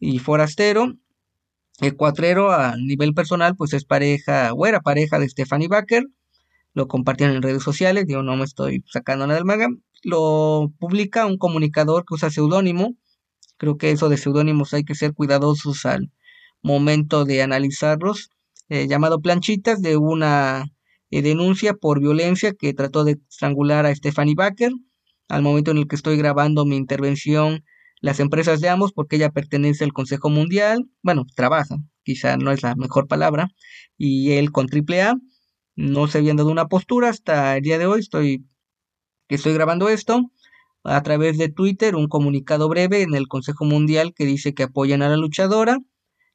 y 0.00 0.18
Forastero. 0.18 0.94
El 1.80 1.94
cuatrero 1.94 2.52
a 2.52 2.74
nivel 2.76 3.12
personal 3.12 3.54
pues 3.54 3.74
es 3.74 3.84
pareja 3.84 4.52
o 4.54 4.66
era 4.66 4.80
pareja 4.80 5.18
de 5.18 5.28
Stephanie 5.28 5.68
Baker. 5.68 6.04
Lo 6.76 6.88
compartieron 6.88 7.34
en 7.34 7.42
redes 7.42 7.62
sociales, 7.62 8.04
yo 8.06 8.22
no 8.22 8.36
me 8.36 8.44
estoy 8.44 8.84
sacando 8.92 9.26
nada 9.26 9.38
del 9.38 9.46
manga. 9.46 9.68
Lo 10.02 10.74
publica 10.78 11.24
un 11.24 11.38
comunicador 11.38 12.04
que 12.04 12.12
usa 12.12 12.28
seudónimo. 12.28 12.94
Creo 13.56 13.78
que 13.78 13.92
eso 13.92 14.10
de 14.10 14.18
seudónimos 14.18 14.74
hay 14.74 14.84
que 14.84 14.94
ser 14.94 15.14
cuidadosos 15.14 15.86
al 15.86 16.12
momento 16.62 17.24
de 17.24 17.40
analizarlos. 17.40 18.28
Eh, 18.68 18.88
llamado 18.88 19.22
Planchitas 19.22 19.80
de 19.80 19.96
una 19.96 20.66
eh, 21.10 21.22
denuncia 21.22 21.72
por 21.72 21.98
violencia 21.98 22.52
que 22.52 22.74
trató 22.74 23.04
de 23.04 23.12
estrangular 23.30 23.86
a 23.86 23.94
Stephanie 23.94 24.34
Baker. 24.36 24.72
Al 25.28 25.40
momento 25.40 25.70
en 25.70 25.78
el 25.78 25.88
que 25.88 25.96
estoy 25.96 26.18
grabando 26.18 26.66
mi 26.66 26.76
intervención, 26.76 27.64
las 28.02 28.20
empresas 28.20 28.60
de 28.60 28.68
ambos, 28.68 28.92
porque 28.92 29.16
ella 29.16 29.30
pertenece 29.30 29.82
al 29.82 29.94
Consejo 29.94 30.28
Mundial, 30.28 30.84
bueno, 31.00 31.24
trabaja, 31.34 31.76
quizá 32.02 32.36
no 32.36 32.52
es 32.52 32.62
la 32.62 32.74
mejor 32.74 33.08
palabra, 33.08 33.48
y 33.96 34.32
él 34.32 34.52
con 34.52 34.66
AAA, 34.70 35.14
no 35.76 36.08
se 36.08 36.18
habían 36.18 36.36
dado 36.36 36.50
una 36.50 36.68
postura 36.68 37.10
hasta 37.10 37.56
el 37.56 37.62
día 37.62 37.78
de 37.78 37.86
hoy, 37.86 38.00
estoy, 38.00 38.46
estoy 39.28 39.54
grabando 39.54 39.88
esto, 39.88 40.30
a 40.84 41.02
través 41.02 41.38
de 41.38 41.48
Twitter, 41.48 41.96
un 41.96 42.08
comunicado 42.08 42.68
breve 42.68 43.02
en 43.02 43.14
el 43.14 43.28
Consejo 43.28 43.64
Mundial 43.64 44.14
que 44.14 44.24
dice 44.24 44.54
que 44.54 44.64
apoyan 44.64 45.02
a 45.02 45.08
la 45.08 45.16
luchadora 45.16 45.78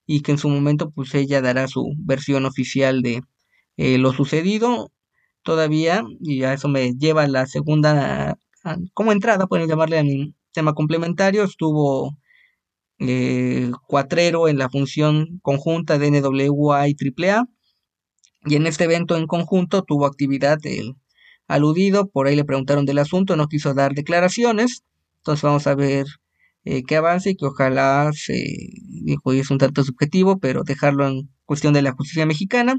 y 0.05 0.21
que 0.21 0.33
en 0.33 0.37
su 0.37 0.49
momento 0.49 0.91
pues 0.91 1.13
ella 1.15 1.41
dará 1.41 1.67
su 1.67 1.93
versión 1.97 2.45
oficial 2.45 3.01
de 3.01 3.21
eh, 3.77 3.97
lo 3.97 4.13
sucedido 4.13 4.91
todavía. 5.43 6.03
Y 6.19 6.43
a 6.43 6.53
eso 6.53 6.67
me 6.67 6.93
lleva 6.93 7.27
la 7.27 7.47
segunda 7.47 8.37
como 8.93 9.11
entrada 9.11 9.47
pueden 9.47 9.67
llamarle 9.67 9.99
a 9.99 10.03
mi 10.03 10.35
tema 10.53 10.73
complementario. 10.73 11.43
Estuvo 11.43 12.17
eh, 12.99 13.71
Cuatrero 13.87 14.47
en 14.47 14.57
la 14.57 14.69
función 14.69 15.39
conjunta 15.41 15.97
de 15.97 16.11
NWA 16.11 16.87
y 16.89 16.95
AAA 16.95 17.45
y 18.45 18.55
en 18.55 18.67
este 18.67 18.85
evento 18.85 19.17
en 19.17 19.27
conjunto 19.27 19.83
tuvo 19.83 20.05
actividad 20.05 20.59
el 20.63 20.95
aludido 21.47 22.07
por 22.09 22.27
ahí 22.27 22.35
le 22.35 22.45
preguntaron 22.45 22.85
del 22.85 22.99
asunto 22.99 23.35
no 23.35 23.47
quiso 23.47 23.73
dar 23.73 23.93
declaraciones. 23.93 24.83
Entonces 25.17 25.43
vamos 25.43 25.67
a 25.67 25.75
ver 25.75 26.05
eh, 26.63 26.83
que 26.83 26.95
avance 26.95 27.31
y 27.31 27.35
que 27.35 27.45
ojalá 27.45 28.11
se 28.13 28.33
dijo 29.03 29.33
es 29.33 29.51
un 29.51 29.57
tanto 29.57 29.83
subjetivo 29.83 30.39
pero 30.39 30.63
dejarlo 30.63 31.07
en 31.07 31.29
cuestión 31.45 31.73
de 31.73 31.81
la 31.81 31.91
justicia 31.91 32.25
mexicana. 32.25 32.75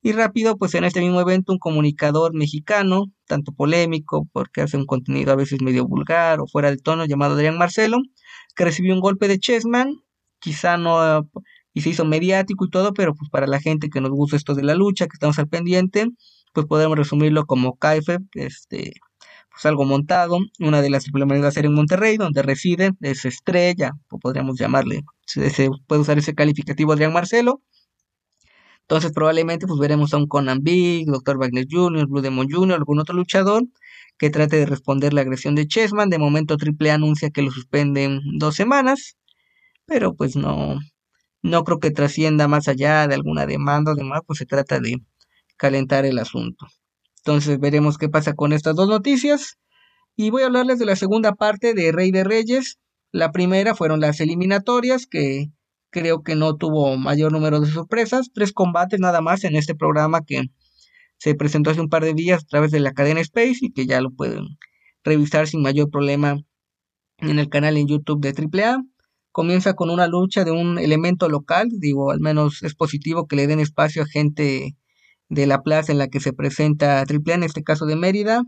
Y 0.00 0.12
rápido, 0.12 0.56
pues 0.56 0.74
en 0.74 0.84
este 0.84 1.00
mismo 1.00 1.20
evento, 1.20 1.52
un 1.52 1.58
comunicador 1.58 2.32
mexicano, 2.32 3.06
tanto 3.26 3.52
polémico, 3.52 4.28
porque 4.32 4.60
hace 4.60 4.76
un 4.76 4.86
contenido 4.86 5.32
a 5.32 5.36
veces 5.36 5.60
medio 5.60 5.86
vulgar 5.86 6.40
o 6.40 6.46
fuera 6.46 6.70
de 6.70 6.76
tono, 6.76 7.04
llamado 7.04 7.34
Adrián 7.34 7.58
Marcelo, 7.58 7.98
que 8.54 8.64
recibió 8.64 8.94
un 8.94 9.00
golpe 9.00 9.26
de 9.26 9.40
Chessman, 9.40 10.02
quizá 10.38 10.76
no, 10.76 11.28
y 11.74 11.82
se 11.82 11.90
hizo 11.90 12.04
mediático 12.04 12.64
y 12.66 12.70
todo, 12.70 12.92
pero 12.94 13.14
pues 13.14 13.30
para 13.30 13.46
la 13.46 13.60
gente 13.60 13.88
que 13.90 14.00
nos 14.00 14.10
gusta 14.10 14.36
esto 14.36 14.54
de 14.54 14.64
la 14.64 14.74
lucha, 14.74 15.06
que 15.06 15.14
estamos 15.14 15.38
al 15.38 15.48
pendiente, 15.48 16.08
pues 16.52 16.66
podemos 16.66 16.96
resumirlo 16.96 17.46
como 17.46 17.76
Kaife, 17.76 18.18
este, 18.34 18.94
pues 19.50 19.66
algo 19.66 19.84
montado, 19.84 20.38
una 20.60 20.82
de 20.82 20.90
las 20.90 21.06
implementaciones 21.06 21.48
a 21.48 21.54
ser 21.54 21.66
en 21.66 21.74
Monterrey, 21.74 22.16
donde 22.16 22.42
reside, 22.42 22.92
es 23.00 23.24
estrella, 23.24 23.92
o 24.10 24.18
podríamos 24.18 24.58
llamarle, 24.58 25.02
se 25.26 25.70
puede 25.86 26.02
usar 26.02 26.18
ese 26.18 26.34
calificativo 26.34 26.92
Adrián 26.92 27.12
Marcelo, 27.12 27.62
entonces 28.88 29.12
probablemente 29.12 29.66
pues 29.66 29.78
veremos 29.78 30.14
a 30.14 30.16
un 30.16 30.26
Conan 30.26 30.60
Big, 30.62 31.06
Dr. 31.06 31.36
Wagner 31.36 31.66
Jr., 31.70 32.06
Blue 32.06 32.22
Demon 32.22 32.48
Jr., 32.50 32.74
algún 32.74 32.98
otro 32.98 33.14
luchador 33.14 33.64
que 34.16 34.30
trate 34.30 34.56
de 34.56 34.64
responder 34.64 35.12
la 35.12 35.20
agresión 35.20 35.54
de 35.54 35.66
Chessman. 35.66 36.08
De 36.08 36.18
momento 36.18 36.56
Triple 36.56 36.90
anuncia 36.90 37.28
que 37.28 37.42
lo 37.42 37.50
suspenden 37.50 38.20
dos 38.38 38.54
semanas, 38.56 39.18
pero 39.86 40.14
pues 40.14 40.36
no, 40.36 40.78
no 41.42 41.64
creo 41.64 41.78
que 41.78 41.90
trascienda 41.90 42.48
más 42.48 42.68
allá 42.68 43.06
de 43.08 43.14
alguna 43.14 43.46
demanda 43.46 43.92
o 43.92 43.94
demás, 43.94 44.20
pues 44.26 44.38
se 44.38 44.46
trata 44.46 44.80
de 44.80 45.02
calentar 45.56 46.04
el 46.06 46.18
asunto. 46.18 46.66
Entonces 47.18 47.60
veremos 47.60 47.98
qué 47.98 48.08
pasa 48.08 48.34
con 48.34 48.52
estas 48.52 48.74
dos 48.76 48.88
noticias. 48.88 49.58
Y 50.16 50.30
voy 50.30 50.42
a 50.42 50.46
hablarles 50.46 50.78
de 50.78 50.86
la 50.86 50.96
segunda 50.96 51.34
parte 51.34 51.74
de 51.74 51.92
Rey 51.92 52.10
de 52.10 52.24
Reyes. 52.24 52.78
La 53.12 53.32
primera 53.32 53.74
fueron 53.74 54.00
las 54.00 54.20
eliminatorias 54.20 55.06
que 55.06 55.50
creo 55.90 56.22
que 56.22 56.34
no 56.34 56.56
tuvo 56.56 56.96
mayor 56.96 57.32
número 57.32 57.60
de 57.60 57.70
sorpresas. 57.70 58.30
Tres 58.32 58.52
combates 58.52 59.00
nada 59.00 59.20
más 59.20 59.44
en 59.44 59.56
este 59.56 59.74
programa 59.74 60.22
que 60.24 60.42
se 61.18 61.34
presentó 61.34 61.70
hace 61.70 61.80
un 61.80 61.88
par 61.88 62.04
de 62.04 62.14
días 62.14 62.42
a 62.44 62.46
través 62.46 62.70
de 62.70 62.80
la 62.80 62.92
cadena 62.92 63.20
Space 63.20 63.58
y 63.60 63.72
que 63.72 63.86
ya 63.86 64.00
lo 64.00 64.10
pueden 64.10 64.44
revisar 65.04 65.46
sin 65.46 65.62
mayor 65.62 65.90
problema 65.90 66.38
en 67.18 67.38
el 67.38 67.48
canal 67.48 67.76
en 67.76 67.88
YouTube 67.88 68.20
de 68.20 68.30
AAA. 68.30 68.82
Comienza 69.32 69.74
con 69.74 69.90
una 69.90 70.06
lucha 70.06 70.44
de 70.44 70.50
un 70.50 70.78
elemento 70.78 71.28
local, 71.28 71.68
digo, 71.70 72.10
al 72.10 72.20
menos 72.20 72.62
es 72.62 72.74
positivo 72.74 73.26
que 73.26 73.36
le 73.36 73.46
den 73.46 73.60
espacio 73.60 74.02
a 74.02 74.06
gente 74.06 74.76
de 75.28 75.46
la 75.46 75.62
plaza 75.62 75.92
en 75.92 75.98
la 75.98 76.08
que 76.08 76.20
se 76.20 76.32
presenta 76.32 77.00
AAA, 77.00 77.34
en 77.34 77.42
este 77.42 77.62
caso 77.62 77.86
de 77.86 77.96
Mérida. 77.96 78.44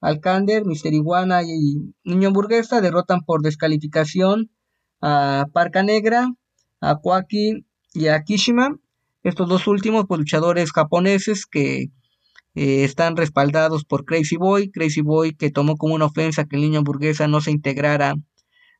Alcander, 0.00 0.64
Mister 0.64 0.92
Iguana 0.92 1.42
y 1.42 1.94
Niño 2.04 2.30
Burguesa 2.32 2.80
derrotan 2.80 3.20
por 3.20 3.42
descalificación 3.42 4.50
a 5.00 5.46
Parca 5.52 5.82
Negra, 5.82 6.28
a 6.80 6.96
Kwaki 6.96 7.66
y 7.94 8.08
a 8.08 8.22
Kishima. 8.22 8.76
Estos 9.22 9.48
dos 9.48 9.66
últimos 9.66 10.06
pues, 10.06 10.18
luchadores 10.18 10.72
japoneses 10.72 11.46
que 11.46 11.90
eh, 12.54 12.84
están 12.84 13.16
respaldados 13.16 13.84
por 13.84 14.04
Crazy 14.04 14.36
Boy. 14.36 14.70
Crazy 14.70 15.00
Boy 15.00 15.34
que 15.34 15.50
tomó 15.50 15.76
como 15.76 15.94
una 15.94 16.06
ofensa 16.06 16.44
que 16.44 16.56
el 16.56 16.62
niño 16.62 16.78
hamburguesa 16.78 17.26
no 17.26 17.40
se 17.40 17.50
integrara 17.50 18.14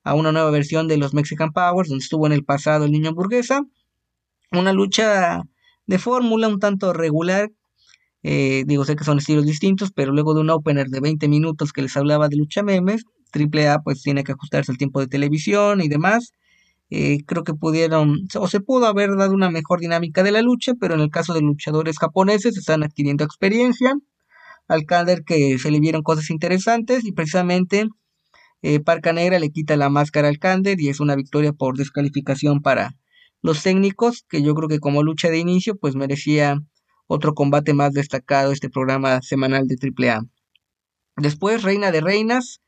a 0.07 0.14
una 0.14 0.30
nueva 0.30 0.52
versión 0.52 0.86
de 0.86 0.98
los 0.98 1.14
Mexican 1.14 1.52
Powers, 1.52 1.88
donde 1.88 2.04
estuvo 2.04 2.26
en 2.26 2.32
el 2.32 2.44
pasado 2.44 2.84
el 2.84 2.92
niño 2.92 3.09
hamburguesa. 3.09 3.62
Una 4.52 4.72
lucha 4.72 5.42
de 5.86 5.98
fórmula 5.98 6.46
un 6.46 6.61
tanto 6.61 6.92
regular. 6.92 7.50
Eh, 8.22 8.62
digo, 8.68 8.84
sé 8.84 8.94
que 8.94 9.02
son 9.02 9.18
estilos 9.18 9.44
distintos, 9.46 9.90
pero 9.92 10.12
luego 10.12 10.32
de 10.32 10.42
un 10.42 10.50
opener 10.50 10.86
de 10.90 11.00
20 11.00 11.26
minutos 11.26 11.72
que 11.72 11.82
les 11.82 11.96
hablaba 11.96 12.28
de 12.28 12.36
lucha 12.36 12.62
memes, 12.62 13.02
AAA 13.32 13.82
pues 13.82 14.00
tiene 14.02 14.22
que 14.22 14.30
ajustarse 14.30 14.70
al 14.70 14.78
tiempo 14.78 15.00
de 15.00 15.09
televisión 15.09 15.80
y 15.80 15.88
demás. 15.88 16.30
Eh, 16.90 17.24
creo 17.26 17.42
que 17.42 17.54
pudieron 17.54 18.28
o 18.38 18.46
se 18.46 18.61
pudo 18.61 18.86
haber 18.86 19.16
dado 19.16 19.34
una 19.34 19.50
mejor 19.50 19.80
dinámica 19.80 20.22
de 20.22 20.30
la 20.30 20.40
lucha, 20.40 20.74
pero 20.80 20.94
en 20.94 21.00
el 21.00 21.11
caso 21.11 21.34
de 21.34 21.40
luchadores 21.40 21.98
japoneses 21.98 22.57
están 22.57 22.84
adquiriendo 22.84 23.24
experiencia. 23.24 23.92
Al 24.68 24.84
Kader 24.84 25.24
que 25.24 25.59
se 25.59 25.72
le 25.72 25.80
vieron 25.80 26.02
cosas 26.02 26.30
interesantes 26.30 27.04
y 27.04 27.11
precisamente 27.11 27.88
eh, 28.68 28.80
Parca 28.80 29.12
Negra 29.12 29.38
le 29.38 29.50
quita 29.50 29.76
la 29.76 29.90
máscara 29.90 30.26
al 30.26 30.40
Kander 30.40 30.80
y 30.80 30.88
es 30.88 30.98
una 30.98 31.14
victoria 31.14 31.52
por 31.52 31.76
descalificación 31.76 32.62
para 32.62 32.96
los 33.40 33.62
técnicos, 33.62 34.24
que 34.28 34.42
yo 34.42 34.56
creo 34.56 34.68
que 34.68 34.80
como 34.80 35.04
lucha 35.04 35.30
de 35.30 35.38
inicio 35.38 35.76
pues 35.76 35.94
merecía 35.94 36.58
otro 37.06 37.34
combate 37.34 37.74
más 37.74 37.92
destacado 37.92 38.50
este 38.50 38.68
programa 38.68 39.22
semanal 39.22 39.68
de 39.68 39.76
AAA. 39.80 40.22
Después 41.16 41.62
Reina 41.62 41.92
de 41.92 42.00
Reinas, 42.00 42.60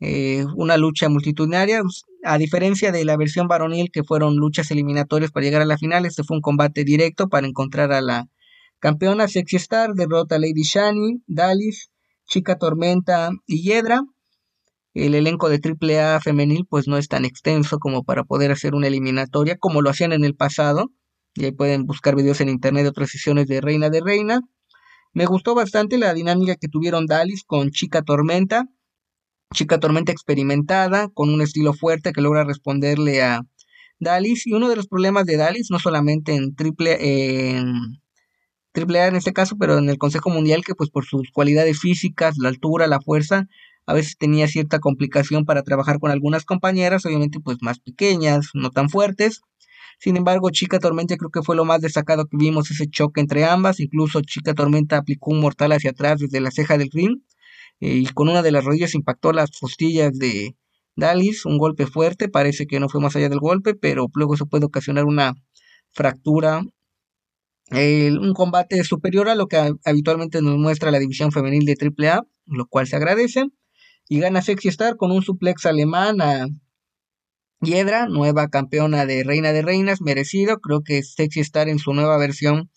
eh, 0.00 0.44
una 0.56 0.76
lucha 0.76 1.08
multitudinaria, 1.08 1.82
a 2.24 2.36
diferencia 2.36 2.90
de 2.90 3.04
la 3.04 3.16
versión 3.16 3.46
varonil 3.46 3.92
que 3.92 4.02
fueron 4.02 4.34
luchas 4.34 4.72
eliminatorias 4.72 5.30
para 5.30 5.44
llegar 5.44 5.62
a 5.62 5.66
la 5.66 5.78
final, 5.78 6.04
este 6.04 6.24
fue 6.24 6.36
un 6.36 6.42
combate 6.42 6.82
directo 6.82 7.28
para 7.28 7.46
encontrar 7.46 7.92
a 7.92 8.00
la 8.00 8.26
campeona 8.80 9.28
Sexy 9.28 9.54
Star, 9.54 9.92
derrota 9.94 10.34
a 10.34 10.40
Lady 10.40 10.64
Shani, 10.64 11.22
Dalis, 11.28 11.92
Chica 12.26 12.58
Tormenta 12.58 13.30
y 13.46 13.62
Hiedra. 13.62 14.02
El 14.94 15.14
elenco 15.14 15.48
de 15.48 15.60
AAA 15.60 16.20
femenil 16.20 16.66
pues 16.68 16.88
no 16.88 16.96
es 16.96 17.08
tan 17.08 17.24
extenso 17.24 17.78
como 17.78 18.04
para 18.04 18.24
poder 18.24 18.52
hacer 18.52 18.74
una 18.74 18.86
eliminatoria 18.86 19.56
como 19.58 19.82
lo 19.82 19.90
hacían 19.90 20.12
en 20.12 20.24
el 20.24 20.34
pasado. 20.34 20.90
Y 21.34 21.44
ahí 21.44 21.52
pueden 21.52 21.84
buscar 21.84 22.14
videos 22.14 22.40
en 22.40 22.48
internet 22.48 22.84
de 22.84 22.90
otras 22.90 23.10
sesiones 23.10 23.48
de 23.48 23.60
Reina 23.60 23.90
de 23.90 24.00
Reina. 24.00 24.40
Me 25.12 25.26
gustó 25.26 25.54
bastante 25.54 25.98
la 25.98 26.14
dinámica 26.14 26.56
que 26.56 26.68
tuvieron 26.68 27.06
Dalis 27.06 27.44
con 27.44 27.70
Chica 27.70 28.02
Tormenta 28.02 28.68
chica 29.54 29.80
tormenta 29.80 30.12
experimentada, 30.12 31.08
con 31.08 31.32
un 31.32 31.40
estilo 31.40 31.72
fuerte 31.72 32.12
que 32.12 32.20
logra 32.20 32.44
responderle 32.44 33.22
a 33.22 33.40
Dalis. 33.98 34.46
Y 34.46 34.52
uno 34.52 34.68
de 34.68 34.76
los 34.76 34.88
problemas 34.88 35.24
de 35.24 35.38
Dalis, 35.38 35.70
no 35.70 35.78
solamente 35.78 36.34
en 36.34 36.54
triple, 36.54 37.56
en 37.56 38.00
triple 38.72 39.00
A 39.00 39.06
en 39.06 39.16
este 39.16 39.32
caso, 39.32 39.56
pero 39.58 39.78
en 39.78 39.88
el 39.88 39.98
Consejo 39.98 40.28
Mundial, 40.30 40.64
que 40.64 40.74
pues 40.74 40.90
por 40.90 41.06
sus 41.06 41.30
cualidades 41.32 41.80
físicas, 41.80 42.36
la 42.38 42.50
altura, 42.50 42.86
la 42.86 43.00
fuerza, 43.00 43.46
a 43.86 43.94
veces 43.94 44.16
tenía 44.18 44.48
cierta 44.48 44.78
complicación 44.78 45.44
para 45.44 45.62
trabajar 45.62 45.98
con 45.98 46.10
algunas 46.10 46.44
compañeras, 46.44 47.04
obviamente 47.06 47.40
pues 47.40 47.58
más 47.60 47.78
pequeñas, 47.80 48.48
no 48.54 48.70
tan 48.70 48.88
fuertes. 48.88 49.40
Sin 49.98 50.16
embargo, 50.16 50.50
Chica 50.50 50.78
Tormenta 50.78 51.16
creo 51.16 51.30
que 51.30 51.42
fue 51.42 51.56
lo 51.56 51.64
más 51.64 51.80
destacado 51.80 52.26
que 52.26 52.36
vimos 52.36 52.70
ese 52.70 52.88
choque 52.88 53.20
entre 53.20 53.44
ambas. 53.44 53.80
Incluso 53.80 54.20
Chica 54.22 54.54
Tormenta 54.54 54.98
aplicó 54.98 55.30
un 55.30 55.40
mortal 55.40 55.72
hacia 55.72 55.90
atrás 55.90 56.18
desde 56.20 56.40
la 56.40 56.50
ceja 56.50 56.78
del 56.78 56.90
ring 56.92 57.20
eh, 57.80 57.96
y 57.96 58.06
con 58.06 58.28
una 58.28 58.42
de 58.42 58.52
las 58.52 58.64
rodillas 58.64 58.94
impactó 58.94 59.32
las 59.32 59.50
costillas 59.58 60.12
de 60.18 60.56
Dalis, 60.96 61.44
un 61.44 61.58
golpe 61.58 61.86
fuerte, 61.86 62.28
parece 62.28 62.66
que 62.66 62.80
no 62.80 62.88
fue 62.88 63.00
más 63.00 63.16
allá 63.16 63.28
del 63.28 63.40
golpe, 63.40 63.74
pero 63.74 64.06
luego 64.14 64.34
eso 64.34 64.46
puede 64.46 64.66
ocasionar 64.66 65.04
una 65.04 65.34
fractura. 65.92 66.62
un 67.70 68.32
combate 68.34 68.84
superior 68.84 69.28
a 69.28 69.34
lo 69.34 69.46
que 69.48 69.56
habitualmente 69.84 70.40
nos 70.42 70.56
muestra 70.58 70.90
la 70.90 70.98
división 70.98 71.32
femenil 71.32 71.64
de 71.64 71.76
AAA, 71.76 72.22
lo 72.46 72.66
cual 72.66 72.86
se 72.86 72.96
agradece. 72.96 73.46
Y 74.08 74.20
gana 74.20 74.42
Sexy 74.42 74.68
Star 74.68 74.96
con 74.96 75.10
un 75.10 75.22
suplex 75.22 75.66
alemán 75.66 76.20
a 76.20 76.46
Hiedra, 77.60 78.06
nueva 78.06 78.48
campeona 78.48 79.06
de 79.06 79.24
Reina 79.24 79.52
de 79.52 79.62
Reinas, 79.62 80.00
merecido. 80.02 80.58
Creo 80.58 80.82
que 80.82 81.02
Sexy 81.02 81.40
Star 81.40 81.68
en 81.68 81.78
su 81.78 81.94
nueva 81.94 82.18
versión 82.18 82.70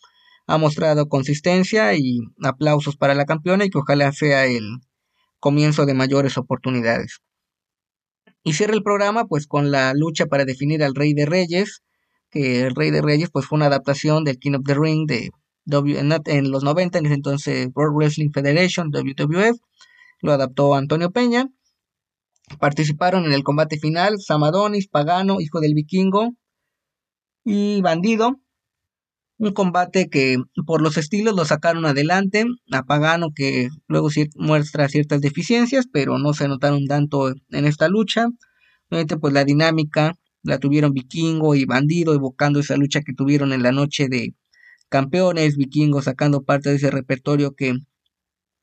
ha 0.47 0.57
mostrado 0.57 1.09
consistencia 1.09 1.93
y 1.95 2.19
aplausos 2.41 2.95
para 2.95 3.13
la 3.13 3.25
campeona 3.25 3.65
y 3.65 3.69
que 3.69 3.80
ojalá 3.80 4.11
sea 4.13 4.45
el 4.45 4.80
comienzo 5.39 5.86
de 5.86 5.93
mayores 5.93 6.38
oportunidades. 6.38 7.19
Y 8.43 8.53
cierra 8.53 8.73
el 8.73 8.84
programa 8.84 9.25
pues 9.25 9.45
con 9.45 9.71
la 9.71 9.93
lucha 9.93 10.25
para 10.28 10.45
definir 10.45 10.84
al 10.84 10.95
Rey 10.95 11.13
de 11.13 11.25
Reyes, 11.25 11.84
que 12.32 12.61
el 12.61 12.75
Rey 12.75 12.91
de 12.91 13.01
Reyes 13.01 13.30
pues 13.30 13.45
fue 13.45 13.57
una 13.57 13.65
adaptación 13.65 14.23
del 14.23 14.39
King 14.39 14.53
of 14.53 14.63
the 14.65 14.75
Ring 14.75 15.05
de 15.05 15.32
w, 15.65 15.99
en, 15.99 16.51
los 16.51 16.63
90, 16.63 16.97
en 16.97 17.05
ese 17.05 17.15
entonces 17.15 17.67
World 17.75 17.97
Wrestling 17.97 18.32
Federation, 18.32 18.89
WWF, 18.89 19.57
lo 20.22 20.32
adaptó 20.32 20.76
Antonio 20.76 21.11
Peña. 21.11 21.49
Participaron 22.59 23.26
en 23.26 23.34
el 23.34 23.43
combate 23.43 23.78
final 23.78 24.20
Samadonis, 24.20 24.88
Pagano, 24.88 25.41
Hijo 25.41 25.59
del 25.59 25.74
Vikingo 25.74 26.34
y 27.43 27.82
Bandido. 27.82 28.39
Un 29.39 29.53
combate 29.53 30.09
que 30.09 30.38
por 30.65 30.82
los 30.82 30.97
estilos 30.97 31.36
lo 31.36 31.45
sacaron 31.45 31.86
adelante. 31.86 32.45
A 32.72 32.84
Pagano 32.84 33.32
que 33.36 33.70
luego 33.88 34.09
muestra 34.36 34.89
ciertas 34.89 35.22
deficiencias, 35.22 35.86
pero 35.91 36.18
no 36.18 36.34
se 36.34 36.47
notaron 36.47 36.86
tanto 36.88 37.30
en 37.49 37.65
esta 37.65 37.88
lucha. 37.88 38.28
Obviamente 38.89 39.18
pues 39.18 39.34
la 39.34 39.43
dinámica 39.43 40.13
la 40.43 40.59
tuvieron 40.59 40.93
Vikingo 40.93 41.55
y 41.55 41.65
Bandido, 41.65 42.13
evocando 42.13 42.59
esa 42.59 42.78
lucha 42.78 43.01
que 43.01 43.13
tuvieron 43.13 43.51
en 43.51 43.63
la 43.63 43.72
noche 43.74 44.07
de 44.07 44.34
campeones, 44.89 45.57
Vikingo 45.57 46.01
sacando 46.01 46.43
parte 46.43 46.70
de 46.70 46.78
ese 46.78 46.89
repertorio 46.89 47.53
que 47.53 47.74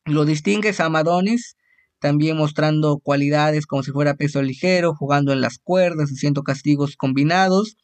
lo 0.05 0.25
distingue, 0.25 0.73
Samadonis 0.73 1.57
también 2.01 2.37
mostrando 2.37 2.99
cualidades 2.99 3.67
como 3.67 3.83
si 3.83 3.91
fuera 3.91 4.15
peso 4.15 4.43
ligero, 4.43 4.95
jugando 4.95 5.33
en 5.33 5.41
las 5.41 5.59
cuerdas, 5.59 6.11
haciendo 6.11 6.43
castigos 6.43 6.97
combinados, 6.97 7.77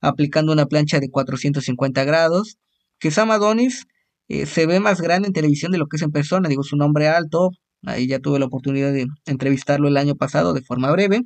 aplicando 0.00 0.52
una 0.52 0.66
plancha 0.66 1.00
de 1.00 1.10
450 1.10 2.04
grados, 2.04 2.56
que 2.98 3.10
Samadonis 3.10 3.86
eh, 4.28 4.46
se 4.46 4.66
ve 4.66 4.80
más 4.80 5.02
grande 5.02 5.28
en 5.28 5.34
televisión 5.34 5.70
de 5.72 5.78
lo 5.78 5.86
que 5.86 5.96
es 5.96 6.02
en 6.02 6.12
persona, 6.12 6.48
digo, 6.48 6.62
su 6.62 6.76
nombre 6.76 7.08
alto, 7.08 7.50
ahí 7.84 8.06
ya 8.06 8.20
tuve 8.20 8.38
la 8.38 8.46
oportunidad 8.46 8.92
de 8.92 9.06
entrevistarlo 9.26 9.88
el 9.88 9.98
año 9.98 10.14
pasado 10.16 10.54
de 10.54 10.62
forma 10.62 10.90
breve, 10.90 11.24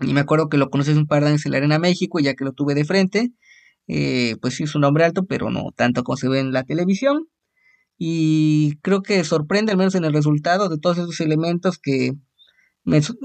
y 0.00 0.12
me 0.12 0.20
acuerdo 0.20 0.48
que 0.48 0.58
lo 0.58 0.68
conoces 0.68 0.96
un 0.96 1.06
par 1.06 1.22
de 1.22 1.30
años 1.30 1.46
en 1.46 1.52
la 1.52 1.58
Arena 1.58 1.78
México, 1.78 2.18
ya 2.20 2.34
que 2.34 2.44
lo 2.44 2.52
tuve 2.52 2.74
de 2.74 2.84
frente. 2.84 3.30
Eh, 3.88 4.36
pues 4.42 4.54
sí, 4.54 4.64
es 4.64 4.74
un 4.74 4.84
hombre 4.84 5.04
alto, 5.04 5.24
pero 5.26 5.50
no 5.50 5.70
tanto 5.74 6.02
como 6.04 6.16
se 6.16 6.28
ve 6.28 6.40
en 6.40 6.52
la 6.52 6.64
televisión. 6.64 7.28
Y 7.98 8.76
creo 8.82 9.02
que 9.02 9.24
sorprende, 9.24 9.72
al 9.72 9.78
menos 9.78 9.94
en 9.94 10.04
el 10.04 10.12
resultado, 10.12 10.68
de 10.68 10.78
todos 10.78 10.98
esos 10.98 11.20
elementos 11.20 11.78
que 11.78 12.12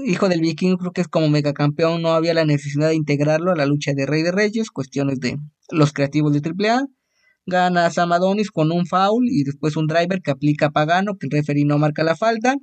Hijo 0.04 0.28
del 0.28 0.40
Viking, 0.40 0.76
creo 0.76 0.92
que 0.92 1.02
es 1.02 1.08
como 1.08 1.28
megacampeón, 1.28 2.02
no 2.02 2.14
había 2.14 2.34
la 2.34 2.44
necesidad 2.44 2.88
de 2.88 2.96
integrarlo 2.96 3.52
a 3.52 3.56
la 3.56 3.64
lucha 3.64 3.92
de 3.94 4.06
Rey 4.06 4.22
de 4.22 4.32
Reyes, 4.32 4.70
cuestiones 4.70 5.20
de 5.20 5.38
los 5.70 5.92
creativos 5.92 6.32
de 6.32 6.40
AAA. 6.40 6.86
Gana 7.46 7.90
Samadonis 7.90 8.50
con 8.50 8.72
un 8.72 8.86
foul 8.86 9.28
y 9.28 9.44
después 9.44 9.76
un 9.76 9.86
driver 9.86 10.20
que 10.20 10.32
aplica 10.32 10.66
a 10.66 10.70
Pagano, 10.70 11.16
que 11.16 11.26
el 11.26 11.30
referee 11.30 11.64
no 11.64 11.78
marca 11.78 12.02
la 12.02 12.16
falta. 12.16 12.56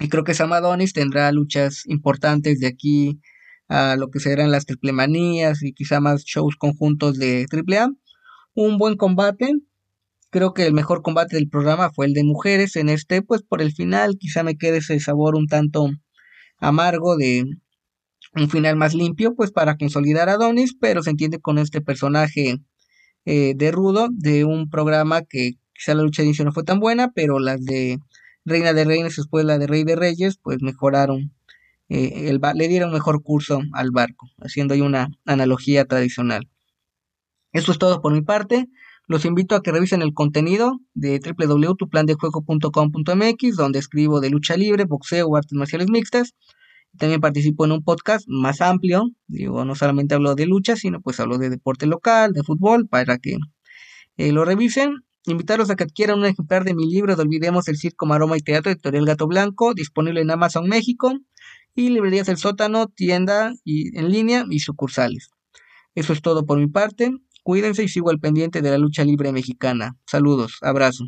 Y 0.00 0.08
creo 0.08 0.24
que 0.24 0.34
Sam 0.34 0.52
Adonis 0.52 0.92
tendrá 0.92 1.30
luchas 1.32 1.82
importantes 1.86 2.60
de 2.60 2.68
aquí 2.68 3.20
a 3.68 3.96
lo 3.96 4.08
que 4.08 4.20
serán 4.20 4.50
las 4.50 4.64
triplemanías 4.64 5.62
y 5.62 5.72
quizá 5.72 6.00
más 6.00 6.24
shows 6.24 6.56
conjuntos 6.56 7.18
de 7.18 7.46
AAA. 7.50 7.90
Un 8.54 8.78
buen 8.78 8.96
combate. 8.96 9.52
Creo 10.30 10.52
que 10.52 10.66
el 10.66 10.74
mejor 10.74 11.02
combate 11.02 11.36
del 11.36 11.48
programa 11.48 11.90
fue 11.90 12.06
el 12.06 12.12
de 12.12 12.24
mujeres. 12.24 12.76
En 12.76 12.88
este, 12.88 13.22
pues 13.22 13.42
por 13.42 13.62
el 13.62 13.72
final, 13.72 14.16
quizá 14.18 14.42
me 14.42 14.56
quede 14.56 14.78
ese 14.78 15.00
sabor 15.00 15.34
un 15.36 15.46
tanto 15.46 15.88
amargo 16.58 17.16
de 17.16 17.44
un 18.34 18.50
final 18.50 18.76
más 18.76 18.94
limpio, 18.94 19.34
pues 19.34 19.50
para 19.52 19.76
consolidar 19.76 20.28
a 20.28 20.34
Adonis, 20.34 20.74
pero 20.78 21.02
se 21.02 21.10
entiende 21.10 21.40
con 21.40 21.58
este 21.58 21.80
personaje 21.80 22.58
eh, 23.24 23.54
de 23.56 23.70
rudo 23.72 24.08
de 24.10 24.44
un 24.44 24.68
programa 24.70 25.22
que 25.22 25.52
quizá 25.74 25.94
la 25.94 26.02
lucha 26.02 26.22
de 26.22 26.28
inicio 26.28 26.44
no 26.44 26.52
fue 26.52 26.64
tan 26.64 26.80
buena, 26.80 27.12
pero 27.12 27.38
las 27.38 27.64
de 27.64 27.98
Reina 28.44 28.72
de 28.72 28.84
Reinas 28.84 29.16
después 29.16 29.44
la 29.44 29.58
de 29.58 29.66
Rey 29.66 29.84
de 29.84 29.96
Reyes, 29.96 30.38
pues 30.42 30.58
mejoraron, 30.62 31.34
eh, 31.88 32.28
el, 32.28 32.40
le 32.54 32.68
dieron 32.68 32.92
mejor 32.92 33.22
curso 33.22 33.60
al 33.72 33.90
barco, 33.90 34.28
haciendo 34.38 34.74
ahí 34.74 34.80
una 34.80 35.08
analogía 35.26 35.84
tradicional. 35.84 36.48
Eso 37.52 37.72
es 37.72 37.78
todo 37.78 38.00
por 38.02 38.12
mi 38.12 38.22
parte. 38.22 38.66
Los 39.08 39.24
invito 39.24 39.56
a 39.56 39.62
que 39.62 39.72
revisen 39.72 40.02
el 40.02 40.14
contenido 40.14 40.78
de 40.94 41.18
www.tuplandejuego.com.mx, 41.18 43.56
donde 43.56 43.80
escribo 43.80 44.20
de 44.20 44.30
lucha 44.30 44.56
libre, 44.56 44.84
boxeo 44.84 45.34
artes 45.34 45.54
marciales 45.54 45.90
mixtas. 45.90 46.36
También 46.96 47.20
participo 47.20 47.64
en 47.64 47.72
un 47.72 47.82
podcast 47.82 48.24
más 48.28 48.60
amplio, 48.60 49.10
digo, 49.26 49.64
no 49.64 49.74
solamente 49.74 50.14
hablo 50.14 50.36
de 50.36 50.46
lucha, 50.46 50.76
sino 50.76 51.00
pues 51.00 51.18
hablo 51.20 51.38
de 51.38 51.50
deporte 51.50 51.86
local, 51.86 52.32
de 52.32 52.42
fútbol, 52.42 52.86
para 52.86 53.18
que 53.18 53.36
eh, 54.16 54.32
lo 54.32 54.44
revisen 54.44 55.02
Invitarlos 55.28 55.68
a 55.68 55.76
que 55.76 55.84
adquieran 55.84 56.20
un 56.20 56.24
ejemplar 56.24 56.64
de 56.64 56.74
mi 56.74 56.90
libro 56.90 57.14
de 57.14 57.20
Olvidemos 57.20 57.68
el 57.68 57.76
Circo, 57.76 58.06
Maroma 58.06 58.38
y 58.38 58.40
Teatro, 58.40 58.72
editorial 58.72 59.04
Gato 59.04 59.26
Blanco, 59.26 59.74
disponible 59.74 60.22
en 60.22 60.30
Amazon 60.30 60.66
México 60.68 61.18
y 61.74 61.90
librerías 61.90 62.28
del 62.28 62.38
sótano, 62.38 62.88
tienda 62.88 63.52
y 63.62 63.94
en 63.98 64.10
línea 64.10 64.46
y 64.48 64.60
sucursales. 64.60 65.28
Eso 65.94 66.14
es 66.14 66.22
todo 66.22 66.46
por 66.46 66.58
mi 66.58 66.66
parte. 66.66 67.12
Cuídense 67.48 67.82
y 67.82 67.88
sigo 67.88 68.10
al 68.10 68.20
pendiente 68.20 68.60
de 68.60 68.70
la 68.70 68.76
lucha 68.76 69.02
libre 69.06 69.32
mexicana. 69.32 69.96
Saludos, 70.04 70.58
abrazo. 70.60 71.06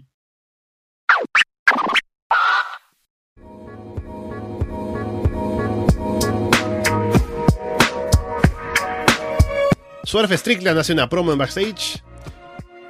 Surf 10.04 10.32
Strickland 10.32 10.78
hace 10.78 10.94
una 10.94 11.10
promo 11.10 11.30
en 11.30 11.36
backstage 11.36 12.02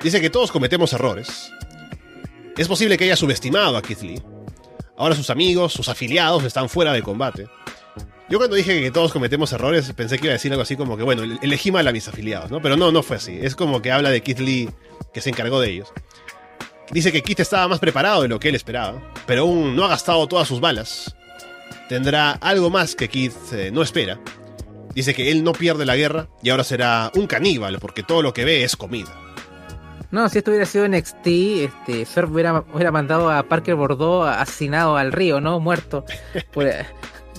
Dice 0.01 0.21
que 0.21 0.31
todos 0.31 0.53
cometemos 0.53 0.93
errores. 0.93 1.53
Es 2.57 2.69
posible 2.69 2.97
que 2.97 3.03
haya 3.03 3.17
subestimado 3.17 3.77
a 3.77 3.83
Keith 3.83 4.03
Lee. 4.03 4.23
Ahora 4.97 5.17
sus 5.17 5.29
amigos, 5.29 5.73
sus 5.73 5.89
afiliados 5.89 6.45
están 6.45 6.69
fuera 6.69 6.93
de 6.93 7.03
combate. 7.03 7.49
Yo 8.31 8.39
cuando 8.39 8.55
dije 8.55 8.81
que 8.81 8.93
todos 8.93 9.13
cometemos 9.13 9.53
errores 9.53 9.93
pensé 9.93 10.17
que 10.17 10.27
iba 10.27 10.31
a 10.31 10.35
decir 10.35 10.53
algo 10.53 10.63
así 10.63 10.77
como 10.77 10.97
que, 10.97 11.03
bueno, 11.03 11.25
elegí 11.43 11.73
mal 11.73 11.89
a 11.89 11.93
mis 11.93 12.07
afiliados, 12.07 12.49
¿no? 12.49 12.63
Pero 12.63 12.77
no, 12.77 12.93
no 12.93 13.03
fue 13.03 13.17
así. 13.17 13.37
Es 13.43 13.57
como 13.57 13.83
que 13.83 13.91
habla 13.91 14.11
de 14.11 14.23
Keith 14.23 14.39
Lee 14.39 14.71
que 15.13 15.21
se 15.21 15.31
encargó 15.31 15.61
de 15.61 15.71
ellos. 15.71 15.93
Dice 16.93 17.11
que 17.11 17.23
Keith 17.23 17.41
estaba 17.41 17.67
más 17.67 17.81
preparado 17.81 18.23
de 18.23 18.29
lo 18.29 18.39
que 18.39 18.49
él 18.49 18.55
esperaba, 18.55 19.03
pero 19.27 19.43
aún 19.43 19.75
no 19.75 19.85
ha 19.85 19.89
gastado 19.89 20.29
todas 20.29 20.47
sus 20.47 20.61
balas. 20.61 21.17
Tendrá 21.89 22.31
algo 22.31 22.71
más 22.71 22.95
que 22.95 23.09
Keith 23.09 23.35
eh, 23.53 23.73
no 23.73 23.83
espera. 23.83 24.21
Dice 24.95 25.13
que 25.13 25.33
él 25.33 25.43
no 25.43 25.53
pierde 25.53 25.85
la 25.85 25.97
guerra 25.97 26.29
y 26.41 26.51
ahora 26.51 26.63
será 26.63 27.11
un 27.17 27.27
caníbal 27.27 27.79
porque 27.81 28.05
todo 28.05 28.23
lo 28.23 28.33
que 28.33 28.45
ve 28.45 28.63
es 28.63 28.77
comida. 28.77 29.11
No, 30.13 30.29
si 30.29 30.39
esto 30.39 30.53
hubiera 30.53 30.67
sido 30.67 30.87
NXT, 30.89 31.27
este, 31.27 32.07
Surf 32.07 32.31
hubiera, 32.31 32.65
hubiera 32.73 32.93
mandado 32.93 33.29
a 33.29 33.43
Parker 33.43 33.75
Bordeaux 33.75 34.29
asesinado 34.29 34.97
al 34.97 35.11
río, 35.11 35.41
¿no? 35.41 35.59
Muerto. 35.59 36.05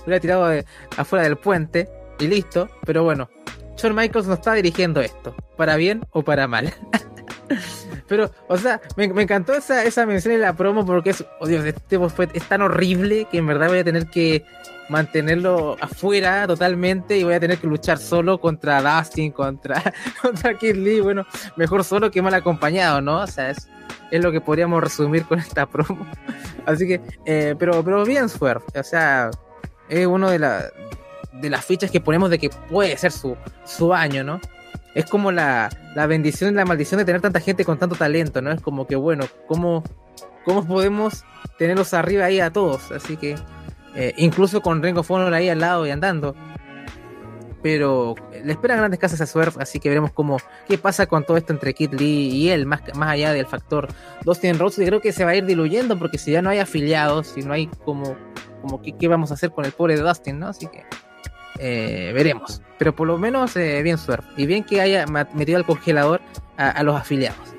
hubiera, 0.06 0.20
tirado 0.20 0.64
afuera 0.98 1.24
del 1.24 1.38
puente 1.38 1.90
y 2.20 2.28
listo. 2.28 2.70
Pero 2.86 3.04
bueno, 3.04 3.30
Shawn 3.78 3.96
Michaels 3.96 4.28
no 4.28 4.36
está 4.36 4.54
dirigiendo 4.54 5.02
esto, 5.02 5.36
para 5.58 5.76
bien 5.76 6.06
o 6.12 6.24
para 6.24 6.48
mal. 6.48 6.74
Pero, 8.08 8.30
o 8.50 8.58
sea, 8.58 8.82
me, 8.98 9.06
encantó 9.06 9.54
esa, 9.54 9.86
esa 9.86 10.06
mención 10.06 10.34
en 10.34 10.42
la 10.42 10.54
promo 10.54 10.86
porque 10.86 11.12
es, 11.12 11.26
oh 11.40 11.48
Dios, 11.48 11.64
este 11.64 11.98
fue, 12.10 12.28
es 12.34 12.44
tan 12.44 12.62
horrible 12.62 13.26
que 13.32 13.38
en 13.38 13.48
verdad 13.48 13.70
voy 13.70 13.80
a 13.80 13.84
tener 13.86 14.08
que 14.08 14.44
mantenerlo 14.90 15.78
afuera 15.80 16.46
totalmente 16.46 17.18
y 17.18 17.24
voy 17.24 17.36
a 17.36 17.40
tener 17.40 17.58
que 17.58 17.68
luchar 17.68 17.98
solo 17.98 18.40
contra 18.40 18.82
Dustin, 18.82 19.32
contra, 19.32 19.82
contra 20.22 20.58
Kid 20.58 20.76
Lee. 20.76 21.00
Bueno, 21.00 21.26
mejor 21.56 21.86
solo 21.86 22.12
que 22.12 22.22
mal 22.22 22.34
acompañado, 22.34 23.02
¿no? 23.02 23.22
O 23.22 23.28
sea, 23.28 23.52
es, 23.52 23.70
es 24.12 24.22
lo 24.22 24.32
que 24.32 24.42
podríamos 24.42 24.84
resumir 24.84 25.24
con 25.26 25.40
esta 25.40 25.66
promo. 25.66 26.06
Así 26.66 26.86
que, 26.86 27.02
eh, 27.26 27.56
pero, 27.58 27.82
pero 27.84 28.04
bien 28.04 28.28
Swerve, 28.28 28.66
o 28.76 28.84
sea, 28.84 29.32
es 29.92 30.08
uno 30.08 30.30
de, 30.30 30.40
la, 30.40 30.72
de 31.34 31.50
las 31.50 31.66
fichas 31.66 31.92
que 31.92 32.00
ponemos 32.00 32.30
de 32.30 32.40
que 32.40 32.50
puede 32.50 32.96
ser 32.98 33.12
su, 33.12 33.36
su 33.66 33.94
año, 33.94 34.24
¿no? 34.24 34.40
Es 34.96 35.06
como 35.06 35.32
la, 35.32 35.70
la 35.96 36.08
bendición 36.08 36.54
y 36.54 36.56
la 36.56 36.66
maldición 36.66 36.98
de 36.98 37.06
tener 37.06 37.22
tanta 37.22 37.42
gente 37.42 37.66
con 37.66 37.78
tanto 37.78 37.96
talento, 37.96 38.42
¿no? 38.42 38.52
Es 38.52 38.62
como 38.62 38.88
que, 38.88 38.96
bueno, 38.96 39.26
¿cómo, 39.48 39.84
cómo 40.46 40.66
podemos 40.66 41.26
tenerlos 41.58 41.94
arriba 41.94 42.26
ahí 42.26 42.40
a 42.40 42.52
todos? 42.52 42.92
Así 42.92 43.18
que 43.18 43.36
eh, 43.96 44.14
incluso 44.18 44.62
con 44.62 44.82
Rengo 44.82 45.04
Fonor 45.04 45.34
ahí 45.34 45.50
al 45.50 45.60
lado 45.60 45.86
y 45.86 45.92
andando. 45.92 46.36
Pero 47.62 48.16
le 48.44 48.54
esperan 48.54 48.78
grandes 48.78 49.00
casas 49.00 49.22
a 49.22 49.28
Swerve, 49.28 49.62
así 49.62 49.80
que 49.80 49.90
veremos 49.90 50.12
cómo 50.12 50.38
qué 50.68 50.80
pasa 50.80 51.06
con 51.06 51.26
todo 51.26 51.38
esto 51.38 51.54
entre 51.54 51.76
Kid 51.76 51.94
Lee 51.94 52.30
y 52.30 52.50
él, 52.50 52.66
más, 52.66 52.82
más 52.96 53.10
allá 53.10 53.34
del 53.34 53.46
factor 53.46 53.88
Dustin 54.24 54.58
Rhodes. 54.58 54.80
Y 54.80 54.86
creo 54.86 55.02
que 55.02 55.12
se 55.12 55.26
va 55.26 55.32
a 55.32 55.36
ir 55.36 55.46
diluyendo 55.46 56.00
porque 56.00 56.18
si 56.18 56.32
ya 56.32 56.42
no 56.42 56.50
hay 56.50 56.60
afiliados, 56.60 57.28
si 57.28 57.42
no 57.42 57.54
hay 57.54 57.68
como, 57.68 58.16
como 58.62 58.82
qué, 58.82 59.08
vamos 59.08 59.32
a 59.32 59.34
hacer 59.34 59.52
con 59.52 59.66
el 59.66 59.72
pobre 59.72 59.96
de 59.96 60.02
Dustin, 60.02 60.40
¿no? 60.40 60.48
Así 60.48 60.68
que 60.68 60.84
eh, 61.60 62.12
veremos. 62.14 62.62
Pero 62.78 62.96
por 62.96 63.08
lo 63.08 63.18
menos 63.18 63.56
eh, 63.56 63.82
bien 63.84 63.98
Swerve. 63.98 64.28
Y 64.38 64.46
bien 64.46 64.64
que 64.64 64.82
haya 64.82 65.06
metido 65.34 65.58
al 65.58 65.66
congelador 65.66 66.22
a 66.58 66.84
los 66.84 66.96
afiliados. 66.96 67.56